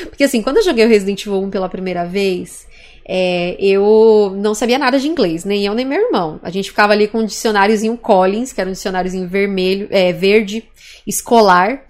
Porque 0.05 0.23
assim, 0.23 0.41
quando 0.41 0.57
eu 0.57 0.63
joguei 0.63 0.85
o 0.85 0.87
Resident 0.87 1.25
Evil 1.25 1.41
1 1.41 1.49
pela 1.49 1.67
primeira 1.67 2.05
vez, 2.05 2.65
é, 3.05 3.57
eu 3.59 4.31
não 4.37 4.53
sabia 4.53 4.77
nada 4.77 4.97
de 4.97 5.09
inglês, 5.09 5.43
nem 5.43 5.65
eu 5.65 5.73
nem 5.73 5.85
meu 5.85 5.99
irmão. 5.99 6.39
A 6.41 6.49
gente 6.49 6.69
ficava 6.69 6.93
ali 6.93 7.09
com 7.09 7.19
um 7.19 7.25
dicionáriozinho 7.25 7.97
Collins, 7.97 8.53
que 8.53 8.61
era 8.61 8.69
um 8.69 8.73
dicionáriozinho 8.73 9.27
vermelho, 9.27 9.87
é, 9.91 10.13
verde, 10.13 10.63
escolar, 11.05 11.87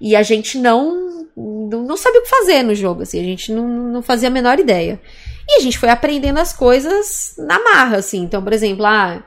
e 0.00 0.16
a 0.16 0.22
gente 0.22 0.56
não, 0.56 1.26
não, 1.36 1.96
sabia 1.96 2.20
o 2.20 2.22
que 2.22 2.30
fazer 2.30 2.62
no 2.62 2.74
jogo, 2.74 3.02
assim, 3.02 3.20
a 3.20 3.24
gente 3.24 3.52
não, 3.52 3.68
não 3.68 4.02
fazia 4.02 4.28
a 4.28 4.32
menor 4.32 4.58
ideia. 4.58 4.98
E 5.46 5.58
a 5.58 5.60
gente 5.60 5.78
foi 5.78 5.90
aprendendo 5.90 6.38
as 6.38 6.54
coisas 6.54 7.34
na 7.36 7.62
marra, 7.62 7.98
assim. 7.98 8.22
Então, 8.22 8.42
por 8.42 8.52
exemplo, 8.52 8.86
ah, 8.86 9.22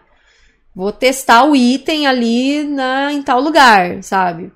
Vou 0.77 0.91
testar 0.91 1.43
o 1.43 1.55
item 1.55 2.05
ali 2.05 2.63
na, 2.63 3.11
em 3.11 3.23
tal 3.23 3.41
lugar, 3.41 4.03
sabe? 4.03 4.51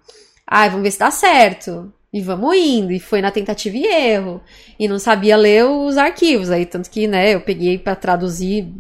Ai, 0.45 0.69
vamos 0.69 0.83
ver 0.83 0.91
se 0.91 0.99
dá 0.99 1.09
certo. 1.09 1.91
E 2.13 2.21
vamos 2.21 2.55
indo. 2.55 2.91
E 2.91 2.99
foi 2.99 3.23
na 3.23 3.31
tentativa 3.31 3.75
e 3.75 3.87
erro. 3.87 4.39
E 4.77 4.87
não 4.87 4.99
sabia 4.99 5.35
ler 5.35 5.65
os 5.65 5.97
arquivos. 5.97 6.51
Aí, 6.51 6.63
tanto 6.63 6.91
que, 6.91 7.07
né, 7.07 7.33
eu 7.33 7.41
peguei 7.41 7.79
para 7.79 7.95
traduzir 7.95 8.71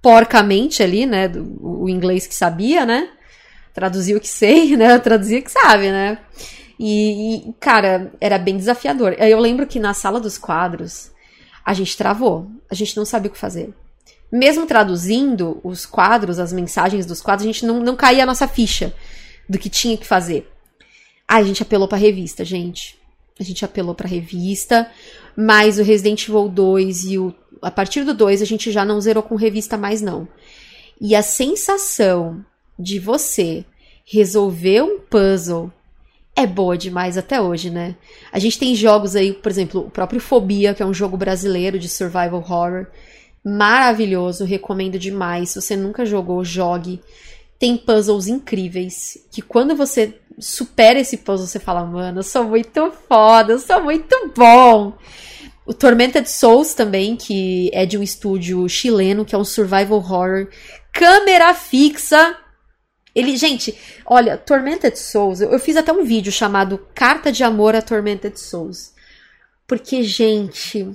porcamente 0.00 0.82
ali, 0.82 1.04
né, 1.04 1.28
do, 1.28 1.58
o 1.60 1.86
inglês 1.86 2.26
que 2.26 2.34
sabia, 2.34 2.86
né? 2.86 3.10
Traduzir 3.74 4.16
o 4.16 4.20
que 4.20 4.28
sei, 4.28 4.72
né? 4.74 4.98
Traduzir 4.98 5.40
o 5.40 5.42
que 5.42 5.52
sabe, 5.52 5.90
né? 5.90 6.16
E, 6.78 7.50
e, 7.50 7.52
cara, 7.60 8.10
era 8.18 8.38
bem 8.38 8.56
desafiador. 8.56 9.16
Eu 9.18 9.38
lembro 9.38 9.66
que 9.66 9.78
na 9.78 9.92
sala 9.92 10.18
dos 10.18 10.38
quadros, 10.38 11.12
a 11.62 11.74
gente 11.74 11.94
travou. 11.94 12.50
A 12.70 12.74
gente 12.74 12.96
não 12.96 13.04
sabia 13.04 13.28
o 13.28 13.34
que 13.34 13.38
fazer 13.38 13.70
mesmo 14.30 14.66
traduzindo 14.66 15.60
os 15.64 15.84
quadros, 15.84 16.38
as 16.38 16.52
mensagens 16.52 17.06
dos 17.06 17.20
quadros, 17.20 17.44
a 17.44 17.52
gente 17.52 17.66
não, 17.66 17.80
não 17.80 17.96
caía 17.96 18.22
a 18.22 18.26
nossa 18.26 18.46
ficha 18.46 18.94
do 19.48 19.58
que 19.58 19.68
tinha 19.68 19.96
que 19.96 20.06
fazer. 20.06 20.50
Ah, 21.26 21.36
a 21.36 21.42
gente 21.42 21.62
apelou 21.62 21.88
pra 21.88 21.98
revista, 21.98 22.44
gente. 22.44 22.98
A 23.38 23.42
gente 23.42 23.64
apelou 23.64 23.94
pra 23.94 24.08
revista, 24.08 24.90
mas 25.36 25.78
o 25.78 25.82
Resident 25.82 26.28
Evil 26.28 26.48
2 26.48 27.04
e 27.04 27.18
o. 27.18 27.34
A 27.62 27.70
partir 27.70 28.04
do 28.04 28.14
2 28.14 28.42
a 28.42 28.44
gente 28.44 28.70
já 28.70 28.84
não 28.84 29.00
zerou 29.00 29.22
com 29.22 29.34
revista 29.34 29.76
mais, 29.76 30.02
não. 30.02 30.28
E 31.00 31.14
a 31.14 31.22
sensação 31.22 32.44
de 32.78 32.98
você 32.98 33.64
resolver 34.04 34.82
um 34.82 35.00
puzzle 35.00 35.72
é 36.36 36.46
boa 36.46 36.76
demais 36.76 37.16
até 37.16 37.40
hoje, 37.40 37.70
né? 37.70 37.96
A 38.32 38.38
gente 38.38 38.58
tem 38.58 38.74
jogos 38.74 39.16
aí, 39.16 39.32
por 39.32 39.50
exemplo, 39.50 39.82
o 39.82 39.90
próprio 39.90 40.20
Fobia, 40.20 40.74
que 40.74 40.82
é 40.82 40.86
um 40.86 40.94
jogo 40.94 41.16
brasileiro 41.16 41.78
de 41.78 41.88
survival 41.88 42.36
horror, 42.36 42.86
maravilhoso, 43.44 44.44
recomendo 44.44 44.98
demais. 44.98 45.50
Se 45.50 45.60
você 45.60 45.76
nunca 45.76 46.04
jogou, 46.04 46.44
jogue. 46.44 47.00
Tem 47.58 47.76
puzzles 47.76 48.26
incríveis 48.26 49.18
que 49.30 49.42
quando 49.42 49.76
você 49.76 50.18
supera 50.38 50.98
esse 50.98 51.18
puzzle, 51.18 51.46
você 51.46 51.58
fala, 51.58 51.84
mano, 51.84 52.20
eu 52.20 52.22
sou 52.22 52.44
muito 52.44 52.90
foda, 53.06 53.52
eu 53.52 53.58
sou 53.58 53.82
muito 53.82 54.32
bom. 54.34 54.94
O 55.66 55.74
Tormented 55.74 56.28
Souls 56.28 56.74
também, 56.74 57.16
que 57.16 57.70
é 57.72 57.84
de 57.84 57.98
um 57.98 58.02
estúdio 58.02 58.66
chileno, 58.68 59.24
que 59.24 59.34
é 59.34 59.38
um 59.38 59.44
survival 59.44 59.98
horror, 59.98 60.48
câmera 60.92 61.54
fixa. 61.54 62.36
Ele, 63.14 63.36
gente, 63.36 63.76
olha, 64.06 64.38
Tormented 64.38 64.98
Souls, 64.98 65.40
eu, 65.40 65.50
eu 65.50 65.58
fiz 65.58 65.76
até 65.76 65.92
um 65.92 66.02
vídeo 66.02 66.32
chamado 66.32 66.78
Carta 66.94 67.30
de 67.30 67.44
Amor 67.44 67.76
a 67.76 67.82
Tormented 67.82 68.40
Souls. 68.40 68.94
Porque, 69.66 70.02
gente, 70.02 70.88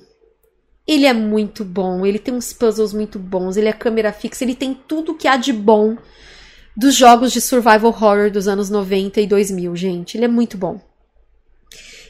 ele 0.88 1.06
é 1.06 1.14
muito 1.14 1.66
bom, 1.66 2.06
ele 2.06 2.20
tem 2.20 2.34
uns 2.34 2.54
puzzles 2.54 2.94
muito 2.94 3.18
bons, 3.18 3.58
ele 3.58 3.68
é 3.68 3.74
câmera 3.74 4.14
fixa, 4.14 4.44
ele 4.44 4.56
tem 4.56 4.74
tudo 4.74 5.16
que 5.16 5.28
há 5.28 5.36
de 5.36 5.52
bom 5.52 5.98
dos 6.78 6.94
jogos 6.94 7.32
de 7.32 7.42
survival 7.42 7.88
horror 7.88 8.30
dos 8.30 8.48
anos 8.48 8.70
90 8.70 9.22
e 9.22 9.28
2000, 9.28 9.76
gente. 9.76 10.18
Ele 10.18 10.26
é 10.26 10.30
muito 10.30 10.58
bom. 10.58 10.80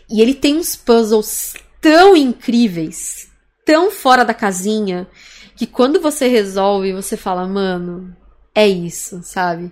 E 0.09 0.21
ele 0.21 0.34
tem 0.34 0.57
uns 0.57 0.76
puzzles 0.76 1.53
tão 1.80 2.17
incríveis, 2.17 3.30
tão 3.63 3.91
fora 3.91 4.23
da 4.26 4.34
casinha, 4.34 5.07
que 5.55 5.65
quando 5.65 6.01
você 6.01 6.28
resolve, 6.28 6.91
você 6.93 7.15
fala, 7.15 7.47
mano, 7.47 8.15
é 8.53 8.67
isso, 8.67 9.21
sabe? 9.23 9.71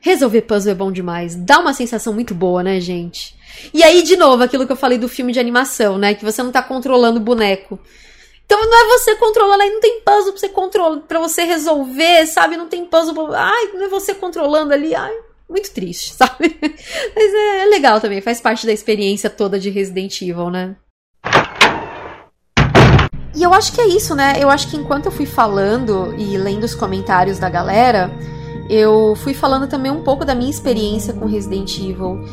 Resolver 0.00 0.42
puzzle 0.42 0.72
é 0.72 0.74
bom 0.74 0.92
demais. 0.92 1.34
Dá 1.34 1.58
uma 1.58 1.72
sensação 1.72 2.12
muito 2.12 2.34
boa, 2.34 2.62
né, 2.62 2.80
gente? 2.80 3.34
E 3.72 3.82
aí, 3.82 4.02
de 4.02 4.16
novo, 4.16 4.42
aquilo 4.42 4.66
que 4.66 4.72
eu 4.72 4.76
falei 4.76 4.98
do 4.98 5.08
filme 5.08 5.32
de 5.32 5.40
animação, 5.40 5.96
né? 5.98 6.14
Que 6.14 6.24
você 6.24 6.42
não 6.42 6.52
tá 6.52 6.62
controlando 6.62 7.18
o 7.18 7.22
boneco. 7.22 7.78
Então 8.46 8.60
não 8.60 8.78
é 8.78 8.98
você 8.98 9.16
controlando, 9.16 9.62
aí 9.62 9.70
não 9.70 9.80
tem 9.80 10.00
puzzle 10.00 10.32
pra 10.32 10.40
você 10.40 10.48
controlar, 10.48 11.00
para 11.00 11.18
você 11.18 11.44
resolver, 11.44 12.26
sabe? 12.26 12.56
Não 12.56 12.68
tem 12.68 12.84
puzzle 12.84 13.14
pra... 13.14 13.40
Ai, 13.40 13.70
não 13.72 13.84
é 13.84 13.88
você 13.88 14.14
controlando 14.14 14.72
ali, 14.72 14.94
ai, 14.94 15.14
muito 15.48 15.72
triste, 15.72 16.12
sabe? 16.14 16.56
Mas 16.60 17.34
é, 17.34 17.62
é 17.62 17.64
legal 17.66 18.00
também, 18.00 18.20
faz 18.20 18.40
parte 18.40 18.66
da 18.66 18.72
experiência 18.72 19.30
toda 19.30 19.58
de 19.58 19.70
Resident 19.70 20.20
Evil, 20.20 20.50
né? 20.50 20.76
E 23.36 23.42
eu 23.42 23.52
acho 23.52 23.72
que 23.72 23.80
é 23.80 23.86
isso, 23.86 24.14
né? 24.14 24.34
Eu 24.38 24.48
acho 24.48 24.70
que 24.70 24.76
enquanto 24.76 25.06
eu 25.06 25.12
fui 25.12 25.26
falando 25.26 26.14
e 26.16 26.36
lendo 26.38 26.62
os 26.62 26.74
comentários 26.74 27.36
da 27.38 27.50
galera, 27.50 28.08
eu 28.70 29.14
fui 29.16 29.34
falando 29.34 29.66
também 29.66 29.90
um 29.90 30.04
pouco 30.04 30.24
da 30.24 30.34
minha 30.34 30.50
experiência 30.50 31.12
com 31.12 31.26
Resident 31.26 31.76
Evil. 31.78 32.24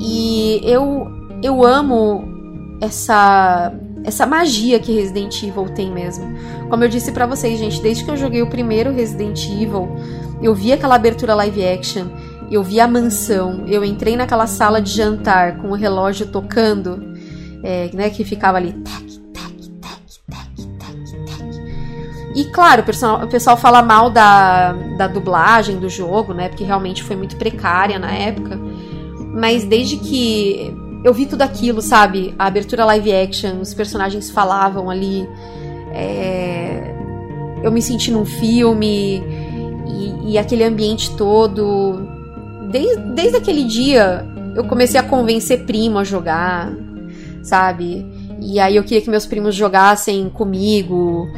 E 0.00 0.60
eu, 0.62 1.08
eu 1.42 1.64
amo 1.64 2.24
essa 2.80 3.72
essa 4.04 4.26
magia 4.26 4.78
que 4.78 4.92
Resident 4.92 5.42
Evil 5.42 5.64
tem 5.70 5.90
mesmo. 5.90 6.36
Como 6.68 6.84
eu 6.84 6.88
disse 6.88 7.10
para 7.10 7.26
vocês, 7.26 7.58
gente, 7.58 7.80
desde 7.80 8.04
que 8.04 8.10
eu 8.10 8.16
joguei 8.16 8.42
o 8.42 8.46
primeiro 8.46 8.92
Resident 8.92 9.46
Evil, 9.46 9.88
eu 10.42 10.54
vi 10.54 10.72
aquela 10.72 10.94
abertura 10.94 11.34
live 11.34 11.66
action, 11.66 12.08
eu 12.50 12.62
vi 12.62 12.78
a 12.78 12.86
mansão, 12.86 13.64
eu 13.66 13.82
entrei 13.82 14.14
naquela 14.14 14.46
sala 14.46 14.80
de 14.80 14.90
jantar 14.90 15.56
com 15.56 15.70
o 15.70 15.74
relógio 15.74 16.26
tocando, 16.26 17.16
é, 17.62 17.90
né, 17.94 18.10
que 18.10 18.24
ficava 18.24 18.58
ali 18.58 18.74
tac, 18.74 19.18
tac, 19.32 19.70
tac, 19.80 20.06
tac, 20.28 20.68
tac, 20.78 21.26
tac. 21.26 21.62
E 22.36 22.44
claro, 22.46 22.82
o 22.82 22.84
pessoal, 22.84 23.24
o 23.24 23.28
pessoal 23.28 23.56
fala 23.56 23.82
mal 23.82 24.10
da, 24.10 24.72
da 24.98 25.06
dublagem 25.06 25.78
do 25.78 25.88
jogo, 25.88 26.34
né, 26.34 26.50
porque 26.50 26.64
realmente 26.64 27.02
foi 27.02 27.16
muito 27.16 27.36
precária 27.36 27.98
na 27.98 28.12
época. 28.12 28.60
Mas 29.34 29.64
desde 29.64 29.96
que 29.96 30.83
eu 31.04 31.12
vi 31.12 31.26
tudo 31.26 31.42
aquilo, 31.42 31.82
sabe? 31.82 32.34
A 32.38 32.46
abertura 32.46 32.86
live 32.86 33.12
action, 33.12 33.60
os 33.60 33.74
personagens 33.74 34.30
falavam 34.30 34.88
ali. 34.88 35.28
É... 35.92 36.94
Eu 37.62 37.70
me 37.70 37.82
senti 37.82 38.10
num 38.10 38.24
filme 38.24 39.22
e, 39.86 40.32
e 40.32 40.38
aquele 40.38 40.64
ambiente 40.64 41.14
todo. 41.14 42.08
Desde, 42.70 42.96
desde 43.14 43.36
aquele 43.36 43.64
dia 43.64 44.26
eu 44.56 44.64
comecei 44.64 44.98
a 44.98 45.02
convencer 45.02 45.66
primo 45.66 45.98
a 45.98 46.04
jogar, 46.04 46.72
sabe? 47.42 48.06
E 48.40 48.58
aí 48.58 48.76
eu 48.76 48.82
queria 48.82 49.02
que 49.02 49.10
meus 49.10 49.26
primos 49.26 49.54
jogassem 49.54 50.30
comigo. 50.30 51.28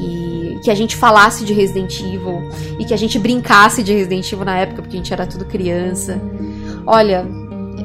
E 0.00 0.58
que 0.64 0.70
a 0.70 0.74
gente 0.74 0.96
falasse 0.96 1.44
de 1.44 1.52
Resident 1.52 2.00
Evil 2.00 2.48
e 2.78 2.84
que 2.84 2.94
a 2.94 2.96
gente 2.96 3.18
brincasse 3.18 3.82
de 3.82 3.92
Resident 3.92 4.32
Evil 4.32 4.44
na 4.44 4.58
época, 4.58 4.80
porque 4.80 4.96
a 4.96 4.98
gente 4.98 5.12
era 5.12 5.26
tudo 5.26 5.44
criança. 5.44 6.20
Olha, 6.86 7.26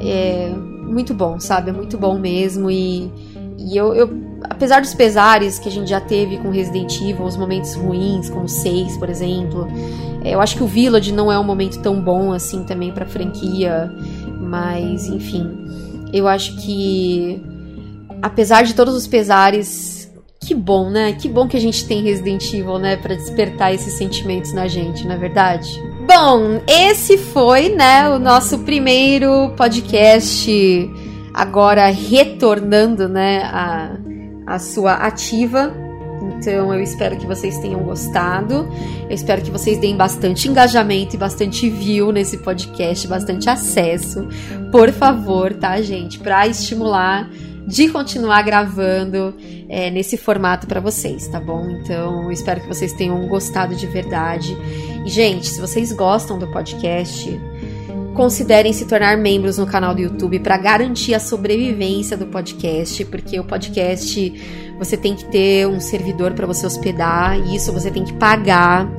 é 0.00 0.67
muito 0.88 1.14
bom, 1.14 1.38
sabe? 1.38 1.70
É 1.70 1.72
muito 1.72 1.96
bom 1.98 2.18
mesmo 2.18 2.70
e, 2.70 3.12
e 3.58 3.76
eu, 3.76 3.94
eu 3.94 4.10
apesar 4.44 4.80
dos 4.80 4.94
pesares 4.94 5.58
que 5.58 5.68
a 5.68 5.72
gente 5.72 5.88
já 5.88 6.00
teve 6.00 6.38
com 6.38 6.50
Resident 6.50 7.00
Evil, 7.00 7.24
os 7.24 7.36
momentos 7.36 7.74
ruins, 7.74 8.30
como 8.30 8.48
6, 8.48 8.96
por 8.96 9.08
exemplo, 9.08 9.68
é, 10.24 10.34
eu 10.34 10.40
acho 10.40 10.56
que 10.56 10.62
o 10.62 10.66
Village 10.66 11.12
não 11.12 11.30
é 11.30 11.38
um 11.38 11.44
momento 11.44 11.80
tão 11.80 12.00
bom 12.00 12.32
assim 12.32 12.64
também 12.64 12.92
pra 12.92 13.06
franquia, 13.06 13.92
mas 14.40 15.06
enfim, 15.06 15.66
eu 16.12 16.26
acho 16.28 16.56
que 16.56 17.42
apesar 18.22 18.62
de 18.62 18.74
todos 18.74 18.94
os 18.94 19.06
pesares, 19.06 19.97
que 20.48 20.54
bom, 20.54 20.88
né? 20.88 21.12
Que 21.12 21.28
bom 21.28 21.46
que 21.46 21.58
a 21.58 21.60
gente 21.60 21.86
tem 21.86 22.02
Resident 22.02 22.54
Evil, 22.54 22.78
né, 22.78 22.96
para 22.96 23.14
despertar 23.14 23.74
esses 23.74 23.92
sentimentos 23.98 24.54
na 24.54 24.66
gente, 24.66 25.06
na 25.06 25.12
é 25.12 25.18
verdade. 25.18 25.78
Bom, 26.06 26.62
esse 26.66 27.18
foi, 27.18 27.68
né, 27.68 28.08
o 28.08 28.18
nosso 28.18 28.60
primeiro 28.60 29.50
podcast 29.58 30.90
agora 31.34 31.88
retornando, 31.88 33.10
né, 33.10 33.42
a, 33.44 33.98
a 34.46 34.58
sua 34.58 34.94
ativa. 34.94 35.70
Então 36.38 36.72
eu 36.72 36.82
espero 36.82 37.18
que 37.18 37.26
vocês 37.26 37.58
tenham 37.58 37.82
gostado. 37.82 38.66
Eu 39.02 39.14
espero 39.14 39.42
que 39.42 39.50
vocês 39.50 39.76
deem 39.76 39.98
bastante 39.98 40.48
engajamento 40.48 41.14
e 41.14 41.18
bastante 41.18 41.68
view 41.68 42.10
nesse 42.10 42.38
podcast, 42.38 43.06
bastante 43.06 43.50
acesso. 43.50 44.26
Por 44.72 44.92
favor, 44.92 45.52
tá, 45.52 45.82
gente? 45.82 46.18
Para 46.18 46.48
estimular 46.48 47.28
de 47.68 47.88
continuar 47.90 48.40
gravando 48.42 49.34
é, 49.68 49.90
nesse 49.90 50.16
formato 50.16 50.66
para 50.66 50.80
vocês, 50.80 51.28
tá 51.28 51.38
bom? 51.38 51.68
Então, 51.68 52.32
espero 52.32 52.62
que 52.62 52.66
vocês 52.66 52.94
tenham 52.94 53.28
gostado 53.28 53.76
de 53.76 53.86
verdade. 53.86 54.56
E, 55.04 55.10
gente, 55.10 55.46
se 55.46 55.60
vocês 55.60 55.92
gostam 55.92 56.38
do 56.38 56.50
podcast, 56.50 57.28
considerem 58.14 58.72
se 58.72 58.86
tornar 58.86 59.18
membros 59.18 59.58
no 59.58 59.66
canal 59.66 59.94
do 59.94 60.00
YouTube 60.00 60.40
para 60.40 60.56
garantir 60.56 61.14
a 61.14 61.20
sobrevivência 61.20 62.16
do 62.16 62.26
podcast, 62.26 63.04
porque 63.04 63.38
o 63.38 63.44
podcast 63.44 64.32
você 64.78 64.96
tem 64.96 65.14
que 65.14 65.26
ter 65.26 65.68
um 65.68 65.78
servidor 65.78 66.32
para 66.32 66.46
você 66.46 66.66
hospedar, 66.66 67.38
e 67.38 67.54
isso 67.54 67.70
você 67.70 67.90
tem 67.90 68.02
que 68.02 68.14
pagar. 68.14 68.90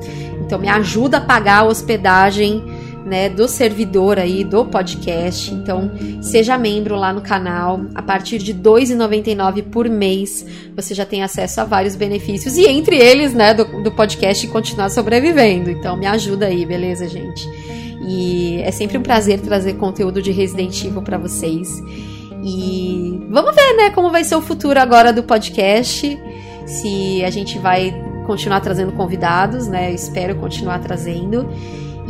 Então 0.46 0.60
me 0.60 0.68
ajuda 0.68 1.16
a 1.16 1.20
pagar 1.20 1.58
a 1.58 1.64
hospedagem 1.64 2.62
né, 3.04 3.28
do 3.28 3.48
servidor 3.48 4.18
aí 4.18 4.44
do 4.44 4.64
podcast. 4.64 5.52
Então, 5.52 5.90
seja 6.20 6.58
membro 6.58 6.96
lá 6.96 7.12
no 7.12 7.20
canal. 7.20 7.80
A 7.94 8.02
partir 8.02 8.38
de 8.38 8.52
R$ 8.52 8.58
2,99 8.60 9.64
por 9.64 9.88
mês, 9.88 10.44
você 10.74 10.94
já 10.94 11.04
tem 11.04 11.22
acesso 11.22 11.60
a 11.60 11.64
vários 11.64 11.96
benefícios 11.96 12.56
e 12.56 12.66
entre 12.66 12.96
eles, 12.96 13.34
né, 13.34 13.54
do, 13.54 13.82
do 13.82 13.90
podcast 13.90 14.46
continuar 14.48 14.90
sobrevivendo. 14.90 15.70
Então, 15.70 15.96
me 15.96 16.06
ajuda 16.06 16.46
aí, 16.46 16.64
beleza, 16.64 17.08
gente? 17.08 17.46
E 18.06 18.60
é 18.62 18.70
sempre 18.70 18.98
um 18.98 19.02
prazer 19.02 19.40
trazer 19.40 19.74
conteúdo 19.74 20.22
de 20.22 20.32
Resident 20.32 20.84
Evil 20.84 21.02
para 21.02 21.18
vocês. 21.18 21.68
E 22.42 23.20
vamos 23.28 23.54
ver, 23.54 23.76
né, 23.76 23.90
como 23.90 24.10
vai 24.10 24.24
ser 24.24 24.34
o 24.36 24.40
futuro 24.40 24.80
agora 24.80 25.12
do 25.12 25.22
podcast. 25.22 26.18
Se 26.66 27.24
a 27.24 27.30
gente 27.30 27.58
vai 27.58 27.92
continuar 28.26 28.60
trazendo 28.60 28.92
convidados, 28.92 29.66
né? 29.66 29.90
Eu 29.90 29.94
espero 29.94 30.36
continuar 30.36 30.78
trazendo 30.78 31.48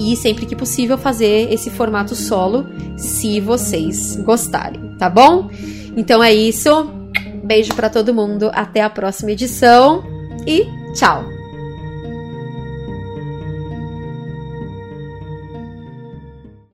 e 0.01 0.17
sempre 0.17 0.47
que 0.47 0.57
possível 0.57 0.97
fazer 0.97 1.53
esse 1.53 1.69
formato 1.69 2.15
solo, 2.17 2.67
se 2.97 3.39
vocês 3.39 4.17
gostarem, 4.17 4.95
tá 4.99 5.11
bom? 5.11 5.51
Então 5.95 6.25
é 6.25 6.33
isso. 6.33 6.91
Beijo 7.45 7.75
para 7.75 7.91
todo 7.91 8.15
mundo, 8.15 8.51
até 8.55 8.81
a 8.81 8.89
próxima 8.89 9.33
edição 9.33 10.03
e 10.47 10.65
tchau. 10.95 11.40